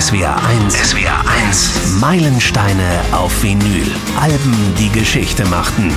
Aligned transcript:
SWR 0.00 0.36
1. 0.44 0.74
SWR 0.74 1.22
1. 1.46 2.00
Meilensteine 2.00 3.00
auf 3.12 3.44
Vinyl. 3.44 3.86
Alben, 4.20 4.74
die 4.76 4.88
Geschichte 4.88 5.46
machten. 5.46 5.94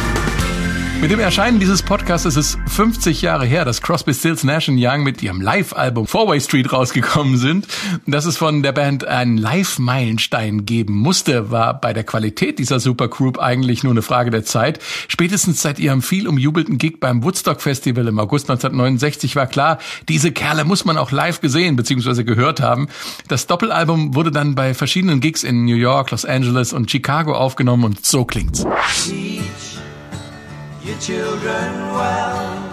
Mit 1.00 1.12
dem 1.12 1.20
Erscheinen 1.20 1.60
dieses 1.60 1.84
Podcasts 1.84 2.26
ist 2.26 2.38
es 2.38 2.58
50 2.70 3.22
Jahre 3.22 3.46
her, 3.46 3.66
dass 3.66 3.84
Crosby, 3.84 4.16
Stills, 4.16 4.44
Nash 4.44 4.68
Young 4.68 5.04
mit 5.04 5.22
ihrem 5.22 5.42
Live-Album 5.42 6.08
Four-Way 6.08 6.42
Street 6.42 6.74
rausgekommen 6.74 7.38
sind. 7.38 7.68
Dass 8.08 8.26
es 8.26 8.36
von 8.36 8.64
der 8.64 8.72
Band 8.72 9.06
einen 9.06 9.38
Live-Meilenstein 9.38 10.66
geben 10.66 10.96
musste, 10.96 11.52
war 11.52 11.80
bei 11.80 11.94
der 11.94 12.04
Qualität 12.04 12.58
dieser 12.58 12.80
Supergroup 12.80 13.38
eigentlich 13.38 13.84
nur 13.84 13.94
eine 13.94 14.02
Frage 14.02 14.32
der 14.32 14.44
Zeit. 14.44 14.80
Spätestens 15.08 15.62
seit 15.62 15.78
ihrem 15.78 16.02
viel 16.02 16.28
umjubelten 16.28 16.80
Gig 16.80 17.00
beim 17.00 17.24
Woodstock 17.24 17.62
Festival 17.62 18.08
im 18.08 18.18
August 18.18 18.50
1969 18.50 19.36
war 19.36 19.46
klar, 19.46 19.78
diese 20.10 20.32
Kerle 20.32 20.66
muss 20.66 20.84
man 20.84 20.98
auch 20.98 21.12
live 21.12 21.42
gesehen 21.42 21.76
bzw. 21.76 22.24
gehört 22.24 22.60
haben. 22.60 22.88
Das 23.28 23.46
Doppelalbum 23.46 24.16
wurde 24.16 24.32
dann 24.32 24.56
bei 24.56 24.74
verschiedenen 24.74 25.20
Gigs 25.20 25.44
in 25.44 25.66
New 25.66 25.76
York, 25.76 26.10
Los 26.10 26.26
Angeles 26.26 26.74
und 26.74 26.90
Chicago 26.90 27.34
aufgenommen 27.34 27.84
und 27.84 28.04
so 28.04 28.26
klingt's. 28.26 28.66
Your 30.88 30.98
children 31.00 31.74
well. 31.92 32.64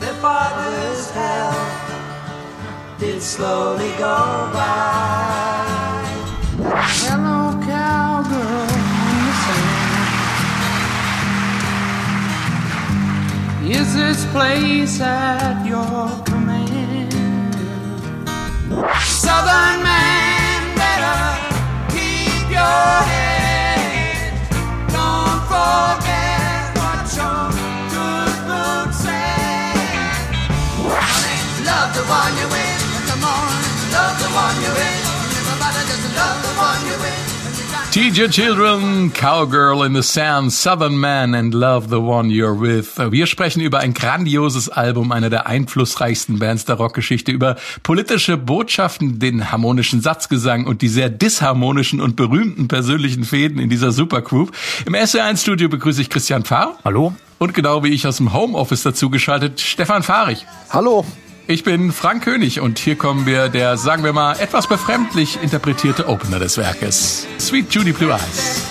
Their 0.00 0.14
father's 0.14 1.08
health 1.10 2.98
did 2.98 3.22
slowly 3.22 3.90
go 3.90 4.50
by. 4.52 6.02
Hello, 6.58 7.52
cowgirl 7.62 8.66
Is 13.70 13.94
this 13.94 14.26
place 14.32 15.00
at 15.00 15.64
your 15.64 16.08
command? 16.24 17.12
Southern 19.00 19.82
man, 19.84 20.15
Teach 37.96 38.18
your 38.18 38.28
children, 38.28 39.10
Cowgirl 39.14 39.82
in 39.82 39.94
the 39.94 40.02
Sand, 40.02 40.52
Southern 40.52 40.98
Man 40.98 41.34
and 41.34 41.54
Love 41.54 41.88
the 41.88 41.96
One 41.96 42.28
You're 42.28 42.60
With. 42.60 42.98
Wir 43.10 43.26
sprechen 43.26 43.62
über 43.62 43.78
ein 43.78 43.94
grandioses 43.94 44.68
Album, 44.68 45.12
einer 45.12 45.30
der 45.30 45.46
einflussreichsten 45.46 46.38
Bands 46.38 46.66
der 46.66 46.74
Rockgeschichte, 46.74 47.32
über 47.32 47.56
politische 47.82 48.36
Botschaften, 48.36 49.18
den 49.18 49.50
harmonischen 49.50 50.02
Satzgesang 50.02 50.66
und 50.66 50.82
die 50.82 50.88
sehr 50.88 51.08
disharmonischen 51.08 52.02
und 52.02 52.16
berühmten 52.16 52.68
persönlichen 52.68 53.24
Fäden 53.24 53.58
in 53.58 53.70
dieser 53.70 53.92
Supergroup. 53.92 54.52
Im 54.84 54.92
SR1-Studio 54.92 55.70
begrüße 55.70 56.02
ich 56.02 56.10
Christian 56.10 56.44
Fahr. 56.44 56.78
Hallo. 56.84 57.16
Und 57.38 57.54
genau 57.54 57.82
wie 57.82 57.94
ich 57.94 58.06
aus 58.06 58.18
dem 58.18 58.34
Homeoffice 58.34 58.82
dazugeschaltet, 58.82 59.58
Stefan 59.62 60.02
Fahrig. 60.02 60.44
Hallo. 60.68 61.06
Ich 61.48 61.62
bin 61.62 61.92
Frank 61.92 62.24
König 62.24 62.60
und 62.60 62.80
hier 62.80 62.96
kommen 62.96 63.24
wir 63.24 63.48
der, 63.48 63.76
sagen 63.76 64.02
wir 64.02 64.12
mal, 64.12 64.32
etwas 64.40 64.66
befremdlich 64.66 65.38
interpretierte 65.40 66.08
Opener 66.08 66.40
des 66.40 66.58
Werkes. 66.58 67.24
Sweet 67.38 67.72
Judy 67.72 67.92
Blue 67.92 68.10
Eyes. 68.10 68.62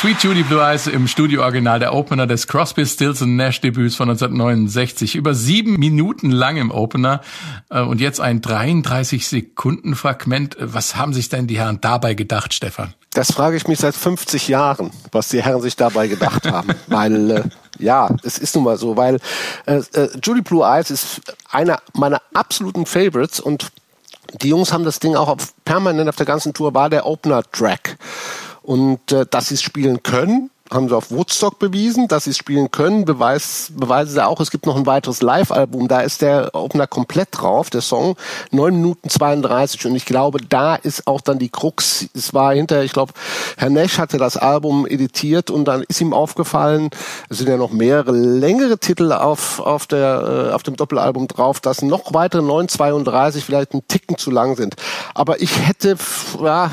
Sweet 0.00 0.22
Judy 0.22 0.42
Blue 0.44 0.62
Eyes 0.62 0.86
im 0.86 1.06
Studio-Original, 1.06 1.78
der 1.78 1.92
Opener 1.92 2.26
des 2.26 2.46
Crosby, 2.46 2.86
Stills 2.86 3.20
und 3.20 3.36
Nash 3.36 3.60
Debüts 3.60 3.96
von 3.96 4.08
1969. 4.08 5.14
Über 5.14 5.34
sieben 5.34 5.78
Minuten 5.78 6.30
lang 6.30 6.56
im 6.56 6.70
Opener 6.70 7.20
äh, 7.68 7.82
und 7.82 8.00
jetzt 8.00 8.18
ein 8.18 8.40
33 8.40 9.28
Sekunden 9.28 9.94
Fragment. 9.94 10.56
Was 10.58 10.96
haben 10.96 11.12
sich 11.12 11.28
denn 11.28 11.46
die 11.48 11.58
Herren 11.58 11.82
dabei 11.82 12.14
gedacht, 12.14 12.54
Stefan? 12.54 12.94
Das 13.12 13.30
frage 13.30 13.58
ich 13.58 13.68
mich 13.68 13.78
seit 13.78 13.94
50 13.94 14.48
Jahren, 14.48 14.90
was 15.12 15.28
die 15.28 15.42
Herren 15.42 15.60
sich 15.60 15.76
dabei 15.76 16.08
gedacht 16.08 16.50
haben. 16.50 16.70
weil, 16.86 17.30
äh, 17.30 17.42
ja, 17.78 18.08
es 18.22 18.38
ist 18.38 18.54
nun 18.54 18.64
mal 18.64 18.78
so, 18.78 18.96
weil 18.96 19.18
äh, 19.66 19.82
äh, 19.92 20.08
Judy 20.24 20.40
Blue 20.40 20.64
Eyes 20.64 20.90
ist 20.90 21.20
einer 21.50 21.78
meiner 21.92 22.22
absoluten 22.32 22.86
Favorites 22.86 23.38
und 23.38 23.70
die 24.40 24.48
Jungs 24.48 24.72
haben 24.72 24.84
das 24.84 24.98
Ding 24.98 25.14
auch 25.14 25.28
auf, 25.28 25.52
permanent 25.66 26.08
auf 26.08 26.16
der 26.16 26.24
ganzen 26.24 26.54
Tour, 26.54 26.72
war 26.72 26.88
der 26.88 27.04
Opener-Track. 27.04 27.98
Und 28.62 29.12
äh, 29.12 29.26
dass 29.28 29.48
sie 29.48 29.54
es 29.54 29.62
spielen 29.62 30.02
können, 30.02 30.50
haben 30.72 30.88
sie 30.88 30.96
auf 30.96 31.10
Woodstock 31.10 31.58
bewiesen, 31.58 32.06
dass 32.06 32.24
sie 32.24 32.30
es 32.30 32.36
spielen 32.36 32.70
können, 32.70 33.04
beweis, 33.04 33.72
beweisen 33.76 34.12
sie 34.12 34.24
auch, 34.24 34.40
es 34.40 34.50
gibt 34.50 34.66
noch 34.66 34.76
ein 34.76 34.86
weiteres 34.86 35.20
Live-Album, 35.20 35.88
da 35.88 36.00
ist 36.00 36.22
der 36.22 36.54
Opener 36.54 36.86
komplett 36.86 37.28
drauf, 37.32 37.70
der 37.70 37.80
Song, 37.80 38.16
9 38.52 38.74
Minuten 38.74 39.10
32 39.10 39.86
und 39.86 39.96
ich 39.96 40.06
glaube, 40.06 40.38
da 40.48 40.76
ist 40.76 41.06
auch 41.06 41.20
dann 41.20 41.38
die 41.38 41.48
Krux, 41.48 42.06
es 42.14 42.32
war 42.34 42.54
hinterher, 42.54 42.84
ich 42.84 42.92
glaube, 42.92 43.12
Herr 43.56 43.70
Nash 43.70 43.98
hatte 43.98 44.18
das 44.18 44.36
Album 44.36 44.86
editiert 44.86 45.50
und 45.50 45.64
dann 45.64 45.82
ist 45.82 46.00
ihm 46.00 46.12
aufgefallen, 46.12 46.90
es 47.28 47.38
sind 47.38 47.48
ja 47.48 47.56
noch 47.56 47.72
mehrere 47.72 48.12
längere 48.12 48.78
Titel 48.78 49.12
auf, 49.12 49.58
auf, 49.58 49.86
der, 49.88 50.50
äh, 50.50 50.54
auf 50.54 50.62
dem 50.62 50.76
Doppelalbum 50.76 51.26
drauf, 51.26 51.58
dass 51.60 51.82
noch 51.82 52.14
weitere 52.14 52.42
9,32 52.42 53.40
vielleicht 53.40 53.74
ein 53.74 53.86
Ticken 53.88 54.18
zu 54.18 54.30
lang 54.30 54.54
sind. 54.54 54.76
Aber 55.14 55.40
ich 55.42 55.66
hätte 55.66 55.96
ja, 56.40 56.70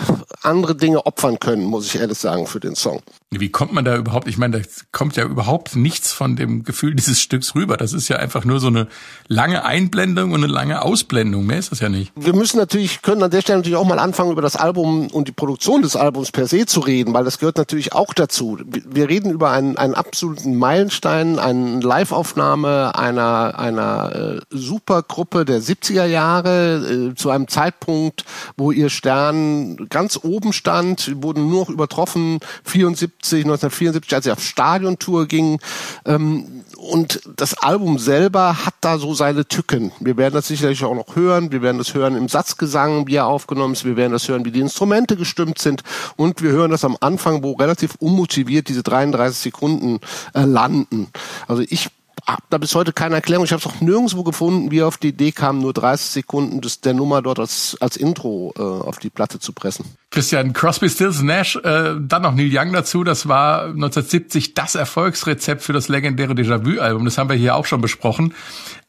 andere 0.47 0.75
Dinge 0.75 1.05
opfern 1.05 1.37
können, 1.39 1.65
muss 1.65 1.87
ich 1.87 1.99
ehrlich 1.99 2.17
sagen, 2.17 2.47
für 2.47 2.59
den 2.59 2.75
Song. 2.75 3.01
Wie 3.29 3.49
kommt 3.49 3.73
man 3.73 3.83
da 3.83 3.97
überhaupt? 3.97 4.29
Ich 4.29 4.37
meine, 4.37 4.61
da 4.61 4.65
kommt 4.93 5.17
ja 5.17 5.25
überhaupt 5.25 5.75
nichts 5.75 6.13
von 6.13 6.37
dem 6.37 6.63
Gefühl 6.63 6.95
dieses 6.95 7.19
Stücks 7.19 7.55
rüber. 7.55 7.75
Das 7.75 7.91
ist 7.91 8.07
ja 8.07 8.15
einfach 8.15 8.45
nur 8.45 8.61
so 8.61 8.67
eine 8.67 8.87
lange 9.27 9.65
Einblendung 9.65 10.31
und 10.31 10.45
eine 10.45 10.51
lange 10.51 10.81
Ausblendung. 10.81 11.45
Mehr 11.45 11.59
ist 11.59 11.73
das 11.73 11.81
ja 11.81 11.89
nicht. 11.89 12.13
Wir 12.15 12.33
müssen 12.33 12.55
natürlich, 12.55 13.01
können 13.01 13.21
an 13.21 13.29
der 13.29 13.41
Stelle 13.41 13.59
natürlich 13.59 13.75
auch 13.75 13.85
mal 13.85 13.99
anfangen, 13.99 14.31
über 14.31 14.41
das 14.41 14.55
Album 14.55 15.07
und 15.07 15.27
die 15.27 15.33
Produktion 15.33 15.81
des 15.81 15.97
Albums 15.97 16.31
per 16.31 16.47
se 16.47 16.65
zu 16.67 16.79
reden, 16.79 17.13
weil 17.13 17.25
das 17.25 17.37
gehört 17.37 17.57
natürlich 17.57 17.91
auch 17.91 18.13
dazu. 18.13 18.59
Wir 18.65 19.09
reden 19.09 19.31
über 19.31 19.51
einen, 19.51 19.77
einen 19.77 19.93
absoluten 19.93 20.55
Meilenstein, 20.55 21.37
eine 21.37 21.81
Live-Aufnahme 21.81 22.97
einer, 22.97 23.59
einer 23.59 24.15
äh, 24.15 24.39
Supergruppe 24.51 25.43
der 25.43 25.61
70er 25.61 26.05
Jahre, 26.05 27.09
äh, 27.11 27.15
zu 27.15 27.29
einem 27.29 27.49
Zeitpunkt, 27.49 28.23
wo 28.55 28.71
ihr 28.71 28.89
Stern 28.89 29.89
ganz 29.89 30.17
oben 30.23 30.53
stand, 30.53 31.11
wurden 31.21 31.49
nur 31.49 31.63
noch 31.63 31.69
übertroffen, 31.69 32.39
74 32.63 33.16
1974, 33.23 34.15
als 34.15 34.25
sie 34.25 34.31
auf 34.31 34.41
Stadiontour 34.41 35.27
ging. 35.27 35.59
Ähm, 36.05 36.63
und 36.77 37.21
das 37.35 37.55
Album 37.55 37.97
selber 37.97 38.65
hat 38.65 38.75
da 38.81 38.97
so 38.99 39.13
seine 39.13 39.47
Tücken. 39.47 39.91
Wir 39.99 40.17
werden 40.17 40.35
das 40.35 40.47
sicherlich 40.47 40.83
auch 40.83 40.95
noch 40.95 41.15
hören. 41.15 41.51
Wir 41.51 41.61
werden 41.61 41.77
das 41.77 41.93
hören 41.93 42.15
im 42.15 42.29
Satzgesang, 42.29 43.07
wie 43.07 43.15
er 43.15 43.27
aufgenommen 43.27 43.73
ist. 43.73 43.83
Wir 43.83 43.97
werden 43.97 44.13
das 44.13 44.27
hören, 44.27 44.45
wie 44.45 44.51
die 44.51 44.59
Instrumente 44.59 45.17
gestimmt 45.17 45.59
sind. 45.59 45.83
Und 46.15 46.41
wir 46.41 46.51
hören 46.51 46.71
das 46.71 46.85
am 46.85 46.97
Anfang, 46.99 47.43
wo 47.43 47.53
relativ 47.53 47.95
unmotiviert 47.95 48.69
diese 48.69 48.83
33 48.83 49.37
Sekunden 49.37 49.99
äh, 50.33 50.43
landen. 50.45 51.09
Also 51.47 51.63
ich 51.67 51.89
habe 52.25 52.43
da 52.49 52.57
bis 52.57 52.75
heute 52.75 52.93
keine 52.93 53.15
Erklärung. 53.15 53.45
Ich 53.45 53.51
habe 53.51 53.61
es 53.61 53.67
auch 53.67 53.81
nirgendwo 53.81 54.23
gefunden, 54.23 54.71
wie 54.71 54.83
auf 54.83 54.97
die 54.97 55.09
Idee 55.09 55.31
kam, 55.31 55.59
nur 55.59 55.73
30 55.73 56.07
Sekunden 56.07 56.61
des, 56.61 56.81
der 56.81 56.93
Nummer 56.93 57.21
dort 57.21 57.39
als, 57.39 57.77
als 57.79 57.97
Intro 57.97 58.53
äh, 58.57 58.61
auf 58.61 58.99
die 58.99 59.09
Platte 59.09 59.39
zu 59.39 59.53
pressen. 59.53 59.85
Christian, 60.09 60.53
Crosby, 60.53 60.89
Stills, 60.89 61.21
Nash, 61.21 61.57
äh, 61.57 61.95
dann 61.99 62.21
noch 62.21 62.33
Neil 62.33 62.49
Young 62.51 62.71
dazu. 62.71 63.03
Das 63.03 63.27
war 63.27 63.65
1970 63.65 64.53
das 64.53 64.75
Erfolgsrezept 64.75 65.61
für 65.61 65.73
das 65.73 65.89
legendäre 65.89 66.33
Déjà-vu-Album. 66.33 67.03
Das 67.03 67.17
haben 67.17 67.29
wir 67.29 67.35
hier 67.35 67.55
auch 67.55 67.65
schon 67.65 67.81
besprochen. 67.81 68.33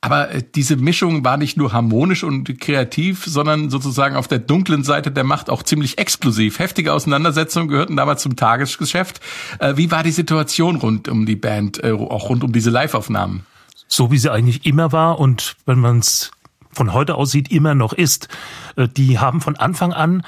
Aber 0.00 0.30
äh, 0.30 0.42
diese 0.54 0.76
Mischung 0.76 1.24
war 1.24 1.36
nicht 1.36 1.56
nur 1.56 1.72
harmonisch 1.72 2.22
und 2.22 2.60
kreativ, 2.60 3.24
sondern 3.26 3.68
sozusagen 3.68 4.14
auf 4.14 4.28
der 4.28 4.38
dunklen 4.38 4.84
Seite 4.84 5.10
der 5.10 5.24
Macht 5.24 5.50
auch 5.50 5.64
ziemlich 5.64 5.98
explosiv. 5.98 6.60
Heftige 6.60 6.92
Auseinandersetzungen 6.92 7.68
gehörten 7.68 7.96
damals 7.96 8.22
zum 8.22 8.36
Tagesgeschäft. 8.36 9.20
Äh, 9.58 9.76
wie 9.76 9.90
war 9.90 10.04
die 10.04 10.12
Situation 10.12 10.76
rund 10.76 11.08
um 11.08 11.26
die 11.26 11.36
Band, 11.36 11.82
äh, 11.82 11.90
auch 11.90 12.28
rund 12.28 12.44
um 12.44 12.52
diese 12.52 12.70
Live-Aufnahmen? 12.70 13.44
So 13.88 14.12
wie 14.12 14.18
sie 14.18 14.30
eigentlich 14.30 14.66
immer 14.66 14.92
war 14.92 15.18
und 15.18 15.56
wenn 15.66 15.80
man 15.80 15.98
es 15.98 16.30
von 16.70 16.92
heute 16.92 17.16
aus 17.16 17.32
sieht, 17.32 17.50
immer 17.50 17.74
noch 17.74 17.92
ist. 17.92 18.28
Die 18.76 19.18
haben 19.18 19.40
von 19.40 19.56
Anfang 19.56 19.92
an 19.92 20.22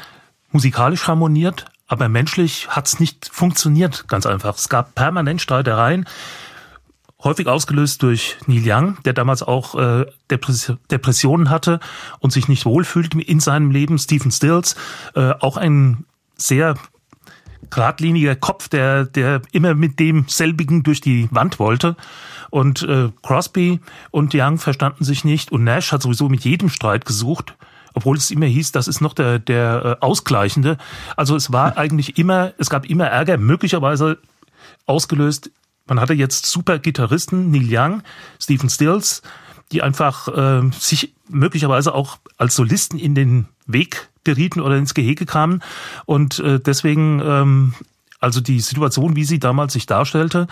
musikalisch 0.52 1.06
harmoniert, 1.06 1.66
aber 1.86 2.08
menschlich 2.08 2.68
hat's 2.68 3.00
nicht 3.00 3.28
funktioniert, 3.32 4.06
ganz 4.08 4.26
einfach. 4.26 4.56
Es 4.56 4.68
gab 4.68 4.94
permanent 4.94 5.40
Streitereien 5.40 6.06
häufig 7.22 7.46
ausgelöst 7.46 8.02
durch 8.02 8.36
Neil 8.46 8.62
Young, 8.64 8.96
der 9.04 9.12
damals 9.12 9.42
auch 9.42 9.74
äh, 9.74 10.06
Depressionen 10.30 11.50
hatte 11.50 11.80
und 12.18 12.32
sich 12.32 12.48
nicht 12.48 12.64
wohlfühlte 12.64 13.20
in 13.20 13.40
seinem 13.40 13.70
Leben. 13.70 13.98
Stephen 13.98 14.30
Stills, 14.30 14.74
äh, 15.14 15.34
auch 15.40 15.56
ein 15.56 16.04
sehr 16.36 16.76
geradliniger 17.68 18.36
Kopf, 18.36 18.68
der, 18.68 19.04
der 19.04 19.42
immer 19.52 19.74
mit 19.74 19.98
demselbigen 19.98 20.82
durch 20.82 21.00
die 21.00 21.28
Wand 21.30 21.58
wollte. 21.58 21.96
Und 22.48 22.82
äh, 22.82 23.10
Crosby 23.22 23.80
und 24.10 24.34
Young 24.34 24.58
verstanden 24.58 25.04
sich 25.04 25.24
nicht 25.24 25.52
und 25.52 25.64
Nash 25.64 25.92
hat 25.92 26.02
sowieso 26.02 26.28
mit 26.28 26.44
jedem 26.44 26.68
Streit 26.68 27.04
gesucht 27.04 27.56
obwohl 27.94 28.16
es 28.16 28.30
immer 28.30 28.46
hieß, 28.46 28.72
das 28.72 28.88
ist 28.88 29.00
noch 29.00 29.14
der, 29.14 29.38
der 29.38 29.98
äh, 30.00 30.04
Ausgleichende. 30.04 30.78
Also 31.16 31.36
es 31.36 31.52
war 31.52 31.76
eigentlich 31.76 32.18
immer, 32.18 32.52
es 32.58 32.70
gab 32.70 32.86
immer 32.86 33.06
Ärger, 33.06 33.38
möglicherweise 33.38 34.18
ausgelöst. 34.86 35.50
Man 35.86 36.00
hatte 36.00 36.14
jetzt 36.14 36.46
super 36.46 36.78
Gitarristen, 36.78 37.50
Neil 37.50 37.68
Young, 37.68 38.02
Stephen 38.40 38.70
Stills, 38.70 39.22
die 39.72 39.82
einfach 39.82 40.28
äh, 40.28 40.70
sich 40.72 41.14
möglicherweise 41.28 41.94
auch 41.94 42.18
als 42.36 42.56
Solisten 42.56 42.98
in 42.98 43.14
den 43.14 43.46
Weg 43.66 44.08
gerieten 44.24 44.60
oder 44.60 44.76
ins 44.76 44.94
Gehege 44.94 45.26
kamen. 45.26 45.62
Und 46.06 46.38
äh, 46.40 46.60
deswegen, 46.60 47.20
ähm, 47.24 47.74
also 48.18 48.40
die 48.40 48.60
Situation, 48.60 49.16
wie 49.16 49.24
sie 49.24 49.38
damals 49.38 49.72
sich 49.72 49.86
darstellte, 49.86 50.46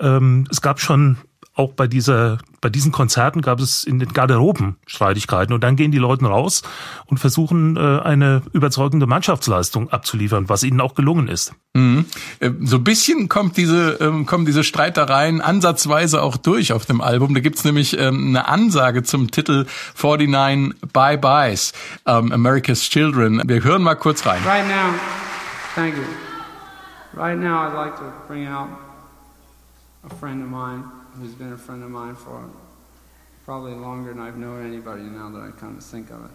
ähm, 0.00 0.46
es 0.50 0.60
gab 0.60 0.80
schon 0.80 1.18
auch 1.54 1.72
bei 1.72 1.86
dieser, 1.86 2.38
bei 2.62 2.70
diesen 2.70 2.92
Konzerten 2.92 3.42
gab 3.42 3.60
es 3.60 3.84
in 3.84 3.98
den 3.98 4.12
Garderoben 4.14 4.76
Streitigkeiten 4.86 5.52
und 5.52 5.62
dann 5.62 5.76
gehen 5.76 5.92
die 5.92 5.98
Leute 5.98 6.24
raus 6.24 6.62
und 7.06 7.18
versuchen 7.18 7.76
äh, 7.76 8.00
eine 8.00 8.42
überzeugende 8.52 9.06
Mannschaftsleistung 9.06 9.90
abzuliefern, 9.90 10.48
was 10.48 10.62
ihnen 10.62 10.80
auch 10.80 10.94
gelungen 10.94 11.28
ist. 11.28 11.52
Mhm. 11.74 12.06
Äh, 12.40 12.50
so 12.62 12.76
ein 12.76 12.84
bisschen 12.84 13.28
kommt 13.28 13.58
diese, 13.58 13.98
ähm, 14.00 14.24
kommen 14.24 14.46
diese 14.46 14.64
Streitereien 14.64 15.42
ansatzweise 15.42 16.22
auch 16.22 16.38
durch 16.38 16.72
auf 16.72 16.86
dem 16.86 17.02
Album. 17.02 17.34
Da 17.34 17.40
gibt's 17.40 17.64
nämlich 17.64 17.98
ähm, 17.98 18.28
eine 18.28 18.48
Ansage 18.48 19.02
zum 19.02 19.30
Titel 19.30 19.66
49 20.00 20.90
Bye 20.92 21.18
Byes, 21.18 21.72
um, 22.04 22.26
ähm, 22.26 22.32
America's 22.32 22.88
Children. 22.88 23.42
Wir 23.44 23.62
hören 23.62 23.82
mal 23.82 23.94
kurz 23.94 24.24
rein. 24.24 24.40
Right 24.46 24.66
now, 24.66 24.94
thank 25.74 25.96
you. 25.96 26.02
Right 27.14 27.38
now 27.38 27.68
I'd 27.68 27.74
like 27.74 27.96
to 27.96 28.10
bring 28.26 28.46
out 28.46 28.68
a 30.04 30.14
friend 30.14 30.42
of 30.42 30.48
mine. 30.48 31.01
Who's 31.18 31.34
been 31.34 31.52
a 31.52 31.58
friend 31.58 31.82
of 31.82 31.90
mine 31.90 32.14
for 32.14 32.48
probably 33.44 33.74
longer 33.74 34.12
than 34.12 34.22
I've 34.22 34.38
known 34.38 34.64
anybody 34.66 35.02
now 35.02 35.30
that 35.30 35.42
I 35.42 35.50
kind 35.58 35.76
of 35.76 35.84
think 35.84 36.10
of 36.10 36.24
it. 36.24 36.30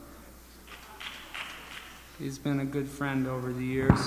He's 2.20 2.38
been 2.38 2.60
a 2.60 2.66
good 2.66 2.88
friend 2.88 3.28
over 3.28 3.54
the 3.54 3.64
years. 3.64 4.00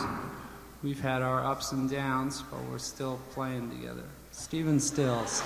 We've 0.83 1.01
had 1.01 1.23
our 1.23 1.45
ups 1.45 1.73
and 1.73 1.89
downs, 1.91 2.43
but 2.51 2.59
we're 2.71 2.79
still 2.79 3.21
playing 3.33 3.71
together. 3.71 4.05
Stephen 4.33 4.81
Stills. 4.81 5.43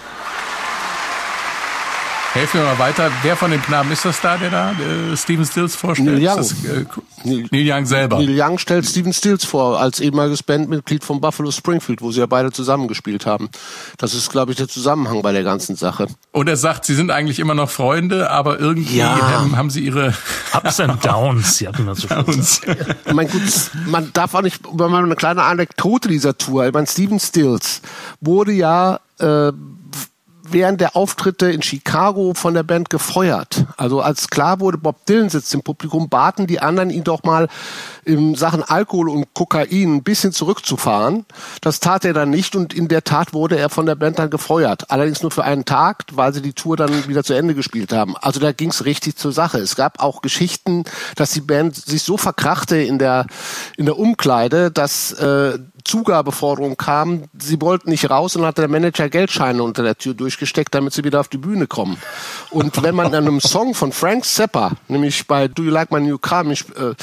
Helfen 2.34 2.60
wir 2.60 2.66
mal 2.66 2.78
weiter. 2.78 3.12
Wer 3.22 3.36
von 3.36 3.50
den 3.52 3.62
Knaben 3.62 3.92
ist 3.92 4.04
das 4.04 4.20
da, 4.20 4.36
der 4.36 4.50
da 4.50 4.72
äh, 4.72 5.16
Steven 5.16 5.44
Stills 5.44 5.76
vorstellt? 5.76 6.20
Neil 6.20 6.28
Young. 6.28 6.36
Das, 6.36 6.64
äh, 6.64 6.84
Neil, 7.22 7.46
Neil, 7.50 7.70
Young 7.70 7.86
selber. 7.86 8.18
Neil 8.18 8.34
Young 8.36 8.58
stellt 8.58 8.86
Steven 8.86 9.12
Stills 9.12 9.44
vor, 9.44 9.78
als 9.78 10.00
ehemaliges 10.00 10.42
Bandmitglied 10.42 11.04
von 11.04 11.20
Buffalo 11.20 11.50
Springfield, 11.50 12.02
wo 12.02 12.10
sie 12.10 12.20
ja 12.20 12.26
beide 12.26 12.50
zusammengespielt 12.50 13.26
haben. 13.26 13.48
Das 13.98 14.14
ist, 14.14 14.30
glaube 14.30 14.52
ich, 14.52 14.58
der 14.58 14.68
Zusammenhang 14.68 15.22
bei 15.22 15.32
der 15.32 15.44
ganzen 15.44 15.76
Sache. 15.76 16.06
Und 16.32 16.48
er 16.48 16.56
sagt, 16.56 16.84
sie 16.84 16.94
sind 16.94 17.10
eigentlich 17.10 17.38
immer 17.38 17.54
noch 17.54 17.70
Freunde, 17.70 18.30
aber 18.30 18.58
irgendwie 18.58 18.98
ja. 18.98 19.16
haben, 19.20 19.56
haben, 19.56 19.70
sie 19.70 19.84
ihre 19.84 20.14
Ups 20.52 20.80
and 20.80 21.04
Downs. 21.04 21.58
Sie 21.58 21.68
hatten 21.68 21.92
so 21.94 22.08
Downs. 22.08 22.60
mein, 23.12 23.28
gut, 23.28 23.42
man 23.86 24.10
darf 24.12 24.34
auch 24.34 24.42
nicht, 24.42 24.66
über 24.66 24.86
eine 24.86 25.16
kleine 25.16 25.44
Anekdote 25.44 26.08
dieser 26.08 26.36
Tour. 26.36 26.66
Ich 26.66 26.72
meine, 26.72 26.86
Steven 26.86 27.20
Stills 27.20 27.80
wurde 28.20 28.52
ja 28.52 29.00
äh, 29.18 29.52
während 30.50 30.80
der 30.80 30.96
Auftritte 30.96 31.50
in 31.50 31.62
Chicago 31.62 32.34
von 32.34 32.54
der 32.54 32.62
Band 32.62 32.90
gefeuert. 32.90 33.66
Also 33.76 34.00
als 34.00 34.28
klar 34.28 34.60
wurde, 34.60 34.78
Bob 34.78 35.06
Dylan 35.06 35.30
sitzt 35.30 35.54
im 35.54 35.62
Publikum, 35.62 36.08
baten 36.08 36.46
die 36.46 36.60
anderen 36.60 36.90
ihn 36.90 37.04
doch 37.04 37.22
mal 37.22 37.48
in 38.04 38.34
Sachen 38.34 38.62
Alkohol 38.62 39.08
und 39.08 39.32
Kokain 39.34 39.96
ein 39.96 40.02
bisschen 40.02 40.32
zurückzufahren. 40.32 41.24
Das 41.60 41.80
tat 41.80 42.04
er 42.04 42.12
dann 42.12 42.30
nicht 42.30 42.56
und 42.56 42.74
in 42.74 42.88
der 42.88 43.04
Tat 43.04 43.32
wurde 43.32 43.56
er 43.56 43.70
von 43.70 43.86
der 43.86 43.94
Band 43.94 44.18
dann 44.18 44.30
gefeuert. 44.30 44.90
Allerdings 44.90 45.22
nur 45.22 45.30
für 45.30 45.44
einen 45.44 45.64
Tag, 45.64 46.04
weil 46.12 46.34
sie 46.34 46.42
die 46.42 46.52
Tour 46.52 46.76
dann 46.76 47.08
wieder 47.08 47.24
zu 47.24 47.34
Ende 47.34 47.54
gespielt 47.54 47.92
haben. 47.92 48.16
Also 48.16 48.40
da 48.40 48.52
ging 48.52 48.70
es 48.70 48.84
richtig 48.84 49.16
zur 49.16 49.32
Sache. 49.32 49.58
Es 49.58 49.76
gab 49.76 50.02
auch 50.02 50.22
Geschichten, 50.22 50.84
dass 51.16 51.30
die 51.30 51.40
Band 51.40 51.76
sich 51.76 52.02
so 52.02 52.16
verkrachte 52.16 52.76
in 52.76 52.98
der 52.98 53.26
in 53.76 53.86
der 53.86 53.98
Umkleide, 53.98 54.70
dass 54.70 55.12
äh, 55.12 55.58
Zugabeforderung 55.84 56.76
kam, 56.76 57.24
sie 57.38 57.60
wollten 57.60 57.90
nicht 57.90 58.08
raus 58.08 58.36
und 58.36 58.44
hatte 58.44 58.62
der 58.62 58.70
Manager 58.70 59.08
Geldscheine 59.08 59.62
unter 59.62 59.82
der 59.82 59.96
Tür 59.96 60.14
durchgesteckt, 60.14 60.74
damit 60.74 60.94
sie 60.94 61.04
wieder 61.04 61.20
auf 61.20 61.28
die 61.28 61.36
Bühne 61.36 61.66
kommen. 61.66 61.98
Und 62.50 62.82
wenn 62.82 62.94
man 62.94 63.08
in 63.08 63.14
einem 63.14 63.40
Song 63.40 63.74
von 63.74 63.92
Frank 63.92 64.24
Zappa, 64.24 64.72
nämlich 64.88 65.26
bei 65.26 65.46
Do 65.46 65.62
You 65.62 65.70
Like 65.70 65.90
My 65.92 66.00
New 66.00 66.18
Car, 66.18 66.44
mich, 66.44 66.64
äh, 66.76 66.94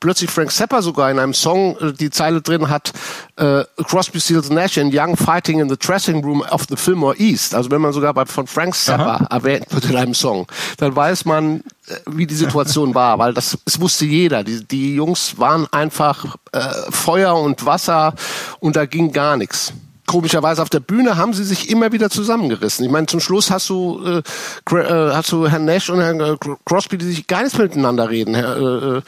plötzlich 0.00 0.30
Frank 0.30 0.52
Zappa 0.52 0.82
sogar 0.82 1.10
in 1.10 1.18
einem 1.18 1.34
Song 1.34 1.76
äh, 1.78 1.92
die 1.92 2.10
Zeile 2.10 2.42
drin 2.42 2.68
hat, 2.68 2.92
äh, 3.36 3.64
Crosby, 3.84 4.20
Stills, 4.20 4.50
Nash 4.50 4.76
and 4.78 4.94
Young 4.94 5.16
fighting 5.16 5.60
in 5.60 5.68
the 5.68 5.76
dressing 5.78 6.22
room 6.22 6.42
of 6.50 6.66
the 6.68 6.76
Fillmore 6.76 7.16
East. 7.18 7.54
Also 7.54 7.70
wenn 7.70 7.80
man 7.80 7.92
sogar 7.92 8.12
bei, 8.12 8.26
von 8.26 8.46
Frank 8.46 8.74
Zappa 8.74 9.16
Aha. 9.16 9.26
erwähnt 9.30 9.66
wird 9.70 9.86
in 9.86 9.96
einem 9.96 10.14
Song, 10.14 10.46
dann 10.76 10.94
weiß 10.94 11.24
man, 11.24 11.62
wie 12.06 12.26
die 12.26 12.34
Situation 12.34 12.94
war, 12.94 13.18
weil 13.18 13.34
das, 13.34 13.58
es 13.64 13.80
wusste 13.80 14.04
jeder. 14.04 14.44
Die, 14.44 14.64
die 14.64 14.94
Jungs 14.94 15.38
waren 15.38 15.66
einfach 15.72 16.36
äh, 16.52 16.60
Feuer 16.90 17.36
und 17.36 17.64
Wasser 17.66 18.14
und 18.60 18.76
da 18.76 18.86
ging 18.86 19.12
gar 19.12 19.36
nichts. 19.36 19.72
Komischerweise 20.06 20.62
auf 20.62 20.70
der 20.70 20.78
Bühne 20.78 21.16
haben 21.16 21.34
sie 21.34 21.42
sich 21.42 21.68
immer 21.68 21.90
wieder 21.90 22.10
zusammengerissen. 22.10 22.84
Ich 22.84 22.92
meine, 22.92 23.06
zum 23.06 23.18
Schluss 23.18 23.50
hast 23.50 23.68
du 23.68 24.00
äh, 24.04 24.76
äh, 24.76 25.12
hast 25.12 25.32
du 25.32 25.48
Herrn 25.48 25.64
Nash 25.64 25.90
und 25.90 26.00
Herrn 26.00 26.20
äh, 26.20 26.36
Crosby, 26.64 26.96
die 26.96 27.06
sich 27.06 27.26
gar 27.26 27.42
nicht 27.42 27.58
miteinander 27.58 28.08
reden. 28.08 28.36
Herr, 28.36 28.56
äh, 28.56 29.02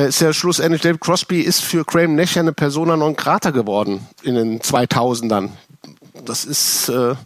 äh, 0.00 0.08
ist 0.08 0.20
ja 0.20 0.32
schlussendlich 0.32 0.82
David 0.82 1.00
Crosby 1.00 1.40
ist 1.40 1.60
für 1.60 1.84
Graham 1.84 2.14
Nash 2.14 2.36
ja 2.36 2.42
eine 2.42 2.52
Persona 2.52 2.96
non 2.96 3.16
grata 3.16 3.50
geworden 3.50 4.06
in 4.22 4.36
den 4.36 4.60
2000ern. 4.60 5.50
Das 6.22 6.44
ist, 6.44 6.88
äh, 6.90 7.16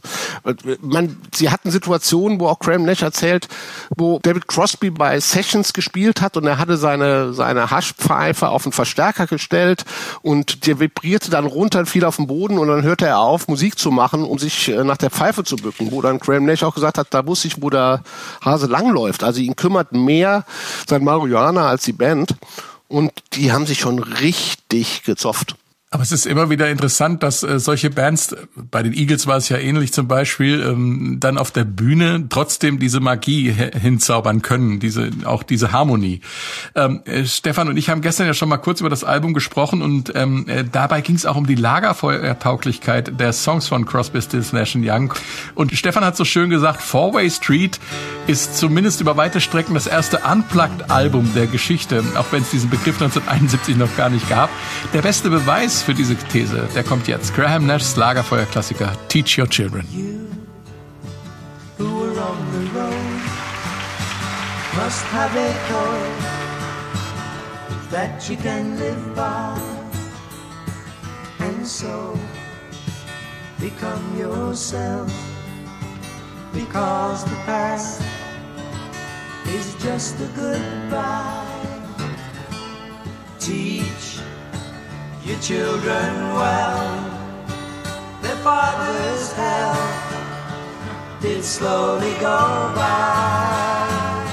man, 0.80 1.18
sie 1.34 1.50
hatten 1.50 1.70
Situationen, 1.70 2.40
wo 2.40 2.46
auch 2.48 2.58
Graham 2.58 2.84
Nash 2.84 3.02
erzählt, 3.02 3.46
wo 3.94 4.18
David 4.22 4.48
Crosby 4.48 4.88
bei 4.88 5.20
Sessions 5.20 5.74
gespielt 5.74 6.22
hat 6.22 6.38
und 6.38 6.46
er 6.46 6.56
hatte 6.56 6.78
seine, 6.78 7.34
seine 7.34 7.70
Haschpfeife 7.70 8.48
auf 8.48 8.62
den 8.62 8.72
Verstärker 8.72 9.26
gestellt 9.26 9.84
und 10.22 10.66
der 10.66 10.80
vibrierte 10.80 11.30
dann 11.30 11.44
runter, 11.44 11.84
fiel 11.84 12.06
auf 12.06 12.16
den 12.16 12.28
Boden 12.28 12.58
und 12.58 12.68
dann 12.68 12.82
hörte 12.82 13.04
er 13.04 13.18
auf, 13.18 13.46
Musik 13.46 13.78
zu 13.78 13.90
machen, 13.90 14.24
um 14.24 14.38
sich 14.38 14.68
äh, 14.68 14.82
nach 14.84 14.96
der 14.96 15.10
Pfeife 15.10 15.44
zu 15.44 15.56
bücken, 15.56 15.92
wo 15.92 16.00
dann 16.00 16.18
Graham 16.18 16.46
Nash 16.46 16.62
auch 16.62 16.74
gesagt 16.74 16.96
hat, 16.96 17.08
da 17.10 17.26
wusste 17.26 17.48
ich, 17.48 17.60
wo 17.60 17.68
der 17.68 18.02
Hase 18.42 18.68
langläuft. 18.68 19.22
Also 19.22 19.42
ihn 19.42 19.54
kümmert 19.54 19.92
mehr 19.92 20.46
sein 20.88 21.04
Marihuana 21.04 21.68
als 21.68 21.82
die 21.84 21.92
Band 21.92 22.36
und 22.88 23.12
die 23.34 23.52
haben 23.52 23.66
sich 23.66 23.80
schon 23.80 23.98
richtig 23.98 25.02
gezofft. 25.02 25.56
Aber 25.90 26.02
es 26.02 26.12
ist 26.12 26.26
immer 26.26 26.50
wieder 26.50 26.68
interessant, 26.68 27.22
dass 27.22 27.42
äh, 27.42 27.58
solche 27.58 27.88
Bands, 27.88 28.36
bei 28.54 28.82
den 28.82 28.92
Eagles 28.92 29.26
war 29.26 29.38
es 29.38 29.48
ja 29.48 29.56
ähnlich 29.56 29.90
zum 29.90 30.06
Beispiel, 30.06 30.60
ähm, 30.60 31.16
dann 31.18 31.38
auf 31.38 31.50
der 31.50 31.64
Bühne 31.64 32.26
trotzdem 32.28 32.78
diese 32.78 33.00
Magie 33.00 33.50
hinzaubern 33.50 34.42
können, 34.42 34.80
diese 34.80 35.08
auch 35.24 35.42
diese 35.42 35.72
Harmonie. 35.72 36.20
Ähm, 36.74 37.00
äh, 37.06 37.24
Stefan 37.24 37.68
und 37.68 37.78
ich 37.78 37.88
haben 37.88 38.02
gestern 38.02 38.26
ja 38.26 38.34
schon 38.34 38.50
mal 38.50 38.58
kurz 38.58 38.80
über 38.80 38.90
das 38.90 39.02
Album 39.02 39.32
gesprochen 39.32 39.80
und 39.80 40.12
ähm, 40.14 40.46
äh, 40.46 40.62
dabei 40.70 41.00
ging 41.00 41.16
es 41.16 41.24
auch 41.24 41.36
um 41.36 41.46
die 41.46 41.54
Lagerfeuertauglichkeit 41.54 43.18
der 43.18 43.32
Songs 43.32 43.66
von 43.66 43.86
Crosby, 43.86 44.20
Stills, 44.20 44.52
Nash 44.52 44.76
Young. 44.76 45.14
Und 45.54 45.72
Stefan 45.72 46.04
hat 46.04 46.18
so 46.18 46.26
schön 46.26 46.50
gesagt, 46.50 46.82
Four-Way 46.82 47.30
Street 47.30 47.80
ist 48.26 48.58
zumindest 48.58 49.00
über 49.00 49.16
weite 49.16 49.40
Strecken 49.40 49.72
das 49.72 49.86
erste 49.86 50.18
Unplugged-Album 50.18 51.32
der 51.34 51.46
Geschichte, 51.46 52.04
auch 52.16 52.26
wenn 52.30 52.42
es 52.42 52.50
diesen 52.50 52.68
Begriff 52.68 53.00
1971 53.00 53.78
noch 53.78 53.96
gar 53.96 54.10
nicht 54.10 54.28
gab. 54.28 54.50
Der 54.92 55.00
beste 55.00 55.30
Beweis 55.30 55.77
für 55.82 55.94
diese 55.94 56.16
These, 56.16 56.68
der 56.74 56.84
kommt 56.84 57.08
jetzt. 57.08 57.34
Graham 57.34 57.66
Nash's 57.66 57.96
Lagerfeuerklassiker 57.96 58.92
Teach 59.08 59.38
Your 59.38 59.48
Children. 59.48 59.86
Must 64.76 65.04
have 65.06 65.36
a 65.36 65.52
code 65.68 66.38
that 67.90 68.28
you 68.30 68.36
can 68.36 68.78
live 68.78 69.14
by 69.14 69.58
and 71.40 71.66
so 71.66 72.18
become 73.60 74.16
yourself 74.16 75.12
because 76.52 77.24
the 77.24 77.36
past 77.44 78.02
is 79.48 79.74
just 79.82 80.20
a 80.20 80.28
goodbye. 80.36 81.44
Teach 83.40 84.17
your 85.28 85.38
children 85.40 86.14
well. 86.32 87.04
Their 88.22 88.36
father's 88.36 89.32
health 89.32 91.20
did 91.20 91.44
slowly 91.44 92.12
go 92.14 92.72
by. 92.74 94.27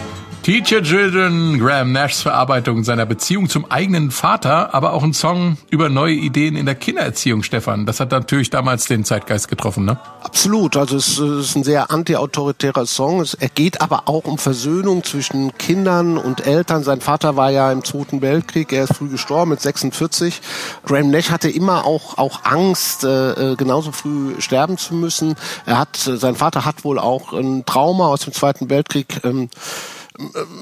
Teacher 0.46 0.84
Children, 0.84 1.58
Graham 1.58 1.92
Nashs 1.92 2.22
Verarbeitung 2.22 2.84
seiner 2.84 3.08
Beziehung 3.08 3.50
zum 3.50 3.66
eigenen 3.72 4.12
Vater, 4.12 4.76
aber 4.76 4.94
auch 4.94 5.02
ein 5.02 5.16
Song 5.16 5.58
über 5.72 5.90
neue 5.90 6.14
Ideen 6.14 6.56
in 6.56 6.68
der 6.68 6.76
Kindererziehung, 6.76 7.42
Stefan. 7.42 7.88
Das 7.88 8.00
hat 8.00 8.12
natürlich 8.12 8.52
damals 8.52 8.86
den 8.86 9.04
Zeitgeist 9.06 9.48
getroffen, 9.48 9.86
ne? 9.86 9.98
Absolut. 10.22 10.78
Also 10.78 10.98
es 10.98 11.18
ist 11.18 11.56
ein 11.56 11.64
sehr 11.64 11.90
antiautoritärer 11.90 12.86
Song. 12.86 13.26
Er 13.40 13.50
geht 13.50 13.82
aber 13.82 14.04
auch 14.06 14.26
um 14.26 14.38
Versöhnung 14.38 15.04
zwischen 15.04 15.58
Kindern 15.58 16.16
und 16.20 16.46
Eltern. 16.46 16.84
Sein 16.84 17.02
Vater 17.02 17.36
war 17.36 17.50
ja 17.50 17.72
im 17.72 17.84
Zweiten 17.84 18.22
Weltkrieg. 18.22 18.72
Er 18.72 18.84
ist 18.84 18.94
früh 18.94 19.10
gestorben 19.10 19.50
mit 19.50 19.62
46. 19.62 20.42
Graham 20.86 21.10
Nash 21.10 21.32
hatte 21.32 21.50
immer 21.50 21.86
auch, 21.86 22.20
auch 22.20 22.42
Angst, 22.44 23.04
äh, 23.04 23.54
äh, 23.54 23.56
genauso 23.56 23.92
früh 23.92 24.40
sterben 24.40 24.78
zu 24.78 24.94
müssen. 24.94 25.34
Er 25.66 25.80
hat, 25.80 25.96
sein 25.96 26.36
Vater 26.36 26.66
hat 26.66 26.84
wohl 26.84 27.00
auch 27.00 27.34
ein 27.34 27.66
Trauma 27.66 28.10
aus 28.10 28.22
dem 28.22 28.34
Zweiten 28.34 28.70
Weltkrieg. 28.70 29.22
Ähm, 29.24 29.50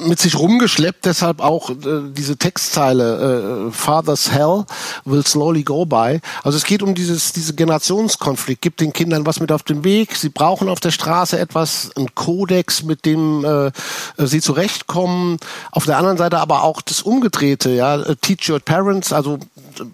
mit 0.05 0.19
sich 0.19 0.37
rumgeschleppt, 0.37 1.05
deshalb 1.05 1.39
auch 1.41 1.69
äh, 1.69 1.75
diese 2.11 2.37
Textzeile 2.37 3.67
äh, 3.67 3.71
Father's 3.71 4.31
Hell 4.31 4.65
will 5.05 5.25
slowly 5.25 5.63
go 5.63 5.85
by. 5.85 6.19
Also 6.43 6.57
es 6.57 6.63
geht 6.63 6.81
um 6.81 6.95
dieses 6.95 7.33
diese 7.33 7.53
Generationskonflikt. 7.53 8.61
Gibt 8.61 8.81
den 8.81 8.93
Kindern 8.93 9.25
was 9.25 9.39
mit 9.39 9.51
auf 9.51 9.63
den 9.63 9.83
Weg. 9.83 10.15
Sie 10.15 10.29
brauchen 10.29 10.69
auf 10.69 10.79
der 10.79 10.91
Straße 10.91 11.37
etwas, 11.37 11.91
ein 11.95 12.13
Kodex, 12.15 12.83
mit 12.83 13.05
dem 13.05 13.45
äh, 13.45 13.71
sie 14.17 14.41
zurechtkommen. 14.41 15.37
Auf 15.71 15.85
der 15.85 15.97
anderen 15.97 16.17
Seite 16.17 16.39
aber 16.39 16.63
auch 16.63 16.81
das 16.81 17.01
Umgedrehte. 17.01 17.69
Ja, 17.71 18.15
teach 18.15 18.49
your 18.49 18.59
parents. 18.59 19.13
Also 19.13 19.39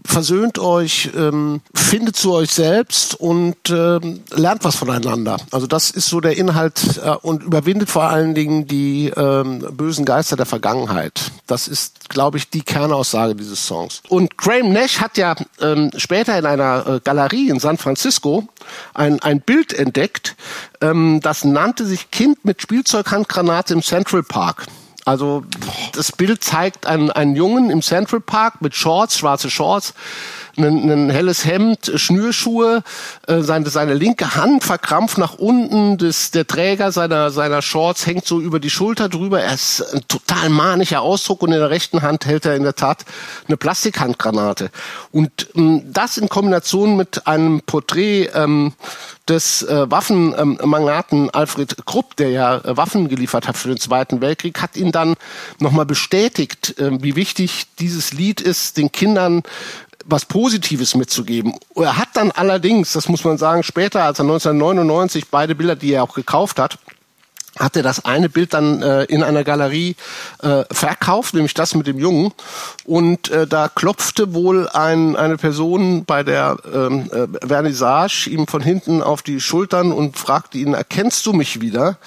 versöhnt 0.05 0.59
euch, 0.59 1.09
ähm, 1.15 1.61
findet 1.73 2.15
zu 2.15 2.33
euch 2.33 2.51
selbst 2.51 3.15
und 3.15 3.55
ähm, 3.69 4.21
lernt 4.31 4.63
was 4.63 4.75
voneinander. 4.75 5.37
Also 5.51 5.67
das 5.67 5.91
ist 5.91 6.07
so 6.07 6.19
der 6.19 6.37
Inhalt 6.37 6.99
äh, 7.03 7.11
und 7.21 7.43
überwindet 7.43 7.89
vor 7.89 8.03
allen 8.03 8.35
Dingen 8.35 8.67
die 8.67 9.11
ähm, 9.15 9.59
bösen 9.71 10.05
Geister 10.05 10.35
der 10.35 10.45
Vergangenheit. 10.45 11.31
Das 11.47 11.67
ist, 11.67 12.09
glaube 12.09 12.37
ich, 12.37 12.49
die 12.49 12.61
Kernaussage 12.61 13.35
dieses 13.35 13.65
Songs. 13.65 14.01
Und 14.09 14.37
Graham 14.37 14.71
Nash 14.71 14.99
hat 14.99 15.17
ja 15.17 15.35
ähm, 15.61 15.91
später 15.97 16.37
in 16.37 16.45
einer 16.45 16.87
äh, 16.87 16.99
Galerie 17.03 17.49
in 17.49 17.59
San 17.59 17.77
Francisco 17.77 18.47
ein, 18.93 19.21
ein 19.21 19.41
Bild 19.41 19.73
entdeckt, 19.73 20.35
ähm, 20.81 21.19
das 21.21 21.43
nannte 21.43 21.85
sich 21.85 22.11
Kind 22.11 22.45
mit 22.45 22.61
Spielzeughandgranate 22.61 23.73
im 23.73 23.81
Central 23.81 24.23
Park. 24.23 24.67
Also 25.09 25.43
das 25.93 26.11
Bild 26.11 26.43
zeigt 26.43 26.85
einen, 26.85 27.09
einen 27.09 27.35
Jungen 27.35 27.71
im 27.71 27.81
Central 27.81 28.19
Park 28.19 28.61
mit 28.61 28.75
Shorts, 28.75 29.17
schwarze 29.17 29.49
Shorts, 29.49 29.95
ein, 30.59 30.89
ein 30.89 31.09
helles 31.09 31.45
Hemd, 31.45 31.91
Schnürschuhe, 31.95 32.83
äh, 33.27 33.41
seine, 33.41 33.69
seine 33.69 33.93
linke 33.93 34.35
Hand 34.35 34.63
verkrampft 34.63 35.17
nach 35.17 35.35
unten, 35.35 35.97
das, 35.97 36.31
der 36.31 36.45
Träger 36.45 36.91
seiner, 36.91 37.31
seiner 37.31 37.61
Shorts 37.61 38.05
hängt 38.05 38.25
so 38.25 38.39
über 38.39 38.59
die 38.59 38.69
Schulter 38.69 39.09
drüber. 39.09 39.41
Er 39.41 39.53
ist 39.53 39.81
ein 39.93 40.01
total 40.07 40.49
manischer 40.49 41.01
Ausdruck 41.01 41.41
und 41.41 41.51
in 41.51 41.59
der 41.59 41.69
rechten 41.69 42.01
Hand 42.01 42.25
hält 42.25 42.45
er 42.45 42.55
in 42.55 42.63
der 42.63 42.75
Tat 42.75 43.05
eine 43.47 43.57
Plastikhandgranate. 43.57 44.69
Und 45.11 45.47
ähm, 45.55 45.83
das 45.91 46.17
in 46.17 46.29
Kombination 46.29 46.97
mit 46.97 47.27
einem 47.27 47.61
Porträt 47.61 48.29
ähm, 48.33 48.73
des 49.29 49.61
äh, 49.61 49.89
Waffenmagnaten 49.89 51.23
ähm, 51.23 51.29
Alfred 51.31 51.85
Krupp, 51.85 52.15
der 52.15 52.29
ja 52.29 52.57
äh, 52.57 52.77
Waffen 52.77 53.07
geliefert 53.07 53.47
hat 53.47 53.57
für 53.57 53.69
den 53.69 53.77
Zweiten 53.77 54.21
Weltkrieg, 54.21 54.61
hat 54.61 54.75
ihn 54.75 54.91
dann 54.91 55.15
nochmal 55.59 55.85
bestätigt, 55.85 56.77
äh, 56.79 57.01
wie 57.01 57.15
wichtig 57.15 57.67
dieses 57.79 58.11
Lied 58.11 58.41
ist, 58.41 58.77
den 58.77 58.91
Kindern 58.91 59.43
was 60.09 60.25
Positives 60.25 60.95
mitzugeben. 60.95 61.53
Er 61.75 61.97
hat 61.97 62.09
dann 62.13 62.31
allerdings, 62.31 62.93
das 62.93 63.09
muss 63.09 63.23
man 63.23 63.37
sagen, 63.37 63.63
später, 63.63 64.03
als 64.03 64.19
er 64.19 64.23
1999 64.23 65.27
beide 65.29 65.55
Bilder, 65.55 65.75
die 65.75 65.93
er 65.93 66.03
auch 66.03 66.13
gekauft 66.13 66.59
hat, 66.59 66.77
hat 67.59 67.75
er 67.75 67.83
das 67.83 68.05
eine 68.05 68.29
Bild 68.29 68.53
dann 68.53 68.81
äh, 68.81 69.03
in 69.03 69.21
einer 69.21 69.43
Galerie 69.43 69.95
äh, 70.41 70.63
verkauft, 70.71 71.33
nämlich 71.33 71.53
das 71.53 71.75
mit 71.75 71.87
dem 71.87 71.99
Jungen. 71.99 72.31
Und 72.85 73.29
äh, 73.29 73.45
da 73.45 73.67
klopfte 73.67 74.33
wohl 74.33 74.67
ein, 74.69 75.15
eine 75.15 75.37
Person 75.37 76.05
bei 76.05 76.23
der 76.23 76.57
ähm, 76.73 77.09
äh, 77.11 77.47
Vernissage 77.47 78.29
ihm 78.29 78.47
von 78.47 78.61
hinten 78.61 79.03
auf 79.03 79.21
die 79.21 79.41
Schultern 79.41 79.91
und 79.91 80.17
fragte 80.17 80.57
ihn, 80.57 80.73
erkennst 80.73 81.25
du 81.25 81.33
mich 81.33 81.61
wieder? 81.61 81.97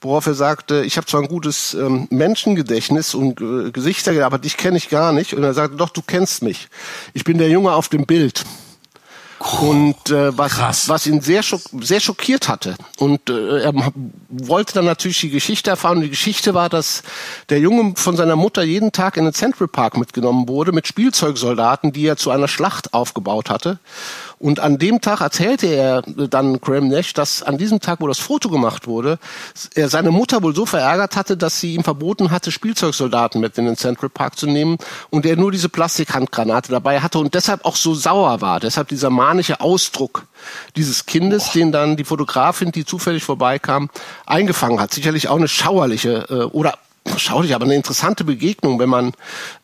Worauf 0.00 0.26
er 0.26 0.34
sagte, 0.34 0.84
ich 0.84 0.96
habe 0.96 1.06
zwar 1.06 1.22
ein 1.22 1.28
gutes 1.28 1.74
ähm, 1.74 2.08
Menschengedächtnis 2.10 3.14
und 3.14 3.40
äh, 3.40 3.70
Gesichter, 3.70 4.26
aber 4.26 4.38
dich 4.38 4.56
kenne 4.56 4.76
ich 4.76 4.88
gar 4.88 5.12
nicht. 5.12 5.34
Und 5.34 5.44
er 5.44 5.54
sagte, 5.54 5.76
doch, 5.76 5.90
du 5.90 6.02
kennst 6.02 6.42
mich. 6.42 6.68
Ich 7.14 7.24
bin 7.24 7.38
der 7.38 7.48
Junge 7.48 7.72
auf 7.72 7.88
dem 7.88 8.06
Bild 8.06 8.44
und 9.60 10.10
äh, 10.10 10.36
was, 10.36 10.88
was 10.88 11.06
ihn 11.06 11.20
sehr, 11.20 11.42
schock, 11.42 11.60
sehr 11.80 12.00
schockiert 12.00 12.48
hatte. 12.48 12.76
Und 12.98 13.30
äh, 13.30 13.62
er 13.62 13.92
wollte 14.28 14.74
dann 14.74 14.84
natürlich 14.84 15.20
die 15.20 15.30
Geschichte 15.30 15.70
erfahren. 15.70 15.98
Und 15.98 16.04
die 16.04 16.10
Geschichte 16.10 16.54
war, 16.54 16.68
dass 16.68 17.02
der 17.48 17.60
Junge 17.60 17.94
von 17.96 18.16
seiner 18.16 18.36
Mutter 18.36 18.62
jeden 18.62 18.92
Tag 18.92 19.16
in 19.16 19.24
den 19.24 19.32
Central 19.32 19.68
Park 19.68 19.96
mitgenommen 19.96 20.48
wurde 20.48 20.72
mit 20.72 20.86
Spielzeugsoldaten, 20.86 21.92
die 21.92 22.06
er 22.06 22.16
zu 22.16 22.30
einer 22.30 22.48
Schlacht 22.48 22.92
aufgebaut 22.92 23.50
hatte. 23.50 23.78
Und 24.38 24.60
an 24.60 24.78
dem 24.78 25.00
Tag 25.00 25.22
erzählte 25.22 25.66
er 25.66 26.02
dann 26.02 26.60
Graham 26.60 26.88
Nash, 26.88 27.14
dass 27.14 27.42
an 27.42 27.56
diesem 27.56 27.80
Tag, 27.80 28.00
wo 28.00 28.06
das 28.06 28.18
Foto 28.18 28.50
gemacht 28.50 28.86
wurde, 28.86 29.18
er 29.74 29.88
seine 29.88 30.10
Mutter 30.10 30.42
wohl 30.42 30.54
so 30.54 30.66
verärgert 30.66 31.16
hatte, 31.16 31.38
dass 31.38 31.58
sie 31.58 31.74
ihm 31.74 31.84
verboten 31.84 32.30
hatte, 32.30 32.52
Spielzeugsoldaten 32.52 33.40
mit 33.40 33.56
in 33.56 33.64
den 33.64 33.76
Central 33.76 34.10
Park 34.10 34.38
zu 34.38 34.46
nehmen 34.46 34.76
und 35.08 35.24
er 35.24 35.36
nur 35.36 35.52
diese 35.52 35.70
Plastikhandgranate 35.70 36.70
dabei 36.70 37.00
hatte 37.00 37.18
und 37.18 37.32
deshalb 37.32 37.64
auch 37.64 37.76
so 37.76 37.94
sauer 37.94 38.42
war. 38.42 38.60
Deshalb 38.60 38.88
dieser 38.88 39.08
manische 39.08 39.60
Ausdruck 39.60 40.26
dieses 40.76 41.06
Kindes, 41.06 41.44
Boah. 41.46 41.52
den 41.54 41.72
dann 41.72 41.96
die 41.96 42.04
Fotografin, 42.04 42.72
die 42.72 42.84
zufällig 42.84 43.24
vorbeikam, 43.24 43.88
eingefangen 44.26 44.80
hat. 44.80 44.92
Sicherlich 44.92 45.28
auch 45.28 45.36
eine 45.36 45.48
schauerliche 45.48 46.26
äh, 46.28 46.34
oder 46.44 46.74
schau 47.16 47.42
dich, 47.42 47.54
aber 47.54 47.64
eine 47.64 47.74
interessante 47.74 48.24
Begegnung, 48.24 48.78
wenn 48.78 48.88
man 48.88 49.12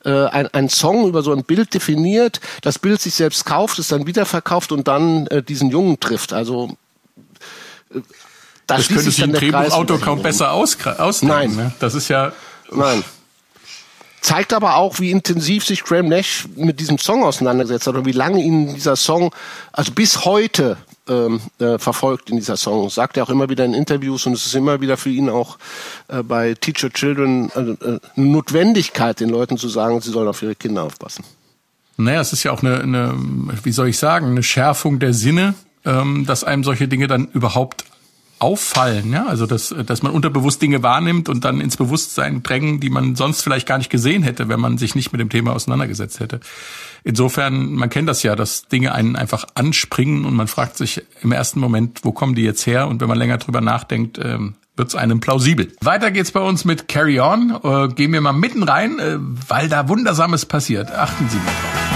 äh, 0.05 0.27
ein, 0.27 0.49
einen 0.49 0.69
Song 0.69 1.09
über 1.09 1.23
so 1.23 1.33
ein 1.33 1.45
Bild 1.45 1.75
definiert, 1.75 2.41
das 2.63 2.79
Bild 2.79 3.01
sich 3.01 3.15
selbst 3.15 3.45
kauft, 3.45 3.79
es 3.79 3.89
dann 3.89 4.07
wiederverkauft 4.07 4.73
und 4.73 4.89
dann 4.89 5.27
äh, 5.29 5.43
diesen 5.43 5.71
Jungen 5.71 6.01
trifft. 6.01 6.33
Also 6.33 6.77
äh, 7.95 8.01
da 8.67 8.77
das 8.77 8.89
könnte 8.89 9.03
sich 9.03 9.23
ein 9.23 9.33
Drehbuchautor 9.33 10.01
kaum 10.01 10.23
besser 10.23 10.53
aus, 10.53 10.77
ausdenken. 10.85 11.37
Nein, 11.37 11.57
ne? 11.57 11.73
das 11.81 11.95
ist 11.95 12.09
ja. 12.09 12.33
Nein. 12.71 13.05
Zeigt 14.21 14.53
aber 14.53 14.77
auch, 14.77 15.01
wie 15.01 15.11
intensiv 15.11 15.67
sich 15.67 15.83
Graham 15.83 16.09
Nash 16.09 16.47
mit 16.55 16.79
diesem 16.79 16.97
Song 16.97 17.25
auseinandergesetzt 17.25 17.89
hat 17.89 17.97
und 17.97 18.07
wie 18.07 18.13
lange 18.13 18.41
ihn 18.41 18.73
dieser 18.73 18.95
Song, 18.95 19.35
also 19.73 19.91
bis 19.91 20.25
heute 20.25 20.77
ähm, 21.09 21.41
äh, 21.59 21.79
verfolgt 21.79 22.31
in 22.31 22.37
dieser 22.37 22.57
Song. 22.57 22.89
Sagt 22.91 23.17
er 23.17 23.25
auch 23.25 23.31
immer 23.31 23.49
wieder 23.49 23.65
in 23.65 23.75
Interviews 23.75 24.27
und 24.27 24.35
es 24.35 24.47
ist 24.47 24.55
immer 24.55 24.81
wieder 24.81 24.97
für 24.97 25.11
ihn 25.11 25.29
auch 25.29 25.59
äh, 26.09 26.23
bei 26.23 26.55
Teacher 26.55 26.91
Children 26.91 27.51
äh, 27.51 27.87
äh, 27.89 28.01
Notwendigkeit, 28.17 29.21
den 29.21 29.29
Leuten 29.29 29.59
zu 29.59 29.69
sagen, 29.69 30.01
sie 30.01 30.11
sollen 30.11 30.29
auf 30.29 30.43
ihre 30.43 30.55
Kinder 30.55 30.85
aufpassen. 30.85 31.25
Naja, 31.97 32.21
es 32.21 32.33
ist 32.33 32.43
ja 32.43 32.53
auch 32.53 32.63
eine, 32.63 32.81
eine 32.81 33.15
wie 33.63 33.73
soll 33.73 33.89
ich 33.89 33.99
sagen, 33.99 34.27
eine 34.29 34.43
Schärfung 34.43 34.99
der 34.99 35.13
Sinne, 35.13 35.55
ähm, 35.85 36.25
dass 36.27 36.45
einem 36.45 36.65
solche 36.65 36.89
Dinge 36.89 37.07
dann 37.07 37.29
überhaupt 37.29 37.85
auffallen, 38.43 39.13
ja, 39.13 39.27
also 39.27 39.47
dass, 39.47 39.75
dass 39.87 40.03
man 40.03 40.13
unterbewusst 40.13 40.61
Dinge 40.61 40.83
wahrnimmt 40.83 41.29
und 41.29 41.45
dann 41.45 41.61
ins 41.61 41.77
Bewusstsein 41.77 42.43
drängen, 42.43 42.81
die 42.81 42.91
man 42.91 43.15
sonst 43.15 43.43
vielleicht 43.43 43.69
gar 43.69 43.79
nicht 43.79 43.89
gesehen 43.89 44.25
hätte, 44.25 44.49
wenn 44.49 44.59
man 44.59 44.79
sich 44.79 44.95
nicht 44.95 45.13
mit 45.13 45.21
dem 45.21 45.29
Thema 45.29 45.53
auseinandergesetzt 45.53 46.19
hätte. 46.19 46.41
Insofern, 47.05 47.73
man 47.75 47.89
kennt 47.89 48.09
das 48.09 48.23
ja, 48.25 48.35
dass 48.35 48.67
Dinge 48.67 48.93
einen 48.93 49.15
einfach 49.15 49.47
anspringen 49.55 50.25
und 50.25 50.35
man 50.35 50.49
fragt 50.49 50.77
sich 50.77 51.03
im 51.23 51.31
ersten 51.31 51.61
Moment, 51.61 52.01
wo 52.03 52.11
kommen 52.11 52.35
die 52.35 52.43
jetzt 52.43 52.67
her? 52.67 52.89
Und 52.89 53.01
wenn 53.01 53.09
man 53.09 53.19
länger 53.19 53.39
drüber 53.39 53.61
nachdenkt, 53.61 54.19
ähm, 54.19 54.55
wird 54.77 54.89
es 54.89 54.95
einem 54.97 55.21
plausibel. 55.21 55.73
Weiter 55.81 56.11
geht's 56.11 56.33
bei 56.33 56.41
uns 56.41 56.65
mit 56.65 56.89
Carry 56.89 57.21
On. 57.21 57.59
Äh, 57.63 57.89
gehen 57.95 58.13
wir 58.13 58.21
mal 58.21 58.33
mitten 58.33 58.63
rein, 58.65 58.99
äh, 58.99 59.19
weil 59.49 59.69
da 59.69 59.89
Wundersames 59.89 60.47
passiert. 60.47 60.91
Achten 60.91 61.29
Sie 61.29 61.37
mal 61.37 61.45
drauf. 61.45 61.92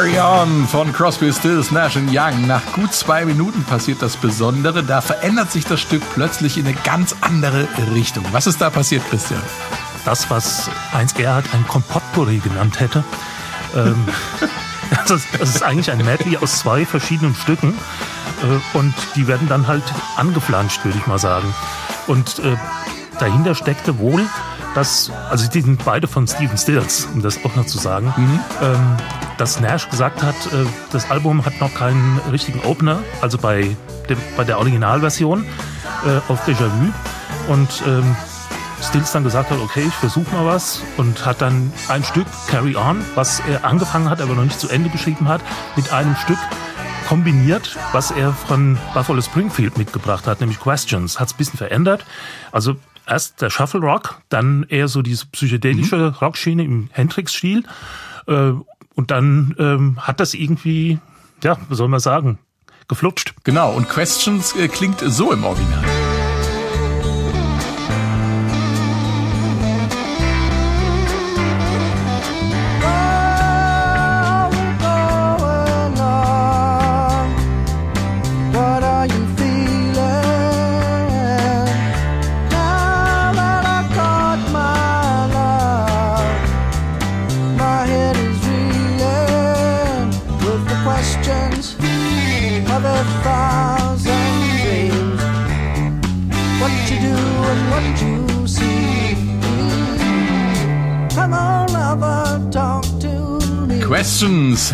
Carry 0.00 0.18
On 0.18 0.66
von 0.66 0.90
Crosby, 0.94 1.30
Stills, 1.30 1.70
Nash 1.70 1.96
Young. 1.96 2.46
Nach 2.46 2.64
gut 2.72 2.94
zwei 2.94 3.26
Minuten 3.26 3.64
passiert 3.64 4.00
das 4.00 4.16
Besondere. 4.16 4.82
Da 4.82 5.02
verändert 5.02 5.52
sich 5.52 5.66
das 5.66 5.78
Stück 5.78 6.02
plötzlich 6.14 6.56
in 6.56 6.66
eine 6.66 6.74
ganz 6.84 7.14
andere 7.20 7.68
Richtung. 7.92 8.24
Was 8.32 8.46
ist 8.46 8.62
da 8.62 8.70
passiert, 8.70 9.02
Christian? 9.10 9.42
Das, 10.06 10.30
was 10.30 10.70
Heinz 10.94 11.12
Gerhardt 11.12 11.52
ein 11.52 11.66
Kompottpuree 11.68 12.38
genannt 12.38 12.80
hätte. 12.80 13.04
ähm, 13.76 14.08
das, 15.06 15.20
das, 15.38 15.56
ist 15.56 15.62
eigentlich 15.62 15.90
ein 15.90 16.02
Medley 16.02 16.38
aus 16.38 16.60
zwei 16.60 16.86
verschiedenen 16.86 17.34
Stücken. 17.34 17.74
Äh, 18.42 18.78
und 18.78 18.94
die 19.16 19.26
werden 19.26 19.50
dann 19.50 19.66
halt 19.66 19.84
angeflanscht, 20.16 20.82
würde 20.82 20.96
ich 20.96 21.06
mal 21.06 21.18
sagen. 21.18 21.54
Und 22.06 22.38
äh, 22.38 22.56
dahinter 23.18 23.54
steckte 23.54 23.98
wohl, 23.98 24.24
dass, 24.74 25.12
also 25.28 25.46
die 25.46 25.60
sind 25.60 25.84
beide 25.84 26.08
von 26.08 26.26
Steven 26.26 26.56
Stills, 26.56 27.06
um 27.12 27.20
das 27.20 27.44
auch 27.44 27.54
noch 27.54 27.66
zu 27.66 27.76
sagen, 27.76 28.14
mhm. 28.16 28.40
ähm, 28.62 28.96
dass 29.40 29.58
Nash 29.58 29.88
gesagt 29.88 30.22
hat, 30.22 30.34
äh, 30.52 30.66
das 30.92 31.10
Album 31.10 31.46
hat 31.46 31.58
noch 31.60 31.72
keinen 31.72 32.20
richtigen 32.30 32.60
Opener, 32.60 32.98
also 33.22 33.38
bei, 33.38 33.74
dem, 34.10 34.18
bei 34.36 34.44
der 34.44 34.58
Originalversion 34.58 35.46
äh, 36.04 36.30
auf 36.30 36.46
Déjà-vu. 36.46 36.92
Und 37.50 37.82
ähm, 37.86 38.16
Stills 38.82 39.12
dann 39.12 39.24
gesagt 39.24 39.50
hat, 39.50 39.58
okay, 39.58 39.82
ich 39.86 39.94
versuche 39.94 40.30
mal 40.34 40.44
was 40.44 40.82
und 40.98 41.24
hat 41.24 41.40
dann 41.40 41.72
ein 41.88 42.04
Stück 42.04 42.26
Carry 42.48 42.76
On, 42.76 43.02
was 43.14 43.40
er 43.40 43.64
angefangen 43.64 44.10
hat, 44.10 44.20
aber 44.20 44.34
noch 44.34 44.44
nicht 44.44 44.60
zu 44.60 44.68
Ende 44.68 44.90
geschrieben 44.90 45.26
hat, 45.26 45.40
mit 45.74 45.90
einem 45.90 46.14
Stück 46.16 46.38
kombiniert, 47.08 47.78
was 47.92 48.10
er 48.10 48.34
von 48.34 48.78
Buffalo 48.92 49.22
Springfield 49.22 49.78
mitgebracht 49.78 50.26
hat, 50.26 50.40
nämlich 50.40 50.60
Questions. 50.60 51.18
Hat 51.18 51.28
es 51.28 51.34
ein 51.34 51.38
bisschen 51.38 51.58
verändert. 51.58 52.04
Also 52.52 52.76
erst 53.06 53.40
der 53.40 53.48
Shuffle 53.48 53.80
Rock, 53.80 54.20
dann 54.28 54.66
eher 54.68 54.86
so 54.88 55.00
diese 55.00 55.24
psychedelische 55.26 55.96
mhm. 55.96 56.14
Rockschiene 56.20 56.62
im 56.62 56.90
Hendrix-Stil. 56.92 57.64
Äh, 58.28 58.52
und 59.00 59.10
dann 59.10 59.54
ähm, 59.58 59.96
hat 59.96 60.20
das 60.20 60.34
irgendwie, 60.34 60.98
ja, 61.42 61.56
was 61.70 61.78
soll 61.78 61.88
man 61.88 62.00
sagen, 62.00 62.38
geflutscht. 62.86 63.32
Genau, 63.44 63.72
und 63.72 63.88
Questions 63.88 64.54
äh, 64.56 64.68
klingt 64.68 65.00
so 65.00 65.32
im 65.32 65.42
Original. 65.42 66.09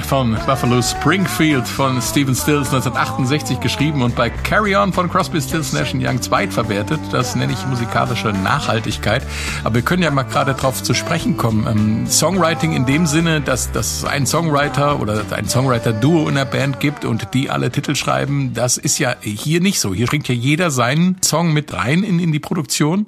Von 0.07 0.39
Buffalo 0.47 0.81
Springfield 0.83 1.67
von 1.67 2.01
Stephen 2.01 2.37
Stills 2.37 2.69
1968 2.69 3.59
geschrieben 3.59 4.03
und 4.03 4.15
bei 4.15 4.31
Carry 4.31 4.77
On 4.77 4.93
von 4.93 5.11
Crosby, 5.11 5.41
Stills, 5.41 5.73
Nash 5.73 5.95
Young 5.95 6.23
zweitverwertet. 6.23 7.01
Das 7.11 7.35
nenne 7.35 7.53
ich 7.53 7.67
musikalische 7.67 8.29
Nachhaltigkeit. 8.29 9.27
Aber 9.65 9.75
wir 9.75 9.83
können 9.83 10.05
ja 10.05 10.11
mal 10.13 10.23
gerade 10.23 10.55
darauf 10.55 10.81
zu 10.81 10.95
sprechen 10.95 11.37
kommen. 11.37 11.67
Ähm, 11.67 12.07
Songwriting 12.07 12.73
in 12.73 12.87
dem 12.87 13.07
Sinne, 13.07 13.41
dass 13.41 13.73
dass 13.73 14.05
ein 14.05 14.27
Songwriter 14.27 15.01
oder 15.01 15.25
ein 15.33 15.49
Songwriter-Duo 15.49 16.29
in 16.29 16.37
der 16.37 16.45
Band 16.45 16.79
gibt 16.79 17.05
und 17.05 17.35
die 17.35 17.51
alle 17.51 17.73
Titel 17.73 17.97
schreiben, 17.97 18.55
das 18.55 18.77
ist 18.77 18.99
ja 18.99 19.17
hier 19.21 19.61
nicht 19.61 19.81
so. 19.81 19.93
Hier 19.93 20.07
bringt 20.07 20.29
ja 20.29 20.35
jeder 20.35 20.71
seinen 20.71 21.21
Song 21.23 21.53
mit 21.53 21.73
rein 21.73 22.05
in, 22.05 22.21
in 22.21 22.31
die 22.31 22.41
Produktion 22.41 23.07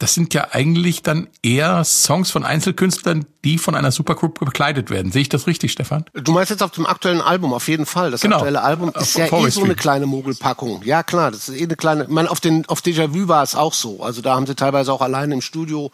das 0.00 0.14
sind 0.14 0.32
ja 0.32 0.48
eigentlich 0.52 1.02
dann 1.02 1.28
eher 1.42 1.84
Songs 1.84 2.30
von 2.30 2.42
Einzelkünstlern, 2.42 3.26
die 3.44 3.58
von 3.58 3.74
einer 3.74 3.92
Supergroup 3.92 4.40
bekleidet 4.40 4.88
werden. 4.88 5.12
Sehe 5.12 5.22
ich 5.22 5.28
das 5.28 5.46
richtig, 5.46 5.72
Stefan? 5.72 6.06
Du 6.14 6.32
meinst 6.32 6.48
jetzt 6.48 6.62
auf 6.62 6.70
dem 6.70 6.86
aktuellen 6.86 7.20
Album, 7.20 7.52
auf 7.52 7.68
jeden 7.68 7.84
Fall. 7.84 8.10
Das 8.10 8.22
genau. 8.22 8.36
aktuelle 8.36 8.62
Album 8.62 8.92
ist 8.98 9.18
ja 9.18 9.26
eh 9.26 9.50
so 9.50 9.62
eine 9.62 9.74
kleine 9.74 10.06
Mogelpackung. 10.06 10.82
Ja, 10.84 11.02
klar, 11.02 11.30
das 11.30 11.50
ist 11.50 11.60
eh 11.60 11.64
eine 11.64 11.76
kleine, 11.76 12.04
ich 12.04 12.08
meine, 12.08 12.30
auf 12.30 12.40
den, 12.40 12.66
auf 12.66 12.80
Déjà-vu 12.80 13.28
war 13.28 13.42
es 13.42 13.54
auch 13.54 13.74
so. 13.74 14.02
Also 14.02 14.22
da 14.22 14.34
haben 14.36 14.46
sie 14.46 14.54
teilweise 14.54 14.90
auch 14.90 15.02
alleine 15.02 15.34
im 15.34 15.42
Studio 15.42 15.90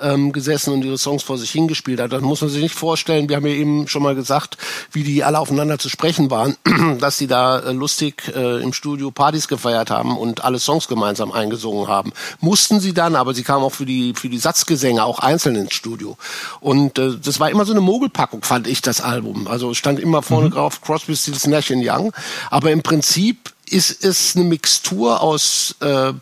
ähm, 0.00 0.32
gesessen 0.32 0.72
und 0.72 0.84
ihre 0.84 0.98
Songs 0.98 1.22
vor 1.22 1.38
sich 1.38 1.50
hingespielt 1.50 2.00
hat. 2.00 2.12
Das 2.12 2.22
muss 2.22 2.40
man 2.40 2.50
sich 2.50 2.62
nicht 2.62 2.74
vorstellen. 2.74 3.28
Wir 3.28 3.36
haben 3.36 3.46
ja 3.46 3.52
eben 3.52 3.88
schon 3.88 4.02
mal 4.02 4.14
gesagt, 4.14 4.56
wie 4.92 5.02
die 5.02 5.24
alle 5.24 5.38
aufeinander 5.38 5.78
zu 5.78 5.88
sprechen 5.88 6.30
waren, 6.30 6.56
dass 7.00 7.18
sie 7.18 7.26
da 7.26 7.60
äh, 7.60 7.72
lustig 7.72 8.32
äh, 8.34 8.62
im 8.62 8.72
Studio 8.72 9.10
Partys 9.10 9.48
gefeiert 9.48 9.90
haben 9.90 10.16
und 10.16 10.44
alle 10.44 10.58
Songs 10.58 10.88
gemeinsam 10.88 11.32
eingesungen 11.32 11.88
haben. 11.88 12.12
Mussten 12.40 12.80
sie 12.80 12.92
dann, 12.92 13.16
aber 13.16 13.34
sie 13.34 13.42
kamen 13.42 13.64
auch 13.64 13.72
für 13.72 13.86
die 13.86 14.14
für 14.14 14.28
die 14.28 14.38
Satzgesänge 14.38 15.04
auch 15.04 15.18
einzeln 15.18 15.56
ins 15.56 15.74
Studio. 15.74 16.16
Und 16.60 16.98
äh, 16.98 17.12
das 17.22 17.40
war 17.40 17.50
immer 17.50 17.64
so 17.64 17.72
eine 17.72 17.80
Mogelpackung, 17.80 18.42
fand 18.42 18.66
ich 18.66 18.82
das 18.82 19.00
Album. 19.00 19.46
Also 19.46 19.74
stand 19.74 19.98
immer 20.00 20.22
vorne 20.22 20.48
mhm. 20.48 20.52
drauf 20.52 20.80
Crosby, 20.80 21.16
Stills, 21.16 21.46
Nash 21.46 21.70
Young. 21.70 22.12
Aber 22.50 22.70
im 22.70 22.82
Prinzip 22.82 23.52
ist 23.70 24.04
es 24.04 24.34
eine 24.34 24.44
Mixtur 24.44 25.20
aus 25.20 25.76
äh, 25.80 26.12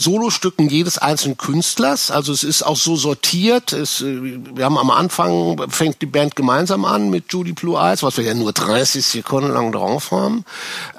Solostücken 0.00 0.68
jedes 0.68 0.96
einzelnen 0.96 1.36
Künstlers. 1.36 2.12
Also 2.12 2.32
es 2.32 2.44
ist 2.44 2.62
auch 2.62 2.76
so 2.76 2.94
sortiert. 2.94 3.72
Es, 3.72 4.00
äh, 4.00 4.38
wir 4.54 4.64
haben 4.64 4.78
am 4.78 4.90
Anfang, 4.90 5.60
fängt 5.70 6.00
die 6.00 6.06
Band 6.06 6.36
gemeinsam 6.36 6.84
an 6.84 7.10
mit 7.10 7.32
Judy 7.32 7.52
Blue 7.52 7.76
Eyes, 7.76 8.04
was 8.04 8.16
wir 8.16 8.24
ja 8.24 8.34
nur 8.34 8.52
30 8.52 9.04
Sekunden 9.04 9.52
lang 9.52 9.72
drauf 9.72 10.12
haben. 10.12 10.44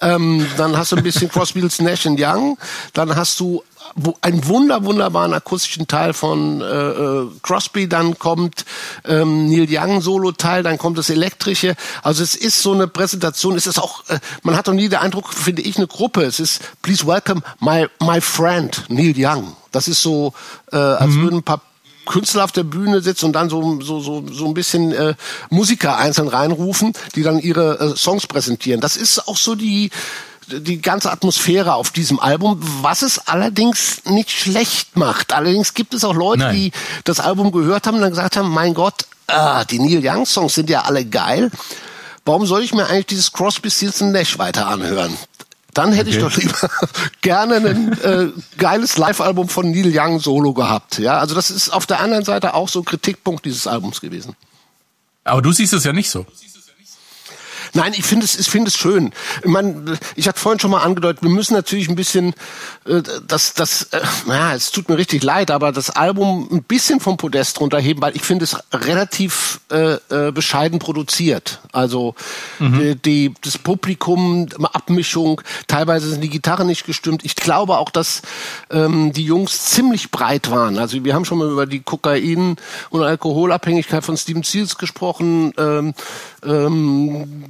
Ähm, 0.02 0.46
dann 0.58 0.78
hast 0.78 0.92
du 0.92 0.98
ein 0.98 1.04
bisschen 1.04 1.30
Crosby's 1.32 1.80
Nash 1.80 2.06
Young. 2.06 2.58
Dann 2.94 3.16
hast 3.16 3.40
du 3.40 3.64
einen 4.22 4.48
wunder 4.48 4.84
wunderbaren 4.84 5.34
akustischen 5.34 5.88
Teil 5.88 6.14
von 6.14 6.62
äh, 6.62 6.66
äh, 6.66 7.28
Crosby, 7.42 7.88
dann 7.88 8.18
kommt 8.18 8.66
ähm, 9.06 9.48
Neil 9.48 9.68
Young 9.70 10.02
Solo 10.02 10.32
Teil, 10.32 10.64
dann 10.64 10.78
kommt 10.78 10.98
das 10.98 11.10
elektrische. 11.10 11.76
Also 12.04 12.24
es 12.24 12.36
ist 12.36 12.62
so 12.62 12.74
eine 12.74 12.88
Präsentation. 12.88 13.56
Es 13.56 13.68
ist 13.68 13.80
auch, 13.80 14.08
äh, 14.10 14.20
man 14.44 14.56
hat 14.56 14.68
doch 14.68 14.74
nie 14.74 14.90
den 14.90 15.00
Eindruck, 15.00 15.34
finde 15.34 15.62
ich, 15.62 15.78
eine 15.78 15.88
Gruppe. 15.88 16.24
Es 16.24 16.40
ist 16.40 16.62
Please 16.82 17.06
welcome 17.06 17.42
my 17.60 17.88
my 18.02 18.22
friend 18.22 18.86
Neil 18.90 19.14
Young. 19.16 19.56
Das 19.72 19.88
ist 19.88 20.02
so, 20.02 20.34
äh, 20.72 20.78
als 20.78 21.14
mhm. 21.14 21.22
würden 21.22 21.36
ein 21.40 21.44
paar 21.44 21.62
Künstler 22.06 22.44
auf 22.44 22.52
der 22.52 22.64
Bühne 22.64 23.02
sitzen 23.02 23.26
und 23.26 23.34
dann 23.34 23.50
so 23.50 23.80
so 23.82 24.00
so 24.00 24.26
so 24.32 24.48
ein 24.48 24.54
bisschen 24.54 24.92
äh, 24.92 25.14
Musiker 25.50 25.98
einzeln 25.98 26.28
reinrufen, 26.28 26.94
die 27.16 27.22
dann 27.22 27.40
ihre 27.40 27.80
äh, 27.80 27.96
Songs 27.96 28.26
präsentieren. 28.26 28.82
Das 28.82 28.98
ist 28.98 29.28
auch 29.28 29.38
so 29.38 29.56
die 29.56 29.92
die 30.50 30.82
ganze 30.82 31.12
Atmosphäre 31.12 31.76
auf 31.76 31.92
diesem 31.92 32.20
Album, 32.20 32.60
was 32.82 33.02
es 33.02 33.20
allerdings 33.28 34.02
nicht 34.06 34.32
schlecht 34.32 34.96
macht. 34.98 35.34
Allerdings 35.34 35.74
gibt 35.74 35.94
es 35.94 36.04
auch 36.04 36.16
Leute, 36.16 36.44
Nein. 36.44 36.56
die 36.56 36.72
das 37.04 37.20
Album 37.20 37.52
gehört 37.52 37.88
haben 37.88 37.96
und 37.96 38.02
dann 38.02 38.12
gesagt 38.12 38.38
haben, 38.38 38.50
mein 38.50 38.74
Gott, 38.74 39.06
ah, 39.28 39.64
die 39.66 39.80
Neil 39.80 40.02
Young 40.04 40.26
Songs 40.26 40.56
sind 40.56 40.70
ja 40.70 40.82
alle 40.82 41.06
geil. 41.06 41.52
Warum 42.26 42.46
soll 42.46 42.64
ich 42.64 42.74
mir 42.74 42.88
eigentlich 42.88 43.08
dieses 43.08 43.32
Crosby, 43.32 43.72
Stills 43.72 44.02
Nash 44.02 44.38
weiter 44.38 44.68
anhören? 44.68 45.16
Dann 45.74 45.94
hätte 45.94 46.10
okay. 46.10 46.18
ich 46.18 46.24
doch 46.24 46.36
lieber 46.36 46.70
gerne 47.22 47.56
ein 47.56 48.02
äh, 48.02 48.28
geiles 48.58 48.98
Live-Album 48.98 49.50
von 49.50 49.70
Neil 49.70 49.92
Young 49.94 50.20
solo 50.20 50.54
gehabt. 50.54 50.98
Ja, 50.98 51.20
also 51.20 51.36
das 51.36 51.52
ist 51.52 51.70
auf 51.70 51.86
der 51.86 52.00
anderen 52.00 52.26
Seite 52.26 52.54
auch 52.54 52.70
so 52.70 52.80
ein 52.80 52.86
Kritikpunkt 52.86 53.46
dieses 53.46 53.68
Albums 53.68 54.02
gewesen. 54.02 54.36
Aber 55.24 55.42
du 55.42 55.52
siehst 55.52 55.74
es 55.74 55.84
ja 55.84 55.94
nicht 55.94 56.10
so. 56.10 56.26
Nein, 57.74 57.94
ich 57.96 58.06
finde 58.06 58.26
es, 58.26 58.38
ich 58.38 58.50
finde 58.50 58.70
es 58.70 58.78
schön. 58.78 59.12
Ich 59.44 59.50
meine, 59.50 59.98
ich 60.16 60.28
hatte 60.28 60.40
vorhin 60.40 60.60
schon 60.60 60.72
mal 60.72 60.82
angedeutet, 60.82 61.22
wir 61.24 61.30
müssen 61.30 61.54
natürlich 61.54 61.90
ein 61.90 61.96
bisschen, 61.96 62.34
äh, 62.86 63.02
das, 63.26 63.54
das, 63.54 63.84
äh, 63.92 64.02
naja, 64.26 64.56
es 64.56 64.72
tut 64.72 64.90
mir 64.90 64.98
richtig 64.98 65.24
leid, 65.24 65.52
aber 65.52 65.72
das 65.72 65.90
Album 65.90 66.48
ein 66.52 66.64
bisschen 66.64 67.00
vom 67.00 67.18
Podest 67.18 67.60
runterheben, 67.60 68.02
weil 68.02 68.16
ich 68.16 68.24
finde 68.24 68.46
es 68.46 68.58
relativ 68.74 69.60
äh, 69.72 69.94
äh, 70.10 70.32
bescheiden 70.32 70.80
produziert. 70.80 71.60
Also 71.72 72.16
mhm. 72.60 72.80
die, 72.80 72.96
die, 72.96 73.34
das 73.42 73.58
Publikum, 73.58 74.48
Abmischung, 74.74 75.42
teilweise 75.68 76.10
sind 76.10 76.22
die 76.22 76.30
Gitarren 76.30 76.68
nicht 76.68 76.86
gestimmt. 76.86 77.24
Ich 77.24 77.36
glaube 77.36 77.78
auch, 77.78 77.90
dass 77.90 78.22
ähm, 78.70 79.14
die 79.14 79.26
Jungs 79.26 79.66
ziemlich 79.66 80.12
breit 80.12 80.50
waren. 80.52 80.78
Also 80.78 81.04
wir 81.04 81.14
haben 81.14 81.26
schon 81.26 81.38
mal 81.38 81.50
über 81.50 81.66
die 81.66 81.82
Kokain- 81.82 82.58
und 82.90 83.04
Alkoholabhängigkeit 83.04 84.04
von 84.04 84.18
Steven 84.18 84.44
Seals 84.44 84.78
gesprochen. 84.78 85.54
Ähm, 85.58 85.94
ähm, 86.46 87.44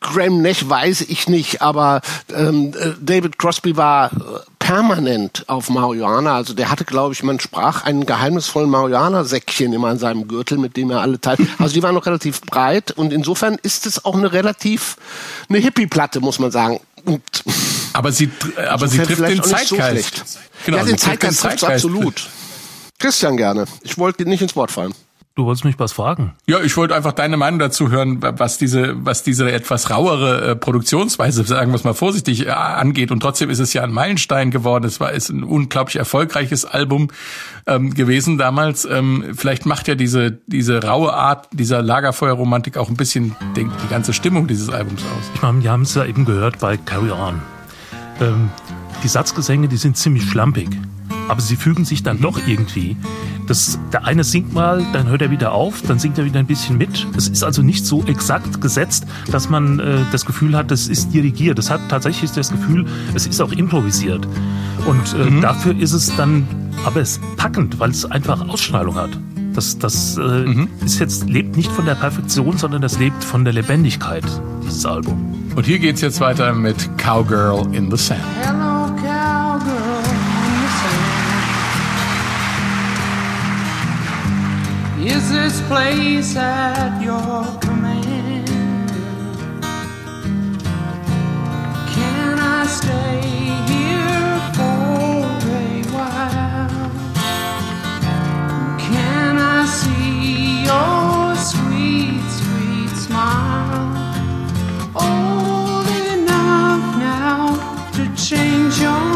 Graham 0.00 0.42
Nash 0.42 0.68
weiß 0.68 1.02
ich 1.02 1.28
nicht, 1.28 1.60
aber 1.60 2.00
ähm, 2.34 2.72
äh, 2.78 2.92
David 3.00 3.38
Crosby 3.38 3.76
war 3.76 4.12
äh, 4.12 4.16
permanent 4.58 5.44
auf 5.48 5.70
Marihuana. 5.70 6.34
Also 6.34 6.54
der 6.54 6.70
hatte, 6.70 6.84
glaube 6.84 7.14
ich, 7.14 7.22
man 7.22 7.40
sprach 7.40 7.84
einen 7.84 8.06
geheimnisvollen 8.06 8.70
Marihuana-Säckchen 8.70 9.72
immer 9.72 9.88
an 9.88 9.98
seinem 9.98 10.28
Gürtel, 10.28 10.58
mit 10.58 10.76
dem 10.76 10.90
er 10.90 11.00
alle 11.00 11.20
teilt. 11.20 11.40
Also 11.58 11.74
die 11.74 11.82
waren 11.82 11.94
noch 11.94 12.06
relativ 12.06 12.40
breit 12.42 12.92
und 12.92 13.12
insofern 13.12 13.58
ist 13.62 13.86
es 13.86 14.04
auch 14.04 14.14
eine 14.14 14.32
relativ 14.32 14.96
eine 15.48 15.58
Hippie-Platte, 15.58 16.20
muss 16.20 16.38
man 16.38 16.50
sagen. 16.50 16.80
Und 17.04 17.22
aber 17.92 18.12
sie, 18.12 18.30
aber 18.68 18.88
sie 18.88 18.98
trifft 18.98 19.22
den 19.22 19.42
Zeitgeist. 19.42 20.16
So 20.28 20.38
genau, 20.66 20.78
ja, 20.78 20.84
den 20.84 20.98
Zeitgeist 20.98 21.40
trifft 21.40 21.64
absolut. 21.64 22.28
Christian 22.98 23.36
gerne. 23.36 23.64
Ich 23.82 23.98
wollte 23.98 24.24
nicht 24.24 24.42
ins 24.42 24.54
Wort 24.56 24.70
fallen. 24.70 24.92
Du 25.38 25.44
wolltest 25.44 25.64
mich 25.64 25.78
was 25.78 25.92
fragen? 25.92 26.32
Ja, 26.48 26.58
ich 26.62 26.76
wollte 26.76 26.96
einfach 26.96 27.12
deine 27.12 27.36
Meinung 27.36 27.60
dazu 27.60 27.92
hören, 27.92 28.18
was 28.20 28.58
diese, 28.58 28.96
was 29.04 29.22
diese 29.22 29.48
etwas 29.52 29.88
rauere 29.88 30.40
äh, 30.40 30.56
Produktionsweise, 30.56 31.44
sagen 31.44 31.70
wir 31.70 31.76
es 31.76 31.84
mal 31.84 31.94
vorsichtig, 31.94 32.48
äh, 32.48 32.50
angeht. 32.50 33.12
Und 33.12 33.20
trotzdem 33.20 33.48
ist 33.48 33.60
es 33.60 33.72
ja 33.72 33.84
ein 33.84 33.92
Meilenstein 33.92 34.50
geworden. 34.50 34.84
Es 34.84 34.98
war 34.98 35.12
ist 35.12 35.28
ein 35.28 35.44
unglaublich 35.44 35.94
erfolgreiches 35.94 36.64
Album 36.64 37.10
ähm, 37.68 37.94
gewesen 37.94 38.36
damals. 38.36 38.84
Ähm, 38.84 39.26
vielleicht 39.36 39.64
macht 39.64 39.86
ja 39.86 39.94
diese 39.94 40.32
diese 40.48 40.82
raue 40.82 41.14
Art 41.14 41.46
dieser 41.52 41.82
Lagerfeuerromantik 41.82 42.76
auch 42.76 42.88
ein 42.88 42.96
bisschen 42.96 43.36
den, 43.54 43.70
die 43.84 43.88
ganze 43.88 44.12
Stimmung 44.14 44.48
dieses 44.48 44.70
Albums 44.70 45.02
aus. 45.02 45.30
Ich 45.36 45.40
meine, 45.40 45.62
wir 45.62 45.70
haben 45.70 45.82
es 45.82 45.94
ja 45.94 46.04
eben 46.04 46.24
gehört 46.24 46.58
bei 46.58 46.76
Carry 46.78 47.12
On. 47.12 47.40
Ähm, 48.20 48.50
die 49.04 49.08
Satzgesänge, 49.08 49.68
die 49.68 49.76
sind 49.76 49.96
ziemlich 49.96 50.28
schlampig. 50.28 50.68
Aber 51.28 51.40
sie 51.40 51.56
fügen 51.56 51.84
sich 51.84 52.02
dann 52.02 52.20
doch 52.20 52.40
irgendwie. 52.46 52.96
Das, 53.46 53.78
der 53.92 54.04
eine 54.04 54.24
singt 54.24 54.52
mal, 54.52 54.84
dann 54.92 55.08
hört 55.08 55.22
er 55.22 55.30
wieder 55.30 55.52
auf, 55.52 55.82
dann 55.82 55.98
singt 55.98 56.18
er 56.18 56.24
wieder 56.24 56.40
ein 56.40 56.46
bisschen 56.46 56.76
mit. 56.78 57.06
Es 57.16 57.28
ist 57.28 57.44
also 57.44 57.62
nicht 57.62 57.86
so 57.86 58.02
exakt 58.04 58.60
gesetzt, 58.60 59.06
dass 59.30 59.48
man 59.48 59.78
äh, 59.78 59.98
das 60.12 60.26
Gefühl 60.26 60.56
hat, 60.56 60.70
das 60.70 60.88
ist 60.88 61.12
dirigiert. 61.14 61.58
Es 61.58 61.70
hat 61.70 61.80
tatsächlich 61.88 62.30
das 62.32 62.50
Gefühl, 62.50 62.86
es 63.14 63.26
ist 63.26 63.40
auch 63.40 63.52
improvisiert. 63.52 64.26
Und 64.86 65.14
äh, 65.14 65.30
mhm. 65.30 65.40
dafür 65.40 65.78
ist 65.78 65.92
es 65.92 66.14
dann 66.16 66.46
aber 66.84 67.00
es 67.00 67.20
packend, 67.36 67.78
weil 67.80 67.90
es 67.90 68.04
einfach 68.04 68.48
Ausstrahlung 68.48 68.96
hat. 68.96 69.10
Das, 69.54 69.78
das 69.78 70.16
äh, 70.16 70.20
mhm. 70.20 70.68
ist 70.84 71.00
jetzt, 71.00 71.28
lebt 71.28 71.56
nicht 71.56 71.72
von 71.72 71.84
der 71.84 71.94
Perfektion, 71.94 72.58
sondern 72.58 72.82
das 72.82 72.98
lebt 72.98 73.24
von 73.24 73.44
der 73.44 73.52
Lebendigkeit, 73.52 74.24
dieses 74.64 74.86
Album. 74.86 75.34
Und 75.56 75.66
hier 75.66 75.80
geht's 75.80 76.00
jetzt 76.00 76.20
weiter 76.20 76.52
mit 76.54 76.76
Cowgirl 76.98 77.74
in 77.74 77.90
the 77.90 77.96
Sand. 77.96 78.67
Is 85.10 85.30
this 85.30 85.62
place 85.62 86.36
at 86.36 87.00
your 87.02 87.42
command? 87.60 88.46
Can 91.94 92.38
I 92.38 92.66
stay 92.66 93.20
here 93.72 94.38
for 94.56 95.24
a 95.64 95.82
while? 95.96 96.90
Can 98.78 99.38
I 99.38 99.64
see 99.64 100.64
your 100.68 101.34
sweet, 101.50 102.22
sweet 102.40 102.94
smile? 103.06 103.88
Old 104.94 105.88
enough 106.12 106.84
now 106.98 107.56
to 107.94 108.02
change 108.14 108.78
your 108.78 109.07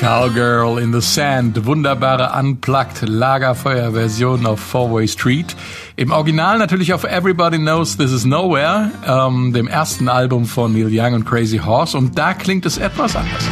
Cowgirl 0.00 0.78
in 0.78 0.94
the 0.94 1.02
Sand, 1.02 1.66
wunderbare 1.66 2.32
Unplugged 2.34 3.06
Lagerfeuer-Version 3.06 4.46
auf 4.46 4.58
Four-Way 4.58 5.06
Street. 5.06 5.54
Im 5.96 6.10
Original 6.10 6.56
natürlich 6.56 6.94
auf 6.94 7.04
Everybody 7.04 7.58
Knows 7.58 7.98
This 7.98 8.10
Is 8.10 8.24
Nowhere, 8.24 8.90
ähm, 9.06 9.52
dem 9.52 9.68
ersten 9.68 10.08
Album 10.08 10.46
von 10.46 10.72
Neil 10.72 10.88
Young 10.90 11.12
und 11.12 11.26
Crazy 11.26 11.58
Horse. 11.58 11.98
Und 11.98 12.16
da 12.16 12.32
klingt 12.32 12.64
es 12.64 12.78
etwas 12.78 13.14
anders. 13.14 13.44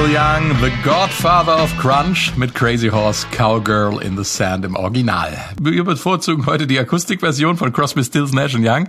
Neil 0.00 0.14
Young, 0.14 0.56
The 0.62 0.70
Godfather 0.82 1.62
of 1.62 1.76
Crunch 1.76 2.34
mit 2.34 2.54
Crazy 2.54 2.88
Horse, 2.88 3.26
Cowgirl 3.32 3.98
in 3.98 4.16
the 4.16 4.24
Sand 4.24 4.64
im 4.64 4.74
Original. 4.74 5.36
Wir 5.60 5.84
bevorzugen 5.84 6.46
heute 6.46 6.66
die 6.66 6.78
Akustikversion 6.78 7.58
von 7.58 7.70
Crosby, 7.70 8.02
Stills, 8.02 8.32
Nash 8.32 8.54
Young. 8.54 8.88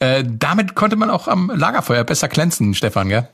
Äh, 0.00 0.22
damit 0.26 0.74
konnte 0.74 0.96
man 0.96 1.08
auch 1.08 1.28
am 1.28 1.50
Lagerfeuer 1.54 2.04
besser 2.04 2.28
glänzen, 2.28 2.74
Stefan, 2.74 3.08
gell? 3.08 3.28